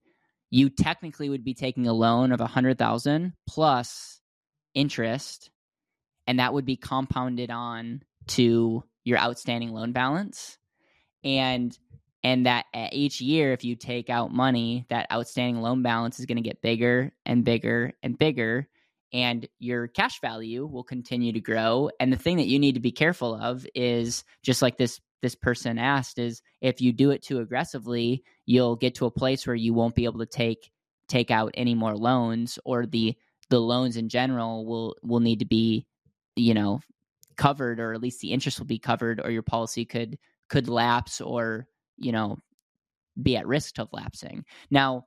you 0.49 0.69
technically 0.69 1.29
would 1.29 1.43
be 1.43 1.53
taking 1.53 1.87
a 1.87 1.93
loan 1.93 2.31
of 2.31 2.41
a 2.41 2.47
hundred 2.47 2.77
thousand 2.77 3.33
plus 3.47 4.19
interest, 4.73 5.49
and 6.27 6.39
that 6.39 6.53
would 6.53 6.65
be 6.65 6.75
compounded 6.75 7.49
on 7.49 8.01
to 8.27 8.83
your 9.05 9.17
outstanding 9.17 9.71
loan 9.71 9.93
balance. 9.93 10.57
And 11.23 11.77
and 12.23 12.45
that 12.45 12.65
each 12.91 13.21
year 13.21 13.53
if 13.53 13.63
you 13.63 13.75
take 13.75 14.09
out 14.09 14.33
money 14.33 14.85
that 14.89 15.09
outstanding 15.11 15.61
loan 15.61 15.81
balance 15.83 16.19
is 16.19 16.25
going 16.25 16.37
to 16.37 16.41
get 16.41 16.61
bigger 16.61 17.13
and 17.25 17.45
bigger 17.45 17.93
and 18.03 18.17
bigger 18.17 18.67
and 19.17 19.47
your 19.57 19.87
cash 19.87 20.21
value 20.21 20.67
will 20.67 20.83
continue 20.83 21.33
to 21.33 21.41
grow. 21.41 21.89
And 21.99 22.13
the 22.13 22.17
thing 22.17 22.37
that 22.37 22.45
you 22.45 22.59
need 22.59 22.75
to 22.75 22.79
be 22.79 22.91
careful 22.91 23.33
of 23.33 23.65
is 23.73 24.23
just 24.43 24.61
like 24.61 24.77
this 24.77 25.01
this 25.23 25.33
person 25.33 25.79
asked 25.79 26.19
is 26.19 26.43
if 26.61 26.79
you 26.79 26.93
do 26.93 27.09
it 27.09 27.23
too 27.23 27.39
aggressively 27.39 28.23
you'll 28.45 28.75
get 28.75 28.93
to 28.93 29.07
a 29.07 29.11
place 29.11 29.47
where 29.47 29.55
you 29.55 29.73
won't 29.73 29.95
be 29.95 30.05
able 30.05 30.19
to 30.19 30.27
take 30.27 30.69
take 31.09 31.31
out 31.31 31.51
any 31.55 31.73
more 31.73 31.97
loans 31.97 32.59
or 32.65 32.85
the 32.85 33.15
the 33.49 33.59
loans 33.59 33.97
in 33.97 34.09
general 34.09 34.63
will 34.63 34.95
will 35.01 35.19
need 35.19 35.39
to 35.39 35.45
be 35.45 35.87
you 36.35 36.53
know 36.53 36.79
covered 37.35 37.79
or 37.79 37.93
at 37.93 38.01
least 38.01 38.19
the 38.21 38.31
interest 38.31 38.59
will 38.59 38.67
be 38.67 38.77
covered 38.77 39.19
or 39.19 39.31
your 39.31 39.41
policy 39.41 39.85
could 39.85 40.19
could 40.49 40.69
lapse 40.69 41.19
or 41.19 41.67
you 41.97 42.11
know 42.11 42.37
be 43.21 43.35
at 43.35 43.47
risk 43.47 43.79
of 43.79 43.89
lapsing. 43.91 44.45
Now 44.69 45.05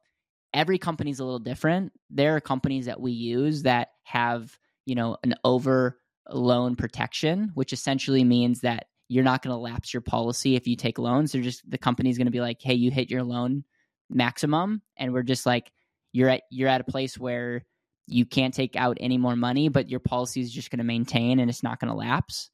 every 0.52 0.78
company 0.78 1.10
is 1.10 1.20
a 1.20 1.24
little 1.24 1.38
different. 1.38 1.92
There 2.10 2.36
are 2.36 2.40
companies 2.40 2.86
that 2.86 3.00
we 3.00 3.12
use 3.12 3.62
that 3.62 3.88
have 4.10 4.58
you 4.86 4.94
know 4.94 5.16
an 5.22 5.34
over 5.44 5.98
loan 6.28 6.76
protection 6.76 7.50
which 7.54 7.72
essentially 7.72 8.24
means 8.24 8.60
that 8.60 8.86
you're 9.10 9.24
not 9.24 9.42
going 9.42 9.52
to 9.52 9.58
lapse 9.60 9.92
your 9.92 10.02
policy 10.02 10.54
if 10.54 10.68
you 10.68 10.76
take 10.76 10.96
loans. 10.96 11.32
They're 11.32 11.42
just 11.42 11.68
the 11.68 11.78
company's 11.78 12.16
going 12.16 12.28
to 12.28 12.32
be 12.32 12.40
like 12.40 12.62
hey 12.62 12.74
you 12.74 12.90
hit 12.90 13.10
your 13.10 13.24
loan 13.24 13.64
maximum 14.08 14.82
and 14.96 15.12
we're 15.12 15.24
just 15.24 15.46
like 15.46 15.70
you're 16.12 16.28
at 16.28 16.42
you're 16.50 16.68
at 16.68 16.80
a 16.80 16.84
place 16.84 17.18
where 17.18 17.64
you 18.06 18.24
can't 18.24 18.54
take 18.54 18.76
out 18.76 18.96
any 19.00 19.18
more 19.18 19.36
money 19.36 19.68
but 19.68 19.88
your 19.88 20.00
policy 20.00 20.40
is 20.40 20.52
just 20.52 20.70
going 20.70 20.78
to 20.78 20.84
maintain 20.84 21.38
and 21.38 21.50
it's 21.50 21.62
not 21.62 21.80
going 21.80 21.90
to 21.90 21.96
lapse. 21.96 22.50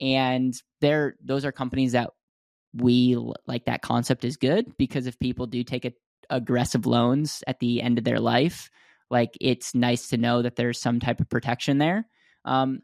And 0.00 0.54
there 0.82 1.16
those 1.24 1.46
are 1.46 1.52
companies 1.52 1.92
that 1.92 2.10
we 2.74 3.16
like 3.46 3.64
that 3.64 3.80
concept 3.80 4.24
is 4.24 4.36
good 4.36 4.76
because 4.76 5.06
if 5.06 5.18
people 5.18 5.46
do 5.46 5.64
take 5.64 5.86
a, 5.86 5.92
aggressive 6.28 6.84
loans 6.84 7.42
at 7.46 7.58
the 7.58 7.80
end 7.80 7.96
of 7.96 8.04
their 8.04 8.20
life 8.20 8.70
like 9.10 9.36
it's 9.40 9.74
nice 9.74 10.08
to 10.08 10.16
know 10.16 10.42
that 10.42 10.56
there's 10.56 10.80
some 10.80 11.00
type 11.00 11.20
of 11.20 11.28
protection 11.28 11.78
there 11.78 12.06
um, 12.44 12.80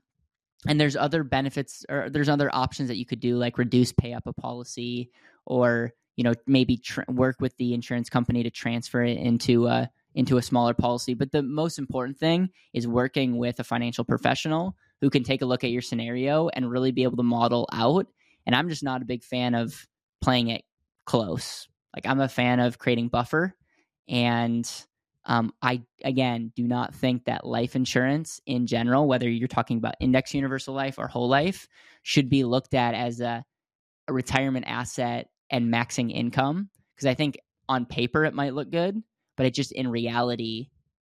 and 0.67 0.81
there's 0.81 0.97
other 0.97 1.25
benefits 1.25 1.85
or 1.89 2.09
there's 2.11 2.29
other 2.29 2.51
options 2.55 2.89
that 2.89 2.97
you 2.97 3.07
could 3.07 3.21
do 3.21 3.37
like 3.37 3.59
reduce 3.59 3.93
pay 3.93 4.13
up 4.13 4.27
a 4.27 4.33
policy 4.33 5.11
or 5.47 5.93
you 6.17 6.25
know 6.25 6.35
maybe 6.47 6.77
tr- 6.77 7.03
work 7.09 7.37
with 7.41 7.57
the 7.57 7.75
insurance 7.75 8.09
company 8.09 8.43
to 8.43 8.51
transfer 8.51 9.03
it 9.03 9.19
into 9.19 9.67
a 9.67 9.91
into 10.15 10.37
a 10.37 10.43
smaller 10.43 10.75
policy 10.75 11.15
but 11.15 11.33
the 11.33 11.43
most 11.43 11.79
important 11.79 12.19
thing 12.19 12.49
is 12.75 12.87
working 12.87 13.39
with 13.39 13.59
a 13.61 13.65
financial 13.65 14.05
professional 14.05 14.77
who 15.01 15.11
can 15.11 15.25
take 15.25 15.43
a 15.43 15.47
look 15.47 15.65
at 15.65 15.71
your 15.71 15.83
scenario 15.83 16.49
and 16.51 16.71
really 16.71 16.93
be 16.93 17.03
able 17.03 17.17
to 17.17 17.23
model 17.23 17.69
out 17.73 18.07
and 18.47 18.55
I'm 18.55 18.69
just 18.69 18.83
not 18.83 19.03
a 19.03 19.07
big 19.07 19.25
fan 19.25 19.55
of 19.55 19.87
playing 20.21 20.49
it 20.49 20.65
close. 21.05 21.69
Like 21.95 22.07
I'm 22.07 22.21
a 22.21 22.29
fan 22.29 22.61
of 22.61 22.79
creating 22.79 23.09
buffer, 23.09 23.55
and 24.09 24.71
um, 25.25 25.53
I 25.63 25.83
again 26.05 26.53
do 26.57 26.67
not 26.67 26.95
think 26.95 27.25
that 27.25 27.47
life 27.47 27.77
insurance 27.77 28.41
in 28.47 28.67
general, 28.67 29.07
whether 29.07 29.29
you're 29.29 29.49
talking 29.49 29.79
about 29.79 29.95
index 30.01 30.35
universal 30.35 30.75
life 30.75 30.99
or 30.99 31.07
whole 31.07 31.29
life, 31.29 31.69
should 32.03 32.29
be 32.29 32.45
looked 32.45 32.75
at 32.75 32.95
as 32.95 33.21
a, 33.21 33.45
a 34.09 34.13
retirement 34.13 34.67
asset 34.67 35.29
and 35.51 35.73
maxing 35.73 36.11
income. 36.13 36.69
Because 36.95 37.07
I 37.07 37.15
think 37.15 37.39
on 37.69 37.87
paper 37.87 38.25
it 38.25 38.35
might 38.35 38.55
look 38.55 38.71
good, 38.71 39.01
but 39.37 39.47
it 39.47 39.55
just 39.55 39.73
in 39.73 39.89
reality 39.89 40.69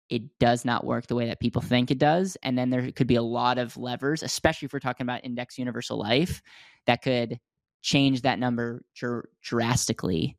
it 0.09 0.39
does 0.39 0.63
not 0.63 0.85
work 0.85 1.07
the 1.07 1.15
way 1.15 1.27
that 1.27 1.39
people 1.41 1.61
think 1.61 1.91
it 1.91 1.97
does. 1.97 2.37
And 2.41 2.57
then 2.57 2.69
there 2.69 2.91
could 2.93 3.07
be 3.07 3.15
a 3.15 3.21
lot 3.21 3.57
of 3.57 3.75
levers, 3.75 4.23
especially 4.23 4.67
if 4.67 4.73
we're 4.73 4.79
talking 4.79 5.05
about 5.05 5.25
index 5.25 5.57
universal 5.57 5.99
life, 5.99 6.41
that 6.85 7.01
could 7.01 7.39
change 7.81 8.21
that 8.21 8.39
number 8.39 8.83
dr- 8.95 9.25
drastically. 9.41 10.37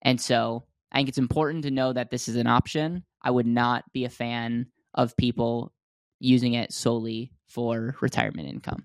And 0.00 0.18
so 0.18 0.64
I 0.92 0.98
think 0.98 1.08
it's 1.08 1.18
important 1.18 1.64
to 1.64 1.70
know 1.70 1.92
that 1.92 2.10
this 2.10 2.28
is 2.28 2.36
an 2.36 2.46
option. 2.46 3.04
I 3.22 3.30
would 3.30 3.46
not 3.46 3.90
be 3.92 4.04
a 4.04 4.10
fan 4.10 4.66
of 4.94 5.16
people 5.16 5.72
using 6.20 6.54
it 6.54 6.72
solely 6.72 7.32
for 7.46 7.96
retirement 8.00 8.48
income. 8.48 8.84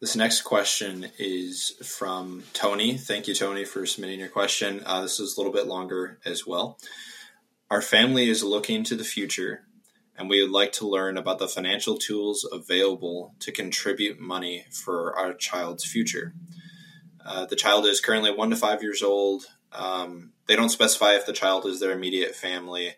This 0.00 0.16
next 0.16 0.42
question 0.42 1.08
is 1.18 1.72
from 1.84 2.42
Tony. 2.54 2.96
Thank 2.96 3.28
you, 3.28 3.34
Tony, 3.34 3.64
for 3.64 3.84
submitting 3.84 4.20
your 4.20 4.28
question. 4.28 4.82
Uh, 4.86 5.02
this 5.02 5.20
is 5.20 5.36
a 5.36 5.40
little 5.40 5.52
bit 5.52 5.66
longer 5.66 6.18
as 6.24 6.46
well. 6.46 6.78
Our 7.70 7.82
family 7.82 8.28
is 8.28 8.42
looking 8.42 8.82
to 8.84 8.96
the 8.96 9.04
future, 9.04 9.64
and 10.16 10.28
we 10.28 10.40
would 10.40 10.50
like 10.50 10.72
to 10.72 10.88
learn 10.88 11.18
about 11.18 11.38
the 11.38 11.48
financial 11.48 11.98
tools 11.98 12.48
available 12.50 13.34
to 13.40 13.52
contribute 13.52 14.18
money 14.18 14.64
for 14.70 15.16
our 15.18 15.34
child's 15.34 15.84
future. 15.84 16.34
Uh, 17.24 17.44
the 17.44 17.56
child 17.56 17.84
is 17.84 18.00
currently 18.00 18.32
one 18.32 18.50
to 18.50 18.56
five 18.56 18.82
years 18.82 19.02
old. 19.02 19.44
Um, 19.72 20.32
they 20.46 20.56
don't 20.56 20.68
specify 20.68 21.12
if 21.12 21.26
the 21.26 21.32
child 21.32 21.66
is 21.66 21.80
their 21.80 21.92
immediate 21.92 22.34
family, 22.34 22.94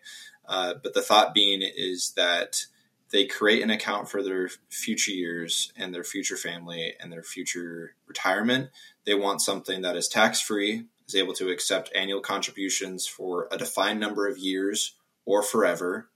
uh, 0.47 0.75
but 0.81 0.93
the 0.93 1.01
thought 1.01 1.33
being 1.33 1.61
is 1.61 2.13
that 2.15 2.65
they 3.11 3.25
create 3.25 3.61
an 3.61 3.69
account 3.69 4.09
for 4.09 4.23
their 4.23 4.49
future 4.69 5.11
years 5.11 5.71
and 5.77 5.93
their 5.93 6.03
future 6.03 6.35
family 6.35 6.95
and 6.99 7.13
their 7.13 7.23
future 7.23 7.95
retirement. 8.07 8.71
They 9.05 9.13
want 9.13 9.41
something 9.41 9.83
that 9.83 9.95
is 9.95 10.07
tax 10.07 10.41
free, 10.41 10.85
is 11.07 11.15
able 11.15 11.33
to 11.33 11.49
accept 11.49 11.91
annual 11.95 12.21
contributions 12.21 13.05
for 13.05 13.47
a 13.51 13.57
defined 13.57 13.99
number 13.99 14.27
of 14.27 14.39
years 14.39 14.95
or 15.25 15.43
forever, 15.43 16.09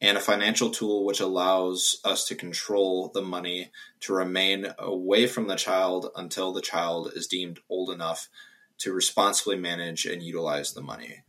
and 0.00 0.16
a 0.16 0.20
financial 0.20 0.70
tool 0.70 1.04
which 1.04 1.20
allows 1.20 2.00
us 2.04 2.24
to 2.26 2.34
control 2.34 3.10
the 3.12 3.22
money 3.22 3.70
to 4.00 4.14
remain 4.14 4.68
away 4.78 5.26
from 5.26 5.46
the 5.46 5.56
child 5.56 6.10
until 6.16 6.52
the 6.52 6.62
child 6.62 7.12
is 7.14 7.26
deemed 7.26 7.60
old 7.68 7.90
enough 7.90 8.28
to 8.78 8.92
responsibly 8.92 9.56
manage 9.56 10.06
and 10.06 10.22
utilize 10.22 10.72
the 10.72 10.80
money. 10.80 11.22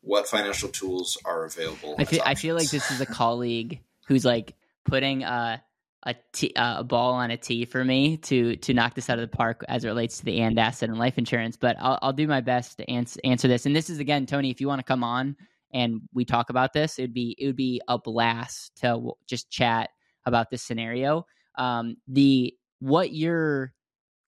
What 0.00 0.28
financial 0.28 0.68
tools 0.68 1.18
are 1.24 1.44
available? 1.44 1.96
I 1.98 2.04
feel, 2.04 2.22
I 2.24 2.34
feel 2.34 2.56
like 2.56 2.70
this 2.70 2.90
is 2.90 3.00
a 3.00 3.06
colleague 3.22 3.80
who's 4.06 4.24
like 4.24 4.54
putting 4.84 5.22
a 5.24 5.62
a, 6.06 6.14
t- 6.32 6.54
uh, 6.54 6.80
a 6.80 6.84
ball 6.84 7.14
on 7.14 7.32
a 7.32 7.36
tee 7.36 7.64
for 7.64 7.84
me 7.84 8.16
to 8.18 8.54
to 8.56 8.72
knock 8.72 8.94
this 8.94 9.10
out 9.10 9.18
of 9.18 9.28
the 9.28 9.36
park 9.36 9.64
as 9.68 9.84
it 9.84 9.88
relates 9.88 10.18
to 10.18 10.24
the 10.24 10.40
and 10.40 10.58
asset 10.58 10.88
and 10.88 10.98
life 10.98 11.18
insurance. 11.18 11.56
But 11.56 11.76
I'll, 11.80 11.98
I'll 12.00 12.12
do 12.12 12.28
my 12.28 12.40
best 12.40 12.78
to 12.78 12.88
ans- 12.88 13.18
answer 13.24 13.48
this. 13.48 13.66
And 13.66 13.74
this 13.74 13.90
is 13.90 13.98
again, 13.98 14.24
Tony, 14.24 14.50
if 14.50 14.60
you 14.60 14.68
want 14.68 14.78
to 14.78 14.84
come 14.84 15.02
on 15.02 15.36
and 15.74 16.02
we 16.14 16.24
talk 16.24 16.48
about 16.48 16.72
this, 16.72 17.00
it'd 17.00 17.12
be 17.12 17.34
it 17.38 17.46
would 17.46 17.56
be 17.56 17.80
a 17.88 17.98
blast 17.98 18.76
to 18.76 18.88
w- 18.88 19.14
just 19.26 19.50
chat 19.50 19.90
about 20.24 20.48
this 20.48 20.62
scenario. 20.62 21.26
Um, 21.58 21.96
the 22.06 22.54
what 22.78 23.12
you're 23.12 23.72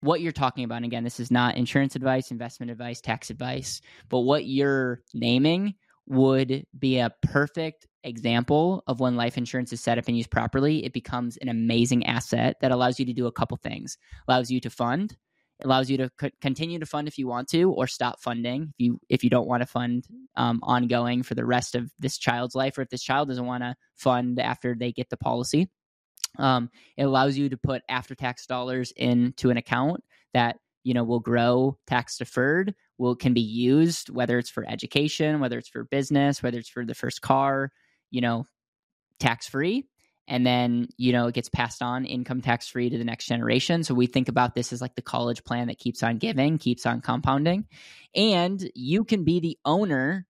what 0.01 0.21
you're 0.21 0.31
talking 0.31 0.63
about. 0.63 0.83
Again, 0.83 1.03
this 1.03 1.19
is 1.19 1.31
not 1.31 1.57
insurance 1.57 1.95
advice, 1.95 2.31
investment 2.31 2.71
advice, 2.71 3.01
tax 3.01 3.29
advice, 3.29 3.81
but 4.09 4.19
what 4.19 4.45
you're 4.45 5.01
naming 5.13 5.75
would 6.07 6.65
be 6.77 6.99
a 6.99 7.13
perfect 7.21 7.85
example 8.03 8.83
of 8.87 8.99
when 8.99 9.15
life 9.15 9.37
insurance 9.37 9.73
is 9.73 9.81
set 9.81 9.97
up 9.97 10.07
and 10.07 10.15
used 10.15 10.31
properly. 10.31 10.85
It 10.85 10.93
becomes 10.93 11.37
an 11.37 11.49
amazing 11.49 12.05
asset 12.05 12.57
that 12.61 12.71
allows 12.71 12.99
you 12.99 13.05
to 13.05 13.13
do 13.13 13.27
a 13.27 13.31
couple 13.31 13.57
things. 13.57 13.97
Allows 14.27 14.49
you 14.49 14.61
to 14.61 14.69
fund, 14.69 15.17
allows 15.63 15.89
you 15.89 15.97
to 15.97 16.09
c- 16.21 16.31
continue 16.41 16.79
to 16.79 16.85
fund 16.85 17.07
if 17.07 17.17
you 17.17 17.27
want 17.27 17.49
to, 17.49 17.71
or 17.71 17.87
stop 17.87 18.21
funding 18.21 18.73
if 18.77 18.85
you 18.85 18.99
if 19.09 19.23
you 19.23 19.29
don't 19.29 19.47
want 19.47 19.61
to 19.61 19.67
fund 19.67 20.05
um, 20.35 20.59
ongoing 20.63 21.23
for 21.23 21.35
the 21.35 21.45
rest 21.45 21.75
of 21.75 21.91
this 21.99 22.17
child's 22.17 22.55
life, 22.55 22.77
or 22.77 22.81
if 22.81 22.89
this 22.89 23.03
child 23.03 23.27
doesn't 23.27 23.45
want 23.45 23.63
to 23.63 23.75
fund 23.95 24.39
after 24.39 24.75
they 24.75 24.91
get 24.91 25.09
the 25.09 25.17
policy. 25.17 25.69
Um, 26.37 26.69
it 26.95 27.03
allows 27.03 27.37
you 27.37 27.49
to 27.49 27.57
put 27.57 27.81
after 27.89 28.15
tax 28.15 28.45
dollars 28.45 28.91
into 28.95 29.49
an 29.49 29.57
account 29.57 30.03
that 30.33 30.59
you 30.83 30.93
know 30.93 31.03
will 31.03 31.19
grow 31.19 31.77
tax 31.87 32.17
deferred 32.17 32.73
will 32.97 33.15
can 33.15 33.33
be 33.33 33.41
used 33.41 34.09
whether 34.09 34.37
it's 34.37 34.49
for 34.49 34.65
education 34.67 35.39
whether 35.39 35.57
it's 35.57 35.67
for 35.67 35.83
business 35.83 36.41
whether 36.41 36.59
it's 36.59 36.69
for 36.69 36.85
the 36.85 36.95
first 36.95 37.21
car 37.21 37.71
you 38.09 38.21
know 38.21 38.45
tax 39.19 39.47
free 39.47 39.85
and 40.27 40.45
then 40.45 40.89
you 40.97 41.13
know 41.13 41.27
it 41.27 41.35
gets 41.35 41.49
passed 41.49 41.81
on 41.81 42.05
income 42.05 42.41
tax 42.41 42.67
free 42.67 42.89
to 42.89 42.97
the 42.97 43.03
next 43.03 43.25
generation. 43.25 43.83
So 43.83 43.93
we 43.93 44.07
think 44.07 44.27
about 44.27 44.55
this 44.55 44.73
as 44.73 44.81
like 44.81 44.95
the 44.95 45.01
college 45.01 45.43
plan 45.43 45.67
that 45.67 45.79
keeps 45.79 46.03
on 46.03 46.17
giving 46.17 46.57
keeps 46.57 46.85
on 46.85 47.01
compounding. 47.01 47.65
And 48.15 48.69
you 48.75 49.03
can 49.03 49.23
be 49.23 49.39
the 49.39 49.57
owner 49.63 50.25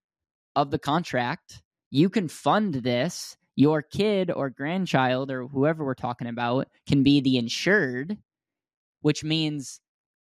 of 0.56 0.72
the 0.72 0.80
contract. 0.80 1.62
You 1.90 2.10
can 2.10 2.28
fund 2.28 2.76
this 2.76 3.38
your 3.58 3.82
kid 3.82 4.32
or 4.32 4.52
grandchild 4.52 5.32
or 5.32 5.48
whoever 5.48 5.84
we're 5.84 5.96
talking 5.96 6.28
about 6.28 6.70
can 6.88 7.02
be 7.04 7.20
the 7.20 7.38
insured, 7.38 8.16
which 9.02 9.24
means 9.24 9.82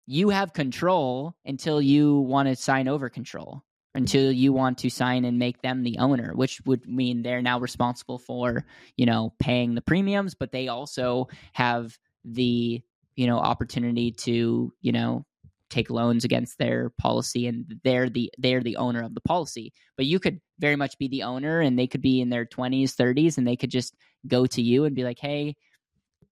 you 0.06 0.30
have 0.30 0.54
control 0.54 1.34
until 1.46 1.82
you 1.82 2.20
want 2.20 2.50
to 2.50 2.56
sign 2.58 2.90
over 2.90 3.10
control, 3.10 3.64
until 3.96 4.34
you 4.34 4.52
want 4.52 4.78
to 4.80 4.90
sign 4.90 5.24
and 5.24 5.40
make 5.40 5.62
them 5.62 5.82
the 5.82 5.98
owner, 5.98 6.34
which 6.36 6.60
would 6.66 6.86
mean 6.86 7.22
they're 7.24 7.42
now 7.42 7.58
responsible 7.58 8.20
for, 8.20 8.66
you 8.98 9.06
know, 9.06 9.34
paying 9.40 9.76
the 9.76 9.82
premiums, 9.82 10.36
but 10.36 10.52
they 10.52 10.68
also 10.68 11.30
have 11.54 11.98
the, 12.26 12.82
you 13.16 13.28
know, 13.28 13.38
opportunity 13.38 14.12
to, 14.12 14.74
you 14.82 14.92
know, 14.92 15.26
take 15.72 15.90
loans 15.90 16.24
against 16.24 16.60
their 16.60 16.92
policy 17.00 17.48
and 17.48 17.66
they're 17.84 18.10
the 18.10 18.32
they're 18.38 18.62
the 18.62 18.78
owner 18.78 19.02
of 19.02 19.16
the 19.16 19.22
policy. 19.22 19.74
But 19.98 20.06
you 20.06 20.20
could 20.20 20.40
very 20.60 20.76
much 20.76 20.98
be 21.00 21.08
the 21.08 21.24
owner 21.24 21.62
and 21.62 21.80
they 21.80 21.88
could 21.88 22.02
be 22.02 22.22
in 22.22 22.30
their 22.30 22.46
20s 22.46 22.94
30s 22.94 23.38
and 23.38 23.48
they 23.48 23.56
could 23.56 23.72
just 23.72 23.96
go 24.28 24.46
to 24.46 24.62
you 24.62 24.86
and 24.86 24.96
be 24.96 25.04
like 25.04 25.18
hey 25.20 25.56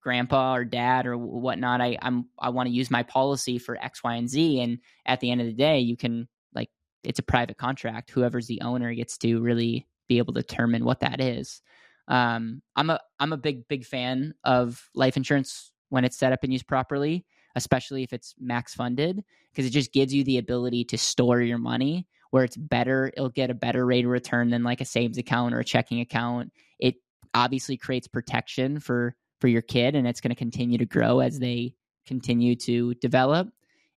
grandpa 0.02 0.54
or 0.56 0.64
dad 0.64 1.06
or 1.06 1.18
whatnot 1.18 1.82
i 1.82 1.98
i'm 2.02 2.26
i 2.40 2.50
want 2.50 2.68
to 2.68 2.74
use 2.74 2.92
my 2.92 3.04
policy 3.04 3.58
for 3.58 3.76
x 3.84 4.04
y 4.04 4.16
and 4.16 4.30
z. 4.30 4.62
And 4.62 4.80
at 5.06 5.20
the 5.20 5.32
end 5.32 5.42
of 5.42 5.48
the 5.48 5.54
day 5.54 5.80
you 5.80 5.98
can 5.98 6.28
like 6.54 6.70
it's 7.04 7.20
a 7.20 7.24
private 7.24 7.58
contract. 7.58 8.12
Whoever's 8.12 8.48
the 8.48 8.62
owner 8.62 8.94
gets 8.94 9.18
to 9.20 9.40
really 9.42 9.88
be 10.08 10.18
able 10.18 10.34
to 10.34 10.42
determine 10.42 10.86
what 10.86 11.00
that 11.00 11.20
is. 11.22 11.62
Um 12.08 12.62
i'm 12.76 12.90
a 12.90 13.00
i'm 13.20 13.34
a 13.34 13.38
big 13.38 13.68
big 13.68 13.86
fan 13.86 14.36
of 14.44 14.90
life 14.94 15.18
insurance 15.18 15.72
when 15.90 16.06
it's 16.06 16.18
set 16.18 16.34
up 16.34 16.44
and 16.44 16.54
used 16.54 16.68
properly 16.68 17.26
especially 17.56 18.04
if 18.04 18.14
it's 18.14 18.36
max 18.40 18.74
funded, 18.74 19.24
because 19.52 19.66
it 19.66 19.72
just 19.72 19.94
gives 19.94 20.14
you 20.14 20.24
the 20.24 20.38
ability 20.38 20.86
to 20.86 20.98
store 20.98 21.42
your 21.42 21.58
money 21.58 22.08
where 22.32 22.44
it's 22.44 22.58
better. 22.58 23.12
It'll 23.16 23.30
get 23.30 23.50
a 23.50 23.56
better 23.56 23.86
rate 23.86 24.06
of 24.06 24.12
return 24.12 24.50
than 24.50 24.64
like 24.64 24.82
a 24.82 24.86
savings 24.86 25.18
account 25.18 25.54
or 25.54 25.60
a 25.60 25.66
checking 25.66 26.00
account. 26.00 26.52
It 26.80 26.96
obviously 27.34 27.78
creates 27.78 28.08
protection 28.08 28.80
for 28.80 29.16
for 29.40 29.48
your 29.48 29.62
kid 29.62 29.96
and 29.96 30.08
it's 30.08 30.22
going 30.22 30.30
to 30.30 30.36
continue 30.36 30.78
to 30.78 30.86
grow 30.86 31.20
as 31.20 31.40
they 31.40 31.74
continue 32.06 32.56
to 32.56 32.94
develop 32.96 33.48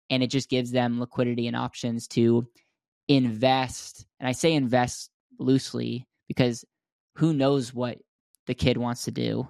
and 0.10 0.22
it 0.22 0.28
just 0.28 0.50
gives 0.50 0.72
them 0.72 1.00
liquidity 1.00 1.48
and 1.48 1.56
options 1.56 2.08
to 2.08 2.46
invest 3.08 4.06
and 4.20 4.28
i 4.28 4.32
say 4.32 4.54
invest 4.54 5.10
loosely 5.40 6.06
because 6.28 6.64
who 7.16 7.34
knows 7.34 7.74
what 7.74 7.98
the 8.48 8.54
kid 8.54 8.78
wants 8.78 9.06
to 9.06 9.12
do 9.12 9.48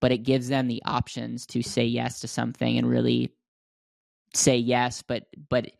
but 0.00 0.12
it 0.12 0.18
gives 0.18 0.48
them 0.48 0.68
the 0.68 0.82
options 0.84 1.46
to 1.46 1.62
say 1.62 1.84
yes 1.84 2.20
to 2.20 2.28
something 2.28 2.78
and 2.78 2.88
really 2.88 3.32
say 4.34 4.56
yes 4.56 5.02
but 5.02 5.24
but 5.48 5.70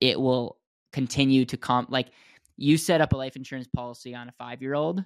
it 0.00 0.18
will 0.20 0.56
continue 0.92 1.44
to 1.44 1.56
comp 1.56 1.90
like 1.90 2.10
you 2.56 2.76
set 2.76 3.00
up 3.00 3.12
a 3.12 3.16
life 3.16 3.36
insurance 3.36 3.68
policy 3.74 4.14
on 4.14 4.28
a 4.28 4.42
5-year-old 4.42 5.04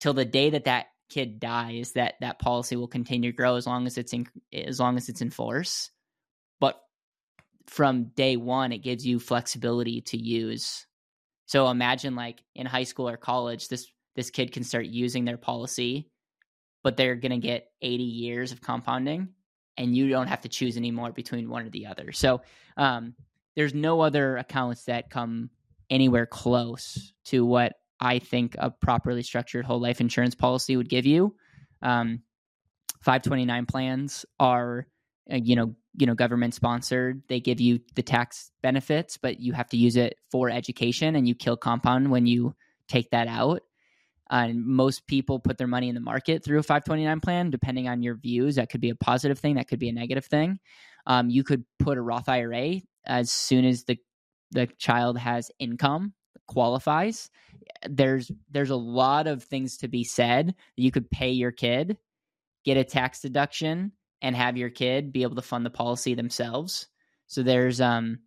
till 0.00 0.12
the 0.12 0.24
day 0.24 0.50
that 0.50 0.64
that 0.64 0.86
kid 1.10 1.38
dies 1.38 1.92
that 1.92 2.14
that 2.20 2.38
policy 2.38 2.76
will 2.76 2.88
continue 2.88 3.30
to 3.30 3.36
grow 3.36 3.56
as 3.56 3.66
long 3.66 3.86
as 3.86 3.98
it's 3.98 4.12
in 4.12 4.26
as 4.52 4.80
long 4.80 4.96
as 4.96 5.08
it's 5.08 5.20
in 5.20 5.30
force. 5.30 5.90
But 6.60 6.80
from 7.66 8.10
day 8.16 8.36
1 8.36 8.72
it 8.72 8.78
gives 8.78 9.06
you 9.06 9.20
flexibility 9.20 10.00
to 10.02 10.16
use. 10.16 10.86
So 11.46 11.68
imagine 11.68 12.14
like 12.14 12.42
in 12.54 12.66
high 12.66 12.84
school 12.84 13.08
or 13.08 13.16
college 13.16 13.68
this 13.68 13.86
this 14.16 14.30
kid 14.30 14.52
can 14.52 14.64
start 14.64 14.86
using 14.86 15.24
their 15.24 15.36
policy 15.36 16.10
but 16.84 16.96
they're 16.96 17.16
going 17.16 17.32
to 17.32 17.44
get 17.44 17.72
80 17.82 18.04
years 18.04 18.52
of 18.52 18.60
compounding 18.60 19.30
and 19.76 19.96
you 19.96 20.08
don't 20.08 20.28
have 20.28 20.42
to 20.42 20.48
choose 20.48 20.76
anymore 20.76 21.10
between 21.10 21.48
one 21.50 21.66
or 21.66 21.70
the 21.70 21.86
other. 21.86 22.12
So 22.12 22.42
um, 22.76 23.14
there's 23.56 23.74
no 23.74 24.00
other 24.00 24.36
accounts 24.36 24.84
that 24.84 25.10
come 25.10 25.50
anywhere 25.90 26.26
close 26.26 27.12
to 27.24 27.44
what 27.44 27.72
I 27.98 28.18
think 28.18 28.54
a 28.58 28.70
properly 28.70 29.22
structured 29.22 29.64
whole 29.64 29.80
life 29.80 30.00
insurance 30.00 30.34
policy 30.34 30.76
would 30.76 30.88
give 30.88 31.06
you. 31.06 31.34
Um, 31.82 32.20
529 33.02 33.66
plans 33.66 34.24
are, 34.38 34.86
uh, 35.30 35.36
you 35.36 35.56
know, 35.56 35.74
you 35.96 36.06
know, 36.06 36.14
government 36.14 36.54
sponsored. 36.54 37.22
They 37.28 37.40
give 37.40 37.60
you 37.60 37.80
the 37.94 38.02
tax 38.02 38.50
benefits, 38.62 39.16
but 39.16 39.40
you 39.40 39.52
have 39.52 39.68
to 39.70 39.76
use 39.76 39.96
it 39.96 40.16
for 40.30 40.50
education, 40.50 41.14
and 41.14 41.28
you 41.28 41.34
kill 41.34 41.56
compound 41.56 42.10
when 42.10 42.26
you 42.26 42.54
take 42.88 43.10
that 43.10 43.28
out. 43.28 43.62
And 44.30 44.64
most 44.64 45.06
people 45.06 45.38
put 45.38 45.58
their 45.58 45.66
money 45.66 45.88
in 45.88 45.94
the 45.94 46.00
market 46.00 46.42
through 46.44 46.58
a 46.58 46.62
529 46.62 47.20
plan, 47.20 47.50
depending 47.50 47.88
on 47.88 48.02
your 48.02 48.16
views. 48.16 48.56
That 48.56 48.70
could 48.70 48.80
be 48.80 48.90
a 48.90 48.94
positive 48.94 49.38
thing, 49.38 49.56
that 49.56 49.68
could 49.68 49.78
be 49.78 49.90
a 49.90 49.92
negative 49.92 50.24
thing. 50.24 50.58
Um, 51.06 51.28
you 51.28 51.44
could 51.44 51.64
put 51.78 51.98
a 51.98 52.02
Roth 52.02 52.28
IRA 52.28 52.80
as 53.04 53.30
soon 53.30 53.64
as 53.64 53.84
the 53.84 53.98
the 54.50 54.66
child 54.78 55.18
has 55.18 55.50
income 55.58 56.14
qualifies. 56.46 57.30
There's 57.88 58.30
there's 58.50 58.70
a 58.70 58.76
lot 58.76 59.26
of 59.26 59.42
things 59.44 59.78
to 59.78 59.88
be 59.88 60.04
said. 60.04 60.54
You 60.76 60.90
could 60.90 61.10
pay 61.10 61.30
your 61.30 61.52
kid, 61.52 61.98
get 62.64 62.76
a 62.76 62.84
tax 62.84 63.20
deduction, 63.20 63.92
and 64.22 64.34
have 64.34 64.56
your 64.56 64.70
kid 64.70 65.12
be 65.12 65.22
able 65.22 65.36
to 65.36 65.42
fund 65.42 65.66
the 65.66 65.70
policy 65.70 66.14
themselves. 66.14 66.86
So 67.26 67.42
there's 67.42 67.80
um 67.80 68.20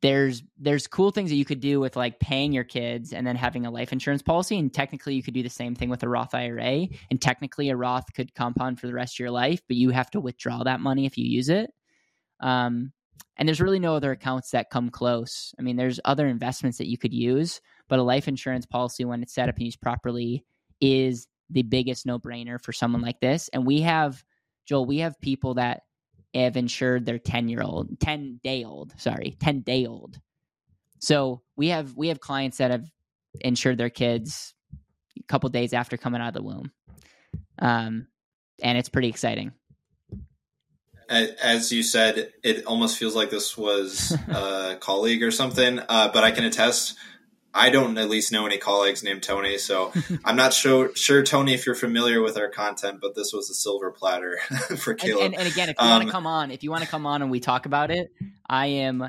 there's 0.00 0.42
there's 0.58 0.86
cool 0.86 1.10
things 1.10 1.30
that 1.30 1.36
you 1.36 1.44
could 1.44 1.60
do 1.60 1.80
with 1.80 1.96
like 1.96 2.18
paying 2.20 2.52
your 2.52 2.64
kids 2.64 3.12
and 3.12 3.26
then 3.26 3.36
having 3.36 3.66
a 3.66 3.70
life 3.70 3.92
insurance 3.92 4.22
policy 4.22 4.58
and 4.58 4.72
technically 4.72 5.14
you 5.14 5.22
could 5.22 5.34
do 5.34 5.42
the 5.42 5.50
same 5.50 5.74
thing 5.74 5.90
with 5.90 6.02
a 6.02 6.08
Roth 6.08 6.34
IRA 6.34 6.86
and 7.10 7.20
technically 7.20 7.68
a 7.68 7.76
Roth 7.76 8.12
could 8.14 8.34
compound 8.34 8.80
for 8.80 8.86
the 8.86 8.94
rest 8.94 9.16
of 9.16 9.18
your 9.18 9.30
life 9.30 9.60
but 9.68 9.76
you 9.76 9.90
have 9.90 10.10
to 10.12 10.20
withdraw 10.20 10.62
that 10.62 10.80
money 10.80 11.06
if 11.06 11.18
you 11.18 11.26
use 11.26 11.48
it. 11.48 11.70
Um, 12.40 12.92
and 13.36 13.48
there's 13.48 13.60
really 13.60 13.78
no 13.78 13.96
other 13.96 14.12
accounts 14.12 14.50
that 14.50 14.70
come 14.70 14.90
close. 14.90 15.54
I 15.58 15.62
mean 15.62 15.76
there's 15.76 16.00
other 16.04 16.26
investments 16.26 16.78
that 16.78 16.88
you 16.88 16.96
could 16.96 17.12
use 17.12 17.60
but 17.88 17.98
a 17.98 18.02
life 18.02 18.28
insurance 18.28 18.66
policy 18.66 19.04
when 19.04 19.22
it's 19.22 19.34
set 19.34 19.48
up 19.48 19.56
and 19.56 19.66
used 19.66 19.80
properly 19.80 20.44
is 20.80 21.26
the 21.50 21.62
biggest 21.62 22.06
no-brainer 22.06 22.60
for 22.60 22.72
someone 22.72 23.02
like 23.02 23.20
this. 23.20 23.48
And 23.52 23.66
we 23.66 23.82
have 23.82 24.24
Joel 24.66 24.86
we 24.86 24.98
have 24.98 25.20
people 25.20 25.54
that 25.54 25.82
have 26.42 26.56
insured 26.56 27.06
their 27.06 27.18
10 27.18 27.48
year 27.48 27.62
old 27.62 28.00
10 28.00 28.40
day 28.42 28.64
old 28.64 28.92
sorry 28.96 29.36
10 29.40 29.60
day 29.60 29.86
old 29.86 30.18
so 31.04 31.42
we 31.56 31.68
have 31.68 31.94
we 31.96 32.08
have 32.08 32.18
clients 32.18 32.58
that 32.58 32.70
have 32.70 32.90
insured 33.40 33.76
their 33.78 33.90
kids 33.90 34.54
a 35.18 35.22
couple 35.24 35.50
days 35.50 35.72
after 35.72 35.96
coming 35.96 36.20
out 36.20 36.28
of 36.28 36.34
the 36.34 36.42
womb. 36.42 36.72
Um, 37.58 38.08
and 38.62 38.78
it's 38.78 38.88
pretty 38.88 39.08
exciting. 39.08 39.52
As 41.10 41.70
you 41.70 41.82
said 41.82 42.32
it 42.42 42.64
almost 42.64 42.96
feels 42.96 43.14
like 43.14 43.28
this 43.28 43.58
was 43.58 44.16
a 44.28 44.78
colleague 44.80 45.22
or 45.22 45.30
something 45.30 45.78
uh, 45.78 46.10
but 46.12 46.24
i 46.24 46.30
can 46.30 46.44
attest 46.44 46.96
I 47.54 47.70
don't 47.70 47.96
at 47.96 48.10
least 48.10 48.32
know 48.32 48.46
any 48.46 48.58
colleagues 48.58 49.04
named 49.04 49.22
Tony, 49.22 49.58
so 49.58 49.92
I'm 50.24 50.34
not 50.34 50.52
sure, 50.52 50.94
sure, 50.96 51.22
Tony, 51.22 51.54
if 51.54 51.66
you're 51.66 51.76
familiar 51.76 52.20
with 52.20 52.36
our 52.36 52.48
content, 52.48 52.98
but 53.00 53.14
this 53.14 53.32
was 53.32 53.48
a 53.48 53.54
silver 53.54 53.92
platter 53.92 54.38
for 54.76 54.94
Caleb. 54.94 55.24
And, 55.24 55.34
and, 55.34 55.42
and 55.44 55.52
again, 55.52 55.68
if 55.68 55.76
you 55.78 55.84
um, 55.84 55.90
want 55.90 56.04
to 56.04 56.10
come 56.10 56.26
on, 56.26 56.50
if 56.50 56.64
you 56.64 56.70
want 56.70 56.82
to 56.82 56.88
come 56.88 57.06
on 57.06 57.22
and 57.22 57.30
we 57.30 57.38
talk 57.38 57.66
about 57.66 57.92
it, 57.92 58.08
I 58.48 58.66
am 58.66 59.08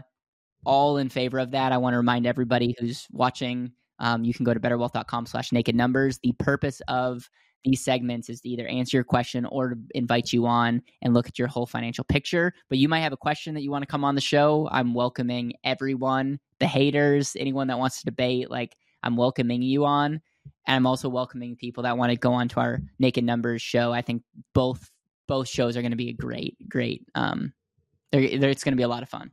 all 0.63 0.97
in 0.97 1.09
favor 1.09 1.39
of 1.39 1.51
that. 1.51 1.71
I 1.71 1.77
want 1.77 1.93
to 1.93 1.97
remind 1.97 2.27
everybody 2.27 2.75
who's 2.79 3.07
watching, 3.11 3.71
um, 3.99 4.23
you 4.23 4.33
can 4.33 4.45
go 4.45 4.53
to 4.53 4.59
betterwealth.com 4.59 5.25
slash 5.25 5.51
naked 5.51 5.75
numbers. 5.75 6.19
The 6.21 6.33
purpose 6.33 6.81
of 6.87 7.27
these 7.65 7.83
segments 7.83 8.29
is 8.29 8.41
to 8.41 8.49
either 8.49 8.67
answer 8.67 8.97
your 8.97 9.03
question 9.03 9.45
or 9.45 9.69
to 9.69 9.75
invite 9.93 10.31
you 10.31 10.45
on 10.45 10.81
and 11.01 11.13
look 11.13 11.27
at 11.27 11.39
your 11.39 11.47
whole 11.47 11.65
financial 11.65 12.03
picture. 12.03 12.53
But 12.69 12.77
you 12.77 12.87
might 12.87 13.01
have 13.01 13.13
a 13.13 13.17
question 13.17 13.53
that 13.55 13.61
you 13.61 13.71
want 13.71 13.81
to 13.81 13.87
come 13.87 14.03
on 14.05 14.15
the 14.15 14.21
show. 14.21 14.69
I'm 14.71 14.93
welcoming 14.93 15.53
everyone, 15.63 16.39
the 16.59 16.67
haters, 16.67 17.35
anyone 17.37 17.67
that 17.67 17.79
wants 17.79 17.99
to 17.99 18.05
debate. 18.05 18.49
Like 18.49 18.77
I'm 19.03 19.17
welcoming 19.17 19.61
you 19.61 19.85
on. 19.85 20.21
And 20.67 20.75
I'm 20.75 20.87
also 20.87 21.09
welcoming 21.09 21.55
people 21.55 21.83
that 21.83 21.97
want 21.97 22.11
to 22.11 22.17
go 22.17 22.33
on 22.33 22.47
to 22.49 22.59
our 22.59 22.81
Naked 22.99 23.23
Numbers 23.23 23.61
show. 23.61 23.91
I 23.91 24.01
think 24.01 24.23
both 24.53 24.91
both 25.27 25.47
shows 25.47 25.75
are 25.75 25.81
going 25.81 25.91
to 25.91 25.97
be 25.97 26.09
a 26.09 26.13
great, 26.13 26.55
great. 26.69 27.03
Um, 27.15 27.51
they're, 28.11 28.37
they're, 28.37 28.51
it's 28.51 28.63
going 28.63 28.73
to 28.73 28.77
be 28.77 28.83
a 28.83 28.87
lot 28.87 29.01
of 29.01 29.09
fun 29.09 29.31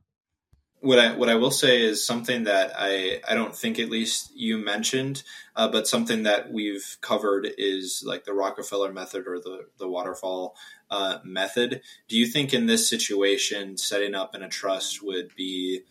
what 0.83 0.99
I 0.99 1.15
what 1.15 1.29
I 1.29 1.37
will 1.37 1.53
say 1.53 1.81
is 1.81 2.05
something 2.05 2.45
that 2.45 2.73
I 2.77 3.21
I 3.27 3.35
don't 3.35 3.55
think 3.55 3.79
at 3.79 3.89
least 3.89 4.33
you 4.35 4.59
mentioned, 4.59 5.23
uh, 5.55 5.69
but 5.69 5.87
something 5.87 6.25
that 6.25 6.53
we've 6.53 6.99
covered 7.01 7.49
is 7.57 8.03
like 8.05 8.25
the 8.25 8.35
Rockefeller 8.35 8.93
method 8.93 9.29
or 9.29 9.39
the 9.39 9.67
the 9.79 9.89
waterfall 9.89 10.57
uh, 10.91 11.19
method. 11.25 11.83
Do 12.09 12.19
you 12.19 12.27
think 12.27 12.53
in 12.53 12.67
this 12.67 12.89
situation, 12.89 13.77
setting 13.77 14.15
up 14.15 14.35
in 14.35 14.43
a 14.43 14.49
trust 14.49 15.03
would 15.03 15.35
be 15.37 15.83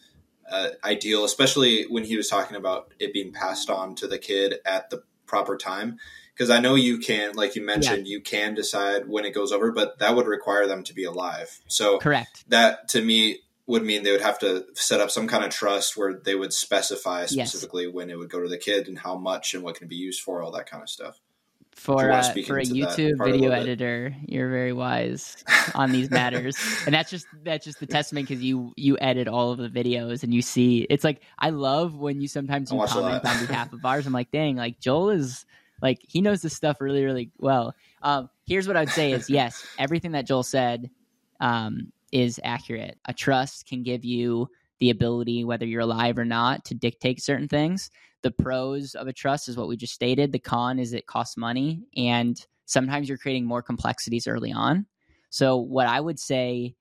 uh, 0.49 0.69
ideal, 0.83 1.23
especially 1.23 1.83
when 1.83 2.03
he 2.03 2.17
was 2.17 2.27
talking 2.27 2.57
about 2.57 2.93
it 2.99 3.13
being 3.13 3.31
passed 3.31 3.69
on 3.69 3.95
to 3.95 4.07
the 4.07 4.19
kid 4.19 4.55
at 4.65 4.89
the 4.89 5.03
proper 5.25 5.57
time? 5.57 5.99
Because 6.33 6.49
I 6.49 6.59
know 6.59 6.75
you 6.75 6.97
can, 6.97 7.33
like 7.35 7.55
you 7.55 7.63
mentioned, 7.63 8.07
yeah. 8.07 8.13
you 8.13 8.21
can 8.21 8.55
decide 8.55 9.07
when 9.07 9.23
it 9.23 9.33
goes 9.33 9.53
over, 9.53 9.71
but 9.71 9.99
that 9.99 10.15
would 10.15 10.27
require 10.27 10.67
them 10.67 10.83
to 10.83 10.93
be 10.93 11.05
alive. 11.05 11.61
So 11.67 11.99
correct. 11.99 12.43
That 12.49 12.89
to 12.89 13.01
me 13.01 13.39
would 13.71 13.83
mean 13.83 14.03
they 14.03 14.11
would 14.11 14.21
have 14.21 14.37
to 14.39 14.65
set 14.73 14.99
up 14.99 15.09
some 15.09 15.27
kind 15.29 15.45
of 15.45 15.49
trust 15.49 15.95
where 15.95 16.13
they 16.13 16.35
would 16.35 16.51
specify 16.51 17.25
specifically 17.25 17.85
yes. 17.85 17.93
when 17.93 18.09
it 18.09 18.17
would 18.17 18.29
go 18.29 18.41
to 18.41 18.49
the 18.49 18.57
kid 18.57 18.89
and 18.89 18.99
how 18.99 19.15
much 19.15 19.53
and 19.53 19.63
what 19.63 19.75
can 19.75 19.87
be 19.87 19.95
used 19.95 20.21
for, 20.21 20.43
all 20.43 20.51
that 20.51 20.69
kind 20.69 20.83
of 20.83 20.89
stuff. 20.89 21.21
For 21.73 22.11
uh, 22.11 22.21
for 22.45 22.59
a 22.59 22.63
YouTube 22.63 23.23
video 23.23 23.51
a 23.51 23.55
editor, 23.55 24.13
you're 24.25 24.49
very 24.49 24.73
wise 24.73 25.41
on 25.73 25.93
these 25.93 26.11
matters, 26.11 26.57
and 26.85 26.93
that's 26.93 27.09
just 27.09 27.25
that's 27.43 27.63
just 27.63 27.79
the 27.79 27.87
testament 27.87 28.27
because 28.27 28.43
you 28.43 28.73
you 28.75 28.97
edit 28.99 29.29
all 29.29 29.53
of 29.53 29.57
the 29.57 29.69
videos 29.69 30.23
and 30.23 30.33
you 30.33 30.41
see 30.41 30.85
it's 30.89 31.05
like 31.05 31.21
I 31.39 31.51
love 31.51 31.95
when 31.95 32.19
you 32.19 32.27
sometimes 32.27 32.73
you 32.73 32.85
comment 32.85 33.25
on 33.25 33.45
behalf 33.45 33.71
of 33.73 33.85
ours. 33.85 34.05
I'm 34.05 34.11
like, 34.11 34.31
dang, 34.31 34.57
like 34.57 34.81
Joel 34.81 35.11
is 35.11 35.45
like 35.81 35.99
he 36.09 36.19
knows 36.19 36.41
this 36.41 36.53
stuff 36.53 36.81
really, 36.81 37.05
really 37.05 37.31
well. 37.39 37.73
Um, 38.01 38.29
here's 38.45 38.67
what 38.67 38.75
I'd 38.75 38.89
say 38.89 39.13
is 39.13 39.29
yes, 39.29 39.65
everything 39.79 40.11
that 40.11 40.27
Joel 40.27 40.43
said 40.43 40.91
um, 41.39 41.93
is 42.11 42.39
accurate. 42.43 42.97
A 43.05 43.13
trust 43.13 43.67
can 43.67 43.83
give 43.83 44.03
you 44.03 44.47
the 44.79 44.89
ability, 44.89 45.43
whether 45.45 45.65
you're 45.65 45.81
alive 45.81 46.17
or 46.17 46.25
not, 46.25 46.65
to 46.65 46.73
dictate 46.73 47.21
certain 47.21 47.47
things. 47.47 47.89
The 48.23 48.31
pros 48.31 48.95
of 48.95 49.07
a 49.07 49.13
trust 49.13 49.47
is 49.47 49.57
what 49.57 49.67
we 49.67 49.77
just 49.77 49.93
stated. 49.93 50.31
The 50.31 50.39
con 50.39 50.79
is 50.79 50.93
it 50.93 51.07
costs 51.07 51.37
money, 51.37 51.83
and 51.95 52.43
sometimes 52.65 53.07
you're 53.07 53.17
creating 53.17 53.45
more 53.45 53.61
complexities 53.61 54.27
early 54.27 54.51
on. 54.51 54.85
So, 55.29 55.57
what 55.57 55.87
I 55.87 55.99
would 55.99 56.19
say 56.19 56.75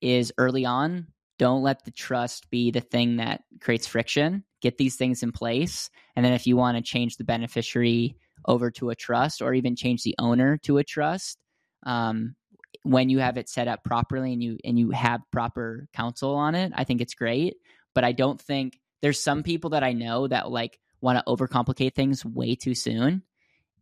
is 0.00 0.32
early 0.38 0.64
on, 0.64 1.08
don't 1.38 1.62
let 1.62 1.84
the 1.84 1.90
trust 1.90 2.50
be 2.50 2.70
the 2.70 2.80
thing 2.80 3.16
that 3.16 3.42
creates 3.60 3.86
friction. 3.86 4.44
Get 4.62 4.78
these 4.78 4.96
things 4.96 5.22
in 5.22 5.32
place. 5.32 5.90
And 6.16 6.24
then, 6.24 6.32
if 6.32 6.46
you 6.46 6.56
want 6.56 6.76
to 6.76 6.82
change 6.82 7.16
the 7.16 7.24
beneficiary 7.24 8.16
over 8.46 8.70
to 8.72 8.90
a 8.90 8.94
trust 8.94 9.42
or 9.42 9.54
even 9.54 9.76
change 9.76 10.02
the 10.02 10.14
owner 10.18 10.56
to 10.58 10.78
a 10.78 10.84
trust, 10.84 11.38
um, 11.84 12.36
when 12.82 13.10
you 13.10 13.18
have 13.18 13.36
it 13.36 13.48
set 13.48 13.68
up 13.68 13.84
properly 13.84 14.32
and 14.32 14.42
you 14.42 14.58
and 14.64 14.78
you 14.78 14.90
have 14.90 15.20
proper 15.30 15.88
counsel 15.92 16.34
on 16.34 16.54
it, 16.54 16.72
I 16.74 16.84
think 16.84 17.00
it's 17.00 17.14
great. 17.14 17.56
But 17.94 18.04
I 18.04 18.12
don't 18.12 18.40
think 18.40 18.80
there's 19.02 19.22
some 19.22 19.42
people 19.42 19.70
that 19.70 19.82
I 19.82 19.92
know 19.92 20.28
that 20.28 20.50
like 20.50 20.78
want 21.00 21.18
to 21.18 21.24
overcomplicate 21.24 21.94
things 21.94 22.24
way 22.24 22.54
too 22.54 22.74
soon. 22.74 23.22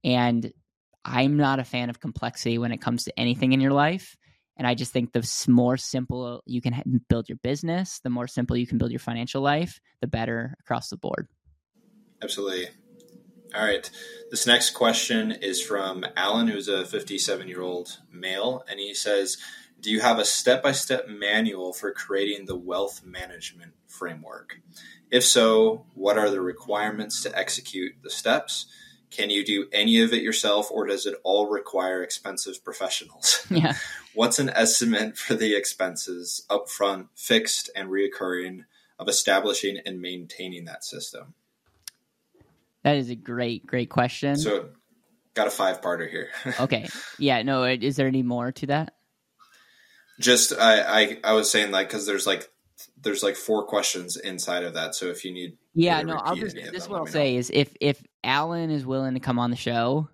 And 0.04 0.52
I'm 1.04 1.36
not 1.36 1.58
a 1.58 1.64
fan 1.64 1.90
of 1.90 2.00
complexity 2.00 2.58
when 2.58 2.72
it 2.72 2.80
comes 2.80 3.04
to 3.04 3.18
anything 3.18 3.52
in 3.52 3.60
your 3.60 3.72
life. 3.72 4.16
And 4.56 4.66
I 4.66 4.74
just 4.74 4.92
think 4.92 5.12
the 5.12 5.28
more 5.48 5.76
simple 5.76 6.42
you 6.44 6.60
can 6.60 7.04
build 7.08 7.28
your 7.28 7.38
business, 7.42 8.00
the 8.00 8.10
more 8.10 8.26
simple 8.26 8.56
you 8.56 8.66
can 8.66 8.78
build 8.78 8.90
your 8.90 8.98
financial 8.98 9.40
life, 9.40 9.80
the 10.00 10.08
better 10.08 10.56
across 10.60 10.88
the 10.88 10.96
board. 10.96 11.28
Absolutely. 12.22 12.68
All 13.54 13.64
right. 13.64 13.90
This 14.30 14.46
next 14.46 14.70
question 14.70 15.32
is 15.32 15.62
from 15.62 16.04
Alan, 16.16 16.48
who's 16.48 16.68
a 16.68 16.84
57 16.84 17.48
year 17.48 17.62
old 17.62 17.98
male. 18.12 18.64
And 18.68 18.78
he 18.78 18.94
says, 18.94 19.38
Do 19.80 19.90
you 19.90 20.00
have 20.00 20.18
a 20.18 20.24
step 20.24 20.62
by 20.62 20.72
step 20.72 21.08
manual 21.08 21.72
for 21.72 21.92
creating 21.92 22.46
the 22.46 22.56
wealth 22.56 23.04
management 23.04 23.72
framework? 23.86 24.60
If 25.10 25.24
so, 25.24 25.86
what 25.94 26.18
are 26.18 26.30
the 26.30 26.42
requirements 26.42 27.22
to 27.22 27.36
execute 27.36 27.92
the 28.02 28.10
steps? 28.10 28.66
Can 29.10 29.30
you 29.30 29.42
do 29.42 29.68
any 29.72 30.02
of 30.02 30.12
it 30.12 30.22
yourself, 30.22 30.70
or 30.70 30.86
does 30.86 31.06
it 31.06 31.14
all 31.22 31.48
require 31.48 32.02
expensive 32.02 32.62
professionals? 32.62 33.46
Yeah. 33.50 33.74
What's 34.12 34.38
an 34.38 34.50
estimate 34.50 35.16
for 35.16 35.34
the 35.34 35.56
expenses 35.56 36.44
upfront, 36.50 37.08
fixed, 37.14 37.70
and 37.74 37.88
reoccurring 37.88 38.64
of 38.98 39.08
establishing 39.08 39.78
and 39.86 40.02
maintaining 40.02 40.66
that 40.66 40.84
system? 40.84 41.34
That 42.88 42.98
is 42.98 43.10
a 43.10 43.14
great, 43.14 43.66
great 43.66 43.90
question. 43.90 44.36
So, 44.36 44.70
got 45.34 45.46
a 45.46 45.50
five 45.50 45.80
parter 45.80 46.08
here. 46.08 46.28
okay. 46.60 46.88
Yeah. 47.18 47.42
No. 47.42 47.64
Is 47.64 47.96
there 47.96 48.06
any 48.06 48.22
more 48.22 48.52
to 48.52 48.66
that? 48.66 48.94
Just 50.20 50.52
I 50.52 50.80
I, 50.80 51.18
I 51.24 51.32
was 51.34 51.50
saying 51.50 51.70
like 51.70 51.88
because 51.88 52.06
there's 52.06 52.26
like 52.26 52.48
there's 53.00 53.22
like 53.22 53.36
four 53.36 53.64
questions 53.66 54.16
inside 54.16 54.64
of 54.64 54.74
that. 54.74 54.94
So 54.94 55.06
if 55.06 55.24
you 55.24 55.32
need, 55.32 55.56
yeah, 55.74 56.02
no, 56.02 56.16
I'll 56.16 56.36
just 56.36 56.56
this 56.56 56.84
is 56.84 56.88
what 56.88 56.98
I'll 56.98 57.06
say 57.06 57.34
know. 57.34 57.38
is 57.38 57.50
if 57.52 57.74
if 57.80 58.02
Alan 58.24 58.70
is 58.70 58.84
willing 58.84 59.14
to 59.14 59.20
come 59.20 59.38
on 59.38 59.50
the 59.50 59.56
show, 59.56 60.08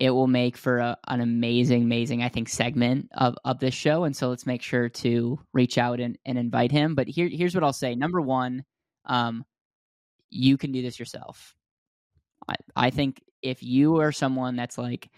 it 0.00 0.10
will 0.10 0.26
make 0.26 0.56
for 0.56 0.78
a, 0.78 0.98
an 1.06 1.20
amazing, 1.20 1.82
amazing, 1.82 2.22
I 2.22 2.28
think, 2.28 2.48
segment 2.48 3.08
of, 3.12 3.36
of 3.44 3.60
this 3.60 3.74
show. 3.74 4.04
And 4.04 4.16
so 4.16 4.28
let's 4.28 4.46
make 4.46 4.62
sure 4.62 4.88
to 4.88 5.38
reach 5.52 5.78
out 5.78 6.00
and, 6.00 6.18
and 6.26 6.36
invite 6.36 6.72
him. 6.72 6.94
But 6.94 7.08
here, 7.08 7.28
here's 7.28 7.54
what 7.54 7.62
I'll 7.62 7.72
say. 7.72 7.94
Number 7.94 8.20
one, 8.20 8.64
um, 9.04 9.44
you 10.30 10.56
can 10.56 10.72
do 10.72 10.82
this 10.82 10.98
yourself. 10.98 11.54
I, 12.76 12.90
think 12.90 13.22
if 13.42 13.62
you 13.62 14.00
are 14.00 14.12
someone 14.12 14.56
that's 14.56 14.78
like 14.78 15.10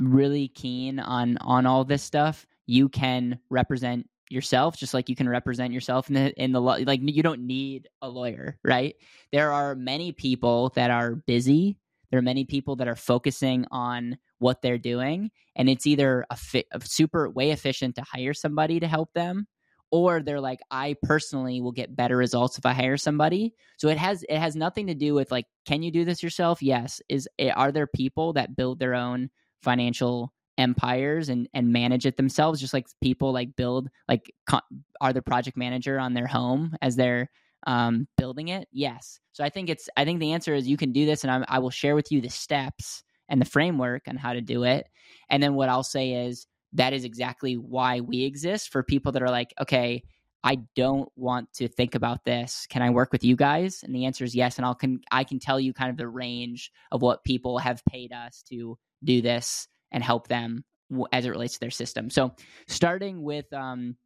really 0.00 0.48
keen 0.48 0.98
on 0.98 1.38
on 1.38 1.66
all 1.66 1.84
this 1.84 2.02
stuff, 2.02 2.46
you 2.66 2.88
can 2.88 3.38
represent 3.50 4.08
yourself 4.30 4.76
just 4.76 4.94
like 4.94 5.08
you 5.08 5.16
can 5.16 5.28
represent 5.28 5.72
yourself 5.74 6.08
in 6.08 6.14
the 6.14 6.42
in 6.42 6.52
the 6.52 6.60
like 6.60 7.00
you 7.02 7.22
don't 7.22 7.46
need 7.46 7.88
a 8.00 8.08
lawyer 8.08 8.58
right? 8.64 8.94
There 9.30 9.52
are 9.52 9.74
many 9.74 10.12
people 10.12 10.70
that 10.74 10.90
are 10.90 11.16
busy. 11.26 11.78
There 12.10 12.18
are 12.18 12.22
many 12.22 12.44
people 12.44 12.76
that 12.76 12.88
are 12.88 12.96
focusing 12.96 13.66
on 13.70 14.18
what 14.38 14.62
they're 14.62 14.78
doing 14.78 15.30
and 15.54 15.68
it's 15.68 15.86
either 15.86 16.26
a, 16.30 16.36
fi- 16.36 16.64
a 16.72 16.80
super 16.82 17.30
way 17.30 17.50
efficient 17.50 17.94
to 17.96 18.02
hire 18.02 18.34
somebody 18.34 18.80
to 18.80 18.88
help 18.88 19.12
them 19.14 19.46
or 19.92 20.22
they're 20.22 20.40
like 20.40 20.60
i 20.70 20.96
personally 21.02 21.60
will 21.60 21.70
get 21.70 21.94
better 21.94 22.16
results 22.16 22.58
if 22.58 22.66
i 22.66 22.72
hire 22.72 22.96
somebody. 22.96 23.54
So 23.76 23.88
it 23.88 23.98
has 23.98 24.24
it 24.28 24.38
has 24.38 24.56
nothing 24.56 24.88
to 24.88 24.94
do 24.94 25.14
with 25.14 25.30
like 25.30 25.46
can 25.66 25.82
you 25.82 25.92
do 25.92 26.04
this 26.04 26.22
yourself? 26.22 26.62
Yes. 26.62 27.00
Is 27.08 27.28
eh, 27.38 27.50
are 27.50 27.70
there 27.70 27.86
people 27.86 28.32
that 28.32 28.56
build 28.56 28.78
their 28.78 28.94
own 28.94 29.30
financial 29.62 30.32
empires 30.58 31.28
and 31.28 31.48
and 31.54 31.72
manage 31.72 32.06
it 32.06 32.16
themselves? 32.16 32.60
Just 32.60 32.74
like 32.74 32.86
people 33.02 33.32
like 33.32 33.54
build 33.54 33.88
like 34.08 34.32
are 35.00 35.12
the 35.12 35.22
project 35.22 35.56
manager 35.56 35.98
on 35.98 36.14
their 36.14 36.26
home 36.26 36.76
as 36.80 36.96
they're 36.96 37.28
um, 37.66 38.08
building 38.16 38.48
it? 38.48 38.68
Yes. 38.72 39.20
So 39.32 39.44
i 39.44 39.48
think 39.48 39.68
it's 39.68 39.88
i 39.96 40.04
think 40.04 40.20
the 40.20 40.32
answer 40.32 40.54
is 40.54 40.68
you 40.68 40.76
can 40.76 40.92
do 40.92 41.06
this 41.06 41.24
and 41.24 41.30
I'm, 41.30 41.44
i 41.48 41.58
will 41.58 41.70
share 41.70 41.94
with 41.94 42.12
you 42.12 42.20
the 42.20 42.28
steps 42.28 43.02
and 43.28 43.40
the 43.40 43.46
framework 43.46 44.02
on 44.08 44.16
how 44.16 44.32
to 44.32 44.40
do 44.40 44.64
it. 44.64 44.86
And 45.28 45.42
then 45.42 45.54
what 45.54 45.68
i'll 45.68 45.82
say 45.82 46.26
is 46.26 46.46
that 46.72 46.92
is 46.92 47.04
exactly 47.04 47.54
why 47.54 48.00
we 48.00 48.24
exist 48.24 48.70
for 48.70 48.82
people 48.82 49.12
that 49.12 49.22
are 49.22 49.30
like 49.30 49.52
okay 49.60 50.02
i 50.44 50.56
don't 50.74 51.10
want 51.16 51.52
to 51.52 51.68
think 51.68 51.94
about 51.94 52.24
this 52.24 52.66
can 52.68 52.82
i 52.82 52.90
work 52.90 53.12
with 53.12 53.24
you 53.24 53.36
guys 53.36 53.82
and 53.82 53.94
the 53.94 54.04
answer 54.04 54.24
is 54.24 54.34
yes 54.34 54.56
and 54.56 54.66
i'll 54.66 54.74
can 54.74 55.00
i 55.10 55.24
can 55.24 55.38
tell 55.38 55.60
you 55.60 55.72
kind 55.72 55.90
of 55.90 55.96
the 55.96 56.08
range 56.08 56.70
of 56.90 57.02
what 57.02 57.24
people 57.24 57.58
have 57.58 57.82
paid 57.90 58.12
us 58.12 58.42
to 58.48 58.76
do 59.04 59.20
this 59.20 59.68
and 59.90 60.02
help 60.02 60.28
them 60.28 60.64
as 61.12 61.24
it 61.26 61.30
relates 61.30 61.54
to 61.54 61.60
their 61.60 61.70
system. 61.70 62.10
So, 62.10 62.32
starting 62.66 63.22
with 63.22 63.50
um, 63.52 63.96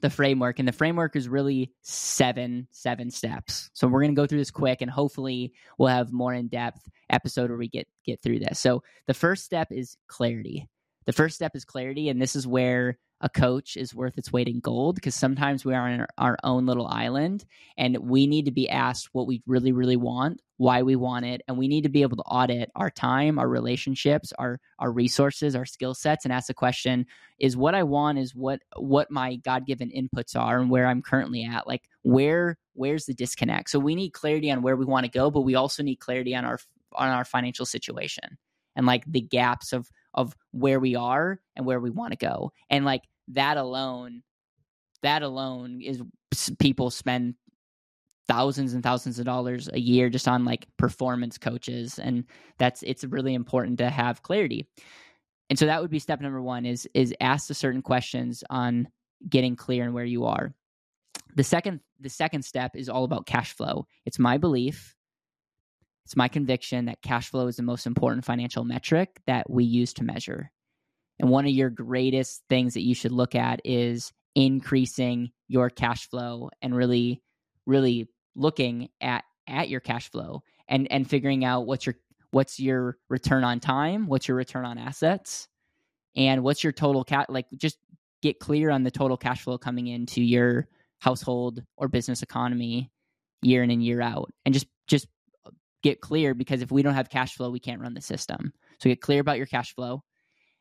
the 0.00 0.10
framework, 0.10 0.58
and 0.58 0.68
the 0.68 0.72
framework 0.72 1.16
is 1.16 1.28
really 1.28 1.72
seven 1.82 2.68
seven 2.70 3.10
steps. 3.10 3.70
So 3.72 3.88
we're 3.88 4.02
going 4.02 4.14
to 4.14 4.20
go 4.20 4.26
through 4.26 4.38
this 4.38 4.50
quick, 4.50 4.82
and 4.82 4.90
hopefully 4.90 5.52
we'll 5.78 5.88
have 5.88 6.12
more 6.12 6.34
in 6.34 6.48
depth 6.48 6.88
episode 7.08 7.50
where 7.50 7.58
we 7.58 7.68
get 7.68 7.88
get 8.04 8.22
through 8.22 8.40
this. 8.40 8.60
So 8.60 8.82
the 9.06 9.14
first 9.14 9.44
step 9.44 9.68
is 9.70 9.96
clarity. 10.06 10.68
The 11.06 11.12
first 11.12 11.34
step 11.34 11.52
is 11.54 11.64
clarity, 11.64 12.08
and 12.08 12.20
this 12.20 12.36
is 12.36 12.46
where 12.46 12.98
a 13.22 13.28
coach 13.28 13.76
is 13.76 13.94
worth 13.94 14.16
its 14.16 14.32
weight 14.32 14.48
in 14.48 14.60
gold 14.60 14.94
because 14.94 15.14
sometimes 15.14 15.64
we 15.64 15.74
are 15.74 15.88
on 15.88 16.06
our 16.16 16.38
own 16.42 16.64
little 16.64 16.86
island 16.86 17.44
and 17.76 17.98
we 17.98 18.26
need 18.26 18.46
to 18.46 18.50
be 18.50 18.68
asked 18.68 19.10
what 19.12 19.26
we 19.26 19.42
really 19.46 19.72
really 19.72 19.96
want 19.96 20.40
why 20.56 20.80
we 20.80 20.96
want 20.96 21.26
it 21.26 21.42
and 21.46 21.58
we 21.58 21.68
need 21.68 21.82
to 21.82 21.90
be 21.90 22.00
able 22.00 22.16
to 22.16 22.22
audit 22.22 22.70
our 22.76 22.88
time 22.88 23.38
our 23.38 23.46
relationships 23.46 24.32
our 24.38 24.58
our 24.78 24.90
resources 24.90 25.54
our 25.54 25.66
skill 25.66 25.92
sets 25.92 26.24
and 26.24 26.32
ask 26.32 26.46
the 26.46 26.54
question 26.54 27.04
is 27.38 27.58
what 27.58 27.74
i 27.74 27.82
want 27.82 28.18
is 28.18 28.34
what 28.34 28.60
what 28.76 29.10
my 29.10 29.36
god-given 29.36 29.90
inputs 29.90 30.34
are 30.34 30.58
and 30.58 30.70
where 30.70 30.86
i'm 30.86 31.02
currently 31.02 31.44
at 31.44 31.66
like 31.66 31.90
where 32.02 32.56
where's 32.74 33.04
the 33.04 33.14
disconnect? 33.14 33.68
So 33.68 33.78
we 33.78 33.94
need 33.94 34.10
clarity 34.10 34.50
on 34.50 34.62
where 34.62 34.76
we 34.76 34.86
want 34.86 35.04
to 35.04 35.10
go 35.10 35.30
but 35.30 35.42
we 35.42 35.54
also 35.54 35.82
need 35.82 35.96
clarity 35.96 36.34
on 36.34 36.44
our 36.44 36.58
on 36.94 37.08
our 37.08 37.24
financial 37.24 37.66
situation 37.66 38.38
and 38.76 38.86
like 38.86 39.04
the 39.06 39.20
gaps 39.20 39.72
of 39.72 39.90
of 40.14 40.36
where 40.52 40.80
we 40.80 40.96
are 40.96 41.40
and 41.56 41.66
where 41.66 41.80
we 41.80 41.90
want 41.90 42.12
to 42.12 42.18
go. 42.18 42.52
And 42.68 42.84
like 42.84 43.02
that 43.28 43.56
alone, 43.56 44.22
that 45.02 45.22
alone 45.22 45.80
is 45.82 46.02
people 46.58 46.90
spend 46.90 47.34
thousands 48.28 48.74
and 48.74 48.82
thousands 48.82 49.18
of 49.18 49.24
dollars 49.24 49.68
a 49.72 49.80
year 49.80 50.08
just 50.08 50.28
on 50.28 50.44
like 50.44 50.68
performance 50.76 51.36
coaches 51.36 51.98
and 51.98 52.24
that's 52.58 52.80
it's 52.84 53.02
really 53.02 53.34
important 53.34 53.78
to 53.78 53.90
have 53.90 54.22
clarity. 54.22 54.68
And 55.48 55.58
so 55.58 55.66
that 55.66 55.82
would 55.82 55.90
be 55.90 55.98
step 55.98 56.20
number 56.20 56.40
1 56.40 56.64
is 56.64 56.88
is 56.94 57.12
ask 57.20 57.48
the 57.48 57.54
certain 57.54 57.82
questions 57.82 58.44
on 58.48 58.86
getting 59.28 59.56
clear 59.56 59.84
on 59.84 59.92
where 59.92 60.04
you 60.04 60.26
are. 60.26 60.54
The 61.34 61.42
second 61.42 61.80
the 61.98 62.08
second 62.08 62.44
step 62.44 62.76
is 62.76 62.88
all 62.88 63.04
about 63.04 63.26
cash 63.26 63.52
flow. 63.52 63.86
It's 64.06 64.18
my 64.18 64.38
belief 64.38 64.94
it's 66.04 66.16
my 66.16 66.28
conviction 66.28 66.86
that 66.86 67.02
cash 67.02 67.30
flow 67.30 67.46
is 67.46 67.56
the 67.56 67.62
most 67.62 67.86
important 67.86 68.24
financial 68.24 68.64
metric 68.64 69.20
that 69.26 69.48
we 69.48 69.64
use 69.64 69.92
to 69.94 70.04
measure. 70.04 70.50
And 71.18 71.28
one 71.28 71.44
of 71.44 71.52
your 71.52 71.70
greatest 71.70 72.42
things 72.48 72.74
that 72.74 72.82
you 72.82 72.94
should 72.94 73.12
look 73.12 73.34
at 73.34 73.60
is 73.64 74.12
increasing 74.34 75.30
your 75.48 75.70
cash 75.70 76.08
flow 76.08 76.50
and 76.62 76.74
really, 76.74 77.22
really 77.66 78.08
looking 78.34 78.88
at 79.00 79.24
at 79.46 79.68
your 79.68 79.80
cash 79.80 80.10
flow 80.10 80.42
and 80.68 80.90
and 80.90 81.08
figuring 81.08 81.44
out 81.44 81.66
what's 81.66 81.84
your 81.84 81.96
what's 82.30 82.58
your 82.58 82.96
return 83.08 83.44
on 83.44 83.60
time, 83.60 84.06
what's 84.06 84.28
your 84.28 84.36
return 84.36 84.64
on 84.64 84.78
assets, 84.78 85.48
and 86.16 86.42
what's 86.42 86.64
your 86.64 86.72
total 86.72 87.04
cat 87.04 87.28
like 87.28 87.46
just 87.56 87.78
get 88.22 88.38
clear 88.38 88.70
on 88.70 88.82
the 88.82 88.90
total 88.90 89.16
cash 89.16 89.42
flow 89.42 89.58
coming 89.58 89.86
into 89.86 90.22
your 90.22 90.68
household 91.00 91.62
or 91.76 91.88
business 91.88 92.22
economy 92.22 92.90
year 93.42 93.62
in 93.62 93.70
and 93.70 93.82
year 93.82 94.02
out 94.02 94.30
and 94.44 94.52
just 94.52 94.66
get 95.82 96.00
clear 96.00 96.34
because 96.34 96.62
if 96.62 96.70
we 96.70 96.82
don't 96.82 96.94
have 96.94 97.08
cash 97.10 97.34
flow, 97.34 97.50
we 97.50 97.60
can't 97.60 97.80
run 97.80 97.94
the 97.94 98.00
system. 98.00 98.52
So 98.78 98.90
get 98.90 99.00
clear 99.00 99.20
about 99.20 99.38
your 99.38 99.46
cash 99.46 99.74
flow. 99.74 100.02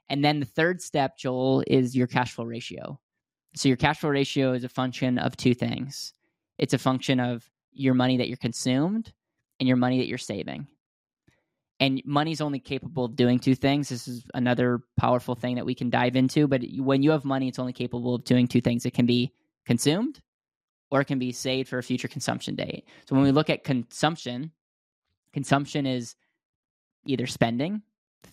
And 0.10 0.24
then 0.24 0.40
the 0.40 0.46
third 0.46 0.82
step, 0.82 1.18
Joel, 1.18 1.64
is 1.68 1.96
your 1.96 2.08
cash 2.08 2.34
flow 2.34 2.46
ratio. 2.46 3.00
So 3.56 3.68
your 3.68 3.78
cash 3.78 4.00
flow 4.00 4.10
ratio 4.10 4.54
is 4.54 4.64
a 4.64 4.70
function 4.70 5.20
of 5.20 5.36
two 5.38 5.54
things. 5.54 6.14
It's 6.58 6.74
a 6.74 6.78
function 6.78 7.20
of 7.20 7.50
your 7.72 7.94
money 7.94 8.18
that 8.18 8.28
you're 8.28 8.38
consumed 8.38 9.14
and 9.60 9.68
your 9.68 9.78
money 9.78 10.00
that 10.00 10.08
you're 10.08 10.18
saving. 10.18 10.68
and 11.80 12.02
money's 12.06 12.42
only 12.42 12.60
capable 12.60 13.06
of 13.06 13.16
doing 13.16 13.40
two 13.40 13.56
things. 13.56 13.90
This 13.90 14.08
is 14.08 14.26
another 14.34 14.82
powerful 14.98 15.36
thing 15.36 15.56
that 15.56 15.66
we 15.66 15.76
can 15.76 15.90
dive 15.90 16.16
into. 16.16 16.48
But 16.48 16.62
when 16.78 17.04
you 17.04 17.12
have 17.12 17.24
money, 17.24 17.48
it's 17.48 17.60
only 17.60 17.74
capable 17.74 18.16
of 18.16 18.26
doing 18.26 18.48
two 18.48 18.62
things. 18.62 18.86
It 18.86 18.94
can 18.94 19.06
be 19.06 19.32
consumed 19.66 20.20
or 20.92 21.02
it 21.02 21.06
can 21.06 21.20
be 21.20 21.32
saved 21.32 21.70
for 21.70 21.78
a 21.78 21.84
future 21.84 22.08
consumption 22.08 22.56
date. 22.56 22.86
So 23.08 23.16
when 23.16 23.24
we 23.24 23.32
look 23.32 23.50
at 23.50 23.64
consumption, 23.64 24.52
consumption 25.34 25.86
is 25.86 26.16
either 27.06 27.28
spending, 27.28 27.82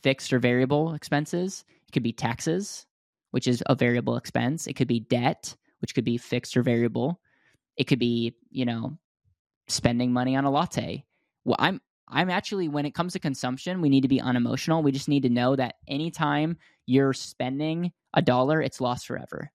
fixed 0.02 0.32
or 0.32 0.38
variable 0.38 0.94
expenses. 0.94 1.64
It 1.86 1.92
could 1.92 2.02
be 2.02 2.12
taxes, 2.12 2.86
which 3.30 3.46
is 3.46 3.62
a 3.66 3.74
variable 3.74 4.16
expense. 4.16 4.66
It 4.66 4.74
could 4.74 4.88
be 4.88 5.00
debt, 5.00 5.54
which 5.80 5.94
could 5.94 6.04
be 6.04 6.18
fixed 6.18 6.56
or 6.56 6.62
variable. 6.62 7.20
It 7.76 7.84
could 7.84 7.98
be, 7.98 8.34
you 8.50 8.64
know, 8.64 8.98
spending 9.68 10.12
money 10.12 10.36
on 10.36 10.44
a 10.44 10.50
latte. 10.50 11.04
Well, 11.44 11.56
I'm 11.58 11.80
I'm 12.08 12.30
actually 12.30 12.68
when 12.68 12.86
it 12.86 12.94
comes 12.94 13.12
to 13.14 13.18
consumption, 13.18 13.80
we 13.80 13.88
need 13.88 14.02
to 14.02 14.08
be 14.08 14.20
unemotional. 14.20 14.82
We 14.82 14.92
just 14.92 15.08
need 15.08 15.24
to 15.24 15.28
know 15.28 15.56
that 15.56 15.76
anytime 15.88 16.56
you're 16.86 17.12
spending 17.12 17.92
a 18.14 18.22
dollar, 18.22 18.62
it's 18.62 18.80
lost 18.80 19.06
forever. 19.06 19.50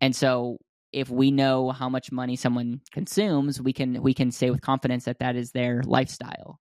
And 0.00 0.14
so 0.14 0.58
if 0.96 1.10
we 1.10 1.30
know 1.30 1.72
how 1.72 1.90
much 1.90 2.10
money 2.10 2.36
someone 2.36 2.80
consumes, 2.90 3.60
we 3.60 3.74
can 3.74 4.00
we 4.02 4.14
can 4.14 4.30
say 4.30 4.48
with 4.48 4.62
confidence 4.62 5.04
that 5.04 5.18
that 5.18 5.36
is 5.36 5.52
their 5.52 5.82
lifestyle. 5.84 6.58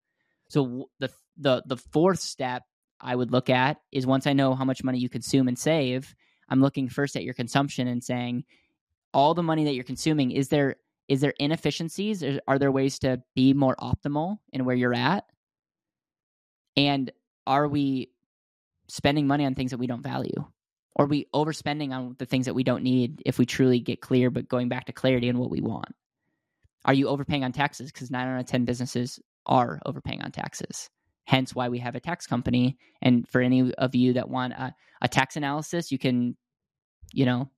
So 0.50 0.90
the 1.00 1.12
the 1.38 1.62
the 1.68 1.78
fourth 1.78 2.20
step 2.20 2.64
I 3.00 3.16
would 3.16 3.32
look 3.32 3.52
at 3.52 3.78
is 3.92 4.08
once 4.08 4.26
I 4.26 4.34
know 4.34 4.56
how 4.56 4.66
much 4.66 4.84
money 4.84 4.98
you 4.98 5.08
consume 5.08 5.48
and 5.48 5.58
save, 5.58 6.16
I'm 6.50 6.62
looking 6.62 6.90
first 6.90 7.16
at 7.16 7.24
your 7.24 7.36
consumption 7.36 7.88
and 7.88 8.04
saying 8.04 8.46
all 9.14 9.36
the 9.36 9.44
money 9.44 9.66
that 9.66 9.76
you're 9.76 9.84
consuming 9.84 10.32
is 10.32 10.48
there 10.48 10.78
is 11.08 11.22
there 11.22 11.36
inefficiencies? 11.40 12.24
Are 12.48 12.58
there 12.58 12.72
ways 12.72 12.98
to 13.00 13.22
be 13.36 13.54
more 13.54 13.76
optimal 13.76 14.40
in 14.52 14.66
where 14.66 14.76
you're 14.76 14.96
at? 14.96 15.26
And 16.76 17.12
are 17.46 17.68
we 17.68 18.10
spending 18.88 19.28
money 19.28 19.46
on 19.46 19.54
things 19.54 19.70
that 19.70 19.78
we 19.78 19.86
don't 19.86 20.02
value 20.02 20.44
or 20.96 21.06
we 21.06 21.28
overspending 21.34 21.92
on 21.92 22.16
the 22.20 22.26
things 22.26 22.46
that 22.46 22.54
we 22.54 22.64
don't 22.64 22.84
need 22.84 23.22
if 23.26 23.38
we 23.38 23.46
truly 23.46 23.80
get 23.80 24.02
clear 24.02 24.30
but 24.30 24.48
going 24.48 24.70
back 24.70 24.86
to 24.86 24.94
clarity 24.94 25.30
and 25.30 25.40
what 25.40 25.52
we 25.52 25.62
want 25.62 25.94
are 26.86 26.94
you 26.94 27.08
overpaying 27.08 27.44
on 27.44 27.52
taxes 27.52 27.92
because 27.92 28.12
9 28.12 28.28
out 28.28 28.40
of 28.40 28.46
10 28.46 28.66
businesses 28.66 29.20
are 29.46 29.80
overpaying 29.86 30.22
on 30.22 30.32
taxes 30.32 30.90
hence 31.26 31.56
why 31.56 31.70
we 31.70 31.80
have 31.80 31.96
a 31.96 32.00
tax 32.00 32.28
company 32.28 32.78
and 33.02 33.28
for 33.28 33.42
any 33.42 33.74
of 33.74 33.96
you 33.96 34.14
that 34.14 34.30
want 34.30 34.54
a, 34.54 34.74
a 35.02 35.08
tax 35.08 35.36
analysis 35.36 35.92
you 35.92 35.98
can 35.98 36.36
you 37.12 37.26
know 37.26 37.50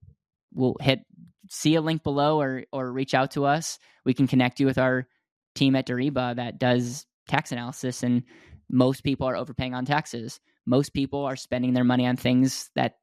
we'll 0.54 0.78
hit 0.80 1.02
see 1.50 1.76
a 1.76 1.82
link 1.82 2.04
below 2.04 2.40
or 2.40 2.64
or 2.72 2.92
reach 2.92 3.14
out 3.14 3.32
to 3.32 3.46
us. 3.46 3.78
We 4.04 4.14
can 4.14 4.28
connect 4.28 4.60
you 4.60 4.66
with 4.66 4.78
our 4.78 5.08
team 5.54 5.76
at 5.76 5.88
Deriba 5.88 6.36
that 6.36 6.60
does 6.60 7.06
tax 7.28 7.52
analysis 7.52 8.04
and 8.04 8.24
most 8.70 9.04
people 9.04 9.28
are 9.28 9.36
overpaying 9.36 9.74
on 9.74 9.86
taxes. 9.86 10.40
Most 10.66 10.94
people 10.94 11.24
are 11.24 11.36
spending 11.36 11.74
their 11.74 11.84
money 11.84 12.08
on 12.08 12.18
things 12.18 12.72
that 12.76 12.96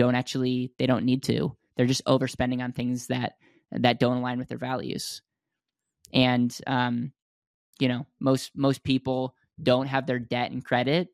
don't 0.00 0.14
actually 0.14 0.72
they 0.78 0.86
don't 0.86 1.04
need 1.04 1.22
to. 1.24 1.54
They're 1.76 1.86
just 1.86 2.04
overspending 2.06 2.62
on 2.62 2.72
things 2.72 3.08
that 3.08 3.34
that 3.70 4.00
don't 4.00 4.16
align 4.18 4.38
with 4.38 4.48
their 4.48 4.58
values. 4.58 5.20
And 6.12 6.56
um, 6.66 7.12
you 7.78 7.88
know, 7.88 8.06
most 8.18 8.52
most 8.56 8.82
people 8.82 9.34
don't 9.62 9.86
have 9.86 10.06
their 10.06 10.18
debt 10.18 10.52
and 10.52 10.64
credit 10.64 11.08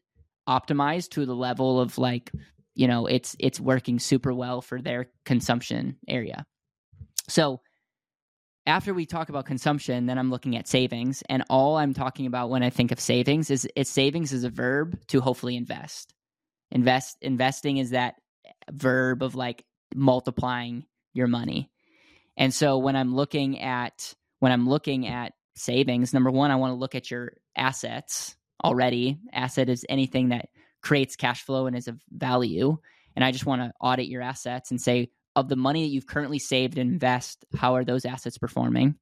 optimized 0.49 1.11
to 1.11 1.26
the 1.26 1.34
level 1.34 1.80
of 1.80 1.99
like 1.99 2.30
you 2.76 2.87
know 2.87 3.07
it's 3.07 3.34
it's 3.41 3.59
working 3.59 3.99
super 3.99 4.32
well 4.32 4.61
for 4.62 4.80
their 4.80 5.09
consumption 5.24 5.97
area 6.07 6.47
so 7.28 7.61
after 8.64 8.95
we 8.95 9.07
talk 9.07 9.28
about 9.28 9.45
consumption 9.45 10.07
then 10.07 10.18
i'm 10.18 10.30
looking 10.30 10.57
at 10.57 10.68
savings 10.68 11.24
and 11.28 11.43
all 11.51 11.76
i'm 11.76 11.95
talking 11.95 12.26
about 12.26 12.49
when 12.49 12.62
i 12.62 12.70
think 12.70 12.93
of 12.93 13.01
savings 13.01 13.51
is 13.51 13.66
it's 13.74 13.91
savings 13.91 14.32
is 14.32 14.45
a 14.45 14.51
verb 14.51 14.97
to 15.09 15.20
hopefully 15.20 15.57
invest 15.57 16.14
invest 16.70 17.16
investing 17.22 17.78
is 17.78 17.91
that 17.91 18.14
verb 18.73 19.23
of 19.23 19.35
like 19.35 19.64
multiplying 19.95 20.85
your 21.12 21.27
money 21.27 21.71
and 22.37 22.53
so 22.53 22.79
when 22.79 22.97
i'm 22.97 23.14
looking 23.14 23.61
at 23.61 24.14
when 24.41 24.53
i'm 24.53 24.69
looking 24.69 25.07
at 25.07 25.33
savings 25.55 26.12
number 26.12 26.31
one 26.31 26.51
i 26.51 26.57
want 26.57 26.73
to 26.73 26.77
look 26.77 26.95
at 26.95 27.11
your 27.11 27.33
assets 27.57 28.37
already 28.64 29.19
asset 29.33 29.69
is 29.69 29.87
anything 29.89 30.31
that 30.31 30.49
creates 30.87 31.17
cash 31.17 31.43
flow 31.43 31.67
and 31.67 31.77
is 31.77 31.89
of 31.89 32.01
value. 32.11 32.79
And 33.17 33.25
I 33.25 33.33
just 33.33 33.45
want 33.45 33.61
to 33.61 33.73
audit 33.81 34.07
your 34.07 34.23
assets 34.23 34.71
and 34.71 34.81
say, 34.81 35.11
of 35.35 35.49
the 35.49 35.57
money 35.57 35.83
that 35.83 35.91
you've 35.91 36.07
currently 36.07 36.39
saved 36.39 36.79
and 36.79 36.91
invest, 36.93 37.45
how 37.57 37.75
are 37.75 37.85
those 37.85 38.05
assets 38.05 38.39
performing? 38.39 38.95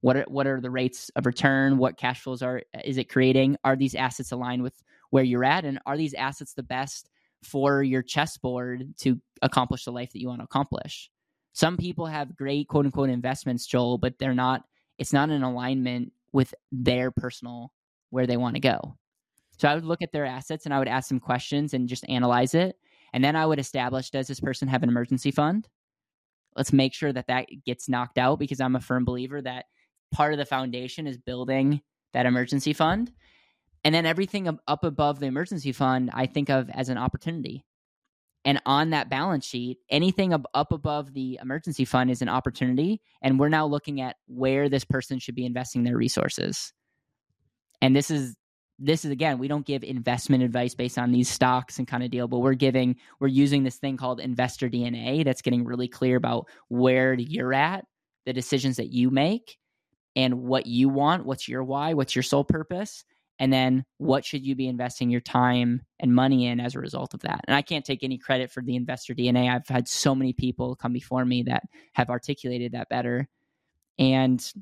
What 0.00 0.16
are 0.16 0.24
what 0.28 0.46
are 0.46 0.60
the 0.60 0.70
rates 0.70 1.10
of 1.14 1.26
return? 1.26 1.78
What 1.78 1.96
cash 1.96 2.22
flows 2.22 2.42
are 2.42 2.62
is 2.84 2.98
it 2.98 3.08
creating? 3.08 3.56
Are 3.64 3.76
these 3.76 3.94
assets 3.94 4.32
aligned 4.32 4.62
with 4.62 4.74
where 5.10 5.24
you're 5.24 5.44
at? 5.44 5.64
And 5.64 5.78
are 5.86 5.96
these 5.96 6.14
assets 6.14 6.54
the 6.54 6.62
best 6.62 7.08
for 7.46 7.82
your 7.82 8.02
chessboard 8.02 8.94
to 8.98 9.20
accomplish 9.42 9.84
the 9.84 9.92
life 9.92 10.12
that 10.12 10.20
you 10.20 10.28
want 10.28 10.40
to 10.40 10.44
accomplish? 10.44 11.10
Some 11.52 11.76
people 11.76 12.06
have 12.06 12.36
great 12.36 12.68
quote 12.68 12.84
unquote 12.84 13.10
investments, 13.10 13.66
Joel, 13.66 13.98
but 13.98 14.18
they're 14.18 14.34
not 14.34 14.64
it's 14.98 15.12
not 15.12 15.30
in 15.30 15.42
alignment 15.42 16.12
with 16.32 16.54
their 16.72 17.10
personal 17.10 17.72
where 18.10 18.26
they 18.26 18.36
want 18.36 18.54
to 18.54 18.60
go. 18.60 18.96
So 19.58 19.68
I 19.68 19.74
would 19.74 19.84
look 19.84 20.02
at 20.02 20.12
their 20.12 20.26
assets 20.26 20.64
and 20.64 20.74
I 20.74 20.78
would 20.78 20.88
ask 20.88 21.08
some 21.08 21.20
questions 21.20 21.74
and 21.74 21.88
just 21.88 22.08
analyze 22.08 22.54
it. 22.54 22.76
And 23.12 23.24
then 23.24 23.36
I 23.36 23.46
would 23.46 23.58
establish 23.58 24.10
does 24.10 24.26
this 24.26 24.40
person 24.40 24.68
have 24.68 24.82
an 24.82 24.88
emergency 24.88 25.30
fund? 25.30 25.68
Let's 26.56 26.72
make 26.72 26.94
sure 26.94 27.12
that 27.12 27.26
that 27.28 27.46
gets 27.64 27.88
knocked 27.88 28.18
out 28.18 28.38
because 28.38 28.60
I'm 28.60 28.76
a 28.76 28.80
firm 28.80 29.04
believer 29.04 29.40
that 29.42 29.66
part 30.12 30.32
of 30.32 30.38
the 30.38 30.46
foundation 30.46 31.06
is 31.06 31.18
building 31.18 31.80
that 32.12 32.26
emergency 32.26 32.72
fund. 32.72 33.12
And 33.86 33.94
then 33.94 34.04
everything 34.04 34.48
up 34.48 34.82
above 34.82 35.20
the 35.20 35.26
emergency 35.26 35.70
fund, 35.70 36.10
I 36.12 36.26
think 36.26 36.50
of 36.50 36.68
as 36.70 36.88
an 36.88 36.98
opportunity. 36.98 37.64
And 38.44 38.60
on 38.66 38.90
that 38.90 39.08
balance 39.08 39.46
sheet, 39.46 39.78
anything 39.88 40.32
up 40.32 40.72
above 40.72 41.14
the 41.14 41.38
emergency 41.40 41.84
fund 41.84 42.10
is 42.10 42.20
an 42.20 42.28
opportunity. 42.28 43.00
And 43.22 43.38
we're 43.38 43.48
now 43.48 43.64
looking 43.64 44.00
at 44.00 44.16
where 44.26 44.68
this 44.68 44.82
person 44.82 45.20
should 45.20 45.36
be 45.36 45.46
investing 45.46 45.84
their 45.84 45.96
resources. 45.96 46.72
And 47.80 47.94
this 47.94 48.10
is 48.10 48.34
this 48.80 49.04
is 49.04 49.12
again 49.12 49.38
we 49.38 49.46
don't 49.46 49.64
give 49.64 49.84
investment 49.84 50.42
advice 50.42 50.74
based 50.74 50.98
on 50.98 51.12
these 51.12 51.28
stocks 51.28 51.78
and 51.78 51.86
kind 51.88 52.02
of 52.02 52.10
deal 52.10 52.28
but 52.28 52.40
we're 52.40 52.52
giving 52.52 52.94
we're 53.20 53.26
using 53.26 53.62
this 53.62 53.76
thing 53.76 53.96
called 53.96 54.20
investor 54.20 54.68
dna 54.68 55.24
that's 55.24 55.40
getting 55.40 55.64
really 55.64 55.88
clear 55.88 56.14
about 56.16 56.46
where 56.68 57.14
you're 57.14 57.54
at 57.54 57.86
the 58.26 58.34
decisions 58.34 58.76
that 58.76 58.92
you 58.92 59.10
make 59.10 59.56
and 60.14 60.42
what 60.42 60.66
you 60.66 60.90
want 60.90 61.24
what's 61.24 61.48
your 61.48 61.64
why 61.64 61.94
what's 61.94 62.14
your 62.14 62.22
sole 62.22 62.44
purpose 62.44 63.02
and 63.38 63.52
then 63.52 63.84
what 63.98 64.24
should 64.24 64.44
you 64.44 64.54
be 64.54 64.68
investing 64.68 65.10
your 65.10 65.20
time 65.20 65.82
and 66.00 66.14
money 66.14 66.46
in 66.46 66.60
as 66.60 66.74
a 66.74 66.80
result 66.80 67.14
of 67.14 67.20
that 67.20 67.40
and 67.46 67.56
i 67.56 67.62
can't 67.62 67.84
take 67.84 68.02
any 68.02 68.18
credit 68.18 68.50
for 68.50 68.62
the 68.62 68.76
investor 68.76 69.14
dna 69.14 69.54
i've 69.54 69.68
had 69.68 69.88
so 69.88 70.14
many 70.14 70.32
people 70.32 70.76
come 70.76 70.92
before 70.92 71.24
me 71.24 71.42
that 71.42 71.62
have 71.92 72.10
articulated 72.10 72.72
that 72.72 72.88
better 72.88 73.28
and 73.98 74.52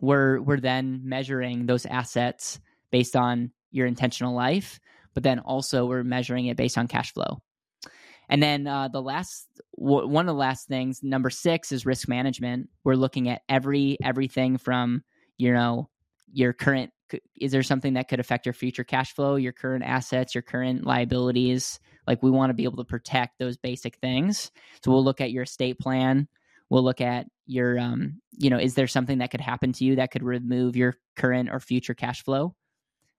we're 0.00 0.40
we're 0.40 0.60
then 0.60 1.00
measuring 1.04 1.66
those 1.66 1.86
assets 1.86 2.60
based 2.90 3.16
on 3.16 3.50
your 3.70 3.86
intentional 3.86 4.34
life, 4.34 4.80
but 5.14 5.22
then 5.22 5.40
also 5.40 5.86
we're 5.86 6.04
measuring 6.04 6.46
it 6.46 6.56
based 6.56 6.78
on 6.78 6.88
cash 6.88 7.12
flow. 7.12 7.38
And 8.28 8.42
then 8.42 8.66
uh, 8.66 8.88
the 8.88 9.02
last 9.02 9.46
w- 9.78 10.06
one 10.06 10.28
of 10.28 10.34
the 10.34 10.38
last 10.38 10.68
things, 10.68 11.02
number 11.02 11.30
six, 11.30 11.72
is 11.72 11.86
risk 11.86 12.08
management. 12.08 12.68
We're 12.84 12.94
looking 12.94 13.28
at 13.28 13.42
every 13.48 13.98
everything 14.02 14.58
from 14.58 15.02
you 15.36 15.52
know 15.52 15.88
your 16.32 16.52
current. 16.52 16.92
Is 17.36 17.52
there 17.52 17.62
something 17.62 17.94
that 17.94 18.08
could 18.08 18.20
affect 18.20 18.46
your 18.46 18.52
future 18.52 18.84
cash 18.84 19.14
flow, 19.14 19.36
your 19.36 19.52
current 19.52 19.84
assets, 19.84 20.34
your 20.34 20.42
current 20.42 20.84
liabilities? 20.84 21.80
Like 22.06 22.22
we 22.22 22.30
want 22.30 22.50
to 22.50 22.54
be 22.54 22.64
able 22.64 22.78
to 22.78 22.84
protect 22.84 23.38
those 23.38 23.56
basic 23.56 23.96
things. 23.96 24.50
So 24.84 24.90
we'll 24.90 25.04
look 25.04 25.20
at 25.20 25.30
your 25.30 25.44
estate 25.44 25.78
plan. 25.78 26.28
We'll 26.70 26.84
look 26.84 27.00
at 27.00 27.26
your, 27.46 27.78
um, 27.78 28.20
you 28.32 28.50
know, 28.50 28.58
is 28.58 28.74
there 28.74 28.86
something 28.86 29.18
that 29.18 29.30
could 29.30 29.40
happen 29.40 29.72
to 29.72 29.84
you 29.84 29.96
that 29.96 30.10
could 30.10 30.22
remove 30.22 30.76
your 30.76 30.94
current 31.16 31.48
or 31.50 31.60
future 31.60 31.94
cash 31.94 32.22
flow? 32.22 32.54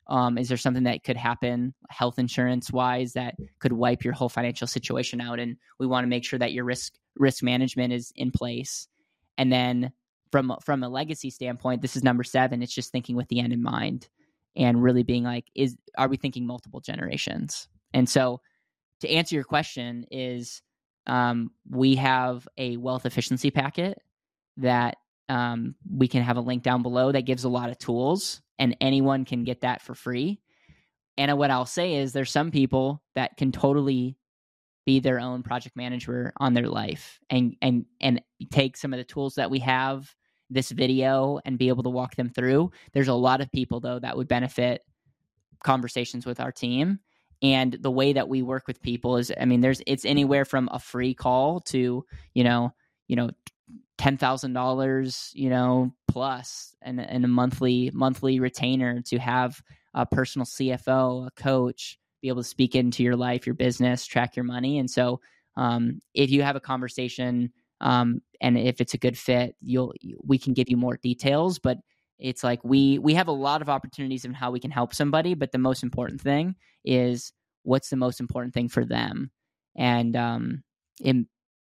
Um, 0.07 0.39
is 0.39 0.47
there 0.47 0.57
something 0.57 0.83
that 0.83 1.03
could 1.03 1.17
happen 1.17 1.75
health 1.89 2.17
insurance 2.17 2.71
wise 2.71 3.13
that 3.13 3.35
could 3.59 3.73
wipe 3.73 4.03
your 4.03 4.13
whole 4.13 4.29
financial 4.29 4.65
situation 4.65 5.21
out? 5.21 5.39
And 5.39 5.57
we 5.79 5.85
want 5.85 6.03
to 6.03 6.09
make 6.09 6.25
sure 6.25 6.39
that 6.39 6.51
your 6.51 6.65
risk 6.65 6.93
risk 7.15 7.43
management 7.43 7.93
is 7.93 8.11
in 8.15 8.31
place. 8.31 8.87
And 9.37 9.51
then 9.51 9.91
from 10.32 10.55
from 10.63 10.84
a 10.84 10.89
legacy 10.89 11.30
standpoint, 11.30 11.82
this 11.82 11.95
is 11.95 12.03
number 12.03 12.23
seven. 12.23 12.61
It's 12.61 12.73
just 12.73 12.91
thinking 12.91 13.15
with 13.15 13.27
the 13.27 13.39
end 13.39 13.53
in 13.53 13.63
mind 13.63 14.07
and 14.55 14.82
really 14.82 15.03
being 15.03 15.23
like, 15.23 15.45
is 15.55 15.75
are 15.97 16.07
we 16.07 16.17
thinking 16.17 16.45
multiple 16.45 16.82
generations? 16.82 17.67
And 17.93 18.07
so 18.07 18.41
to 19.01 19.09
answer 19.09 19.36
your 19.36 19.43
question 19.43 20.05
is 20.11 20.61
um, 21.07 21.51
we 21.69 21.95
have 21.95 22.47
a 22.57 22.77
wealth 22.77 23.05
efficiency 23.05 23.51
packet 23.51 23.97
that 24.57 24.97
um, 25.30 25.75
we 25.89 26.07
can 26.07 26.23
have 26.23 26.38
a 26.38 26.41
link 26.41 26.63
down 26.63 26.82
below 26.82 27.11
that 27.11 27.25
gives 27.25 27.43
a 27.43 27.49
lot 27.49 27.69
of 27.69 27.77
tools 27.77 28.41
and 28.57 28.75
anyone 28.82 29.25
can 29.25 29.43
get 29.43 29.61
that 29.61 29.82
for 29.82 29.95
free. 29.95 30.41
And 31.17 31.38
what 31.38 31.51
I'll 31.51 31.65
say 31.65 31.95
is 31.95 32.13
there's 32.13 32.32
some 32.32 32.51
people 32.51 33.01
that 33.15 33.38
can 33.38 33.51
totally 33.51 34.17
be 34.86 34.99
their 34.99 35.19
own 35.19 35.43
project 35.43 35.75
manager 35.75 36.34
on 36.38 36.53
their 36.53 36.67
life 36.67 37.19
and 37.30 37.55
and 37.61 37.86
and 38.01 38.21
take 38.51 38.75
some 38.75 38.93
of 38.93 38.97
the 38.97 39.03
tools 39.03 39.36
that 39.36 39.51
we 39.51 39.59
have 39.59 40.15
this 40.50 40.72
video 40.72 41.39
and 41.45 41.58
be 41.58 41.70
able 41.70 41.84
to 41.84 41.89
walk 41.89 42.16
them 42.16 42.30
through. 42.30 42.72
There's 42.93 43.08
a 43.08 43.14
lot 43.14 43.41
of 43.41 43.52
people 43.52 43.80
though 43.80 44.00
that 44.00 44.18
would 44.18 44.28
benefit 44.28 44.84
conversations 45.64 46.26
with 46.26 46.39
our 46.39 46.52
team. 46.52 47.00
And 47.41 47.74
the 47.74 47.91
way 47.91 48.14
that 48.14 48.28
we 48.28 48.41
work 48.41 48.68
with 48.68 48.82
people 48.82 49.18
is, 49.18 49.32
I 49.39 49.45
mean, 49.45 49.62
there's 49.62 49.82
it's 49.88 50.06
anywhere 50.06 50.43
from 50.45 50.70
a 50.72 50.80
free 50.80 51.14
call 51.14 51.62
to 51.62 52.06
you 52.34 52.43
know, 52.43 52.74
you 53.08 53.16
know, 53.16 53.30
ten 53.97 54.18
thousand 54.18 54.54
dollars, 54.54 55.32
you 55.34 55.50
know, 55.50 55.93
plus, 56.08 56.76
and 56.82 57.00
and 57.00 57.24
a 57.24 57.30
monthly 57.30 57.91
monthly 57.93 58.39
retainer 58.39 59.02
to 59.04 59.20
have 59.20 59.62
a 59.93 60.06
personal 60.06 60.45
CFO, 60.45 61.28
a 61.28 61.32
coach, 61.32 61.97
be 62.22 62.28
able 62.28 62.41
to 62.41 62.47
speak 62.47 62.76
into 62.76 63.04
your 63.04 63.16
life, 63.16 63.45
your 63.45 63.56
business, 63.56 64.06
track 64.06 64.36
your 64.36 64.45
money. 64.45 64.78
And 64.80 64.89
so, 64.89 65.22
um, 65.56 66.00
if 66.14 66.30
you 66.32 66.43
have 66.43 66.56
a 66.56 66.62
conversation 66.62 67.54
um, 67.82 68.21
and 68.41 68.57
if 68.57 68.82
it's 68.82 68.93
a 68.93 68.97
good 68.97 69.17
fit, 69.17 69.55
you'll 69.61 69.93
we 70.23 70.38
can 70.38 70.53
give 70.53 70.69
you 70.69 70.77
more 70.77 70.97
details. 70.97 71.59
But 71.59 71.77
it's 72.17 72.43
like 72.43 72.63
we 72.63 72.99
we 72.99 73.13
have 73.13 73.27
a 73.27 73.34
lot 73.34 73.61
of 73.61 73.69
opportunities 73.69 74.25
in 74.25 74.34
how 74.34 74.51
we 74.51 74.59
can 74.59 74.71
help 74.71 74.93
somebody, 74.93 75.34
but 75.34 75.51
the 75.51 75.57
most 75.57 75.84
important 75.84 76.21
thing 76.21 76.55
is 76.84 77.32
what's 77.63 77.89
the 77.89 77.95
most 77.95 78.19
important 78.19 78.53
thing 78.53 78.69
for 78.69 78.86
them. 78.86 79.32
And 79.75 80.15
um, 80.15 80.63
in, 81.01 81.27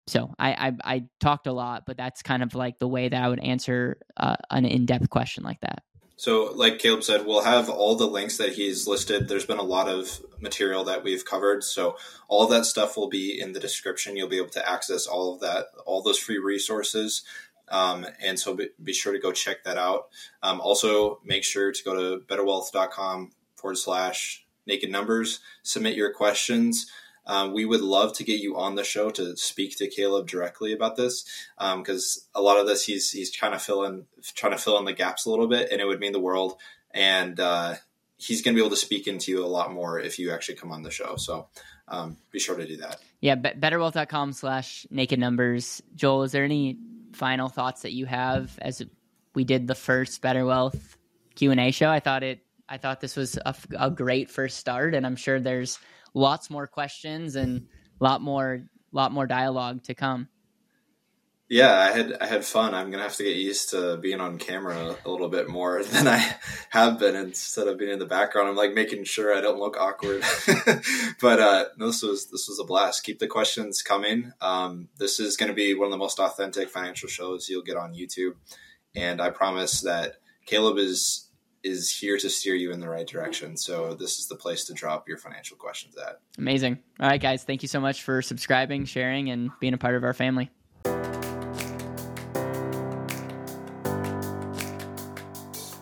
so 0.07 0.35
I, 0.39 0.69
I 0.69 0.95
I 0.97 1.05
talked 1.21 1.47
a 1.47 1.53
lot, 1.53 1.85
but 1.87 1.97
that's 1.97 2.23
kind 2.23 2.43
of 2.43 2.55
like 2.55 2.79
the 2.79 2.89
way 2.89 3.09
that 3.09 3.23
I 3.23 3.29
would 3.29 3.41
answer 3.41 3.99
uh, 4.17 4.37
an 4.51 4.67
in 4.67 4.87
depth 4.87 5.09
question 5.09 5.45
like 5.45 5.61
that. 5.61 5.83
So, 6.17 6.53
like 6.55 6.79
Caleb 6.79 7.03
said, 7.03 7.27
we'll 7.27 7.43
have 7.43 7.69
all 7.69 7.97
the 7.97 8.07
links 8.07 8.37
that 8.37 8.53
he's 8.53 8.87
listed. 8.87 9.29
There's 9.29 9.47
been 9.47 9.59
a 9.59 9.63
lot 9.63 9.89
of 9.89 10.21
material 10.41 10.85
that 10.85 11.03
we've 11.03 11.25
covered. 11.25 11.65
So, 11.65 11.97
all 12.29 12.47
that 12.49 12.67
stuff 12.67 12.97
will 12.97 13.09
be 13.09 13.41
in 13.41 13.53
the 13.53 13.61
description. 13.61 14.17
You'll 14.17 14.29
be 14.29 14.39
able 14.39 14.51
to 14.51 14.69
access 14.69 15.07
all 15.07 15.35
of 15.35 15.41
that, 15.41 15.67
all 15.87 16.03
those 16.03 16.19
free 16.19 16.39
resources. 16.39 17.23
Um, 17.69 18.07
and 18.21 18.39
so 18.39 18.55
be, 18.55 18.69
be, 18.83 18.93
sure 18.93 19.13
to 19.13 19.19
go 19.19 19.33
check 19.33 19.65
that 19.65 19.79
out. 19.79 20.09
Um, 20.43 20.61
also, 20.61 21.21
make 21.25 21.45
sure 21.45 21.73
to 21.73 21.85
go 21.85 21.95
to 21.95 22.25
betterwealth.com 22.27 23.33
forward 23.57 23.77
slash 23.77 24.45
naked 24.67 24.91
numbers, 24.91 25.41
submit 25.63 25.97
your 25.97 26.13
questions. 26.13 26.87
Um, 27.27 27.53
we 27.53 27.65
would 27.65 27.81
love 27.81 28.13
to 28.15 28.25
get 28.25 28.41
you 28.41 28.57
on 28.57 28.75
the 28.75 28.85
show 28.85 29.11
to 29.11 29.37
speak 29.37 29.79
to 29.79 29.89
Caleb 29.89 30.27
directly 30.27 30.73
about 30.73 30.97
this 30.97 31.25
because 31.59 32.29
um, 32.35 32.43
a 32.43 32.45
lot 32.45 32.59
of 32.59 32.67
this 32.67 32.85
he's 32.85 33.11
he's 33.11 33.31
trying 33.31 33.53
to 33.53 33.59
fill 33.59 33.85
in 33.85 34.05
trying 34.35 34.53
to 34.53 34.59
fill 34.59 34.79
in 34.79 34.85
the 34.85 34.93
gaps 34.93 35.27
a 35.27 35.31
little 35.31 35.49
bit, 35.49 35.71
and 35.71 35.81
it 35.81 35.87
would 35.87 36.01
mean 36.01 36.13
the 36.13 36.21
world. 36.21 36.57
And 36.91 37.41
uh, 37.41 37.75
he's 38.17 38.43
going 38.43 38.55
to 38.55 38.61
be 38.61 38.65
able 38.65 38.75
to 38.75 38.81
speak 38.81 39.07
into 39.07 39.33
you 39.33 39.45
a 39.45 39.47
lot 39.47 39.73
more 39.73 39.99
if 39.99 40.19
you 40.19 40.33
actually 40.33 40.57
come 40.57 40.71
on 40.71 40.83
the 40.83 40.91
show. 40.91 41.17
So 41.17 41.49
um, 41.89 42.17
be 42.31 42.39
sure 42.39 42.57
to 42.57 42.67
do 42.67 42.77
that. 42.79 42.99
Yeah, 43.21 43.37
betterwealth.com 43.37 44.33
slash 44.33 44.87
naked 44.91 45.19
numbers. 45.19 45.83
Joel, 45.95 46.25
is 46.25 46.33
there 46.33 46.45
any 46.45 46.79
final 47.13 47.49
thoughts 47.49 47.83
that 47.83 47.93
you 47.93 48.07
have 48.07 48.59
as 48.61 48.83
we 49.35 49.45
did 49.45 49.67
the 49.67 49.75
first 49.75 50.21
Better 50.21 50.45
Wealth 50.45 50.97
Q 51.35 51.51
and 51.51 51.61
A 51.61 51.71
show? 51.71 51.89
I 51.89 52.01
thought 52.01 52.23
it. 52.23 52.41
I 52.69 52.79
thought 52.79 53.01
this 53.01 53.17
was 53.17 53.39
a, 53.45 53.55
a 53.79 53.91
great 53.91 54.31
first 54.31 54.59
start, 54.59 54.95
and 54.95 55.05
I'm 55.05 55.17
sure 55.17 55.39
there's 55.39 55.79
lots 56.15 56.49
more 56.49 56.67
questions 56.67 57.37
and 57.37 57.67
a 58.01 58.05
lot 58.05 58.23
more 58.23 58.63
lot 58.93 59.13
more 59.13 59.27
dialogue 59.27 59.83
to 59.83 59.95
come. 59.95 60.29
Yeah, 61.47 61.73
I 61.79 61.91
had 61.93 62.17
I 62.21 62.27
had 62.27 62.45
fun. 62.45 62.75
I'm 62.75 62.91
gonna 62.91 63.03
have 63.03 63.17
to 63.17 63.25
get 63.25 63.37
used 63.37 63.71
to 63.71 63.99
being 63.99 64.21
on 64.21 64.39
camera 64.39 64.97
a 65.05 65.11
little 65.11 65.29
bit 65.29 65.49
more 65.49 65.85
than 65.85 66.09
I 66.09 66.37
have 66.71 66.99
been 66.99 67.15
instead 67.15 67.69
of 67.69 67.79
being 67.79 67.93
in 67.93 67.99
the 67.99 68.07
background. 68.07 68.49
I'm 68.49 68.57
like 68.57 68.73
making 68.73 69.05
sure 69.05 69.37
I 69.37 69.43
don't 69.43 69.59
look 69.59 69.77
awkward. 69.77 70.25
but 71.21 71.41
uh, 71.41 71.67
this 71.77 72.03
was 72.03 72.31
this 72.31 72.49
was 72.49 72.59
a 72.59 72.65
blast. 72.65 73.05
Keep 73.05 73.19
the 73.19 73.27
questions 73.27 73.83
coming. 73.83 74.33
Um, 74.41 74.89
this 74.99 75.21
is 75.21 75.37
going 75.37 75.51
to 75.51 75.55
be 75.55 75.75
one 75.75 75.87
of 75.87 75.93
the 75.93 75.99
most 75.99 76.19
authentic 76.19 76.71
financial 76.71 77.09
shows 77.09 77.49
you'll 77.49 77.63
get 77.63 77.77
on 77.77 77.95
YouTube, 77.95 78.37
and 78.97 79.21
I 79.21 79.29
promise 79.29 79.83
that 79.83 80.15
Caleb 80.47 80.79
is 80.79 81.24
is 81.65 81.91
here 81.91 82.19
to 82.19 82.31
steer 82.31 82.55
you 82.55 82.71
in 82.71 82.79
the 82.79 82.89
right 82.89 83.07
direction. 83.07 83.57
So 83.57 83.95
this 83.95 84.19
is 84.19 84.29
the 84.29 84.37
place 84.37 84.65
to 84.67 84.75
drop 84.75 85.09
your 85.09 85.19
financial 85.19 85.57
questions 85.57 85.97
at. 85.97 86.21
Amazing. 86.39 86.79
All 87.01 87.09
right, 87.09 87.21
guys. 87.21 87.43
Thank 87.43 87.63
you 87.63 87.69
so 87.69 87.81
much 87.81 88.03
for 88.03 88.23
subscribing, 88.23 88.85
sharing, 88.85 89.31
and 89.31 89.51
being 89.61 89.75
a 89.75 89.79
part 89.79 89.95
of 89.97 90.05
our 90.05 90.13
family. 90.13 90.51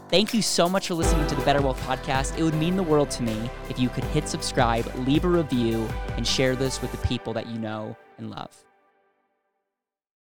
Thank 0.08 0.34
you 0.34 0.42
so 0.42 0.68
much 0.68 0.88
for 0.88 0.94
listening 0.94 1.26
to 1.28 1.34
the 1.34 1.42
Better 1.42 1.62
Wealth 1.62 1.80
Podcast. 1.86 2.36
It 2.36 2.42
would 2.42 2.54
mean 2.54 2.76
the 2.76 2.82
world 2.82 3.10
to 3.12 3.22
me 3.22 3.50
if 3.70 3.78
you 3.78 3.88
could 3.88 4.04
hit 4.04 4.28
subscribe, 4.28 4.86
leave 5.06 5.24
a 5.24 5.28
review, 5.28 5.88
and 6.16 6.26
share 6.26 6.54
this 6.54 6.82
with 6.82 6.92
the 6.92 6.98
people 6.98 7.32
that 7.32 7.46
you 7.46 7.58
know 7.58 7.96
and 8.18 8.30
love. 8.30 8.54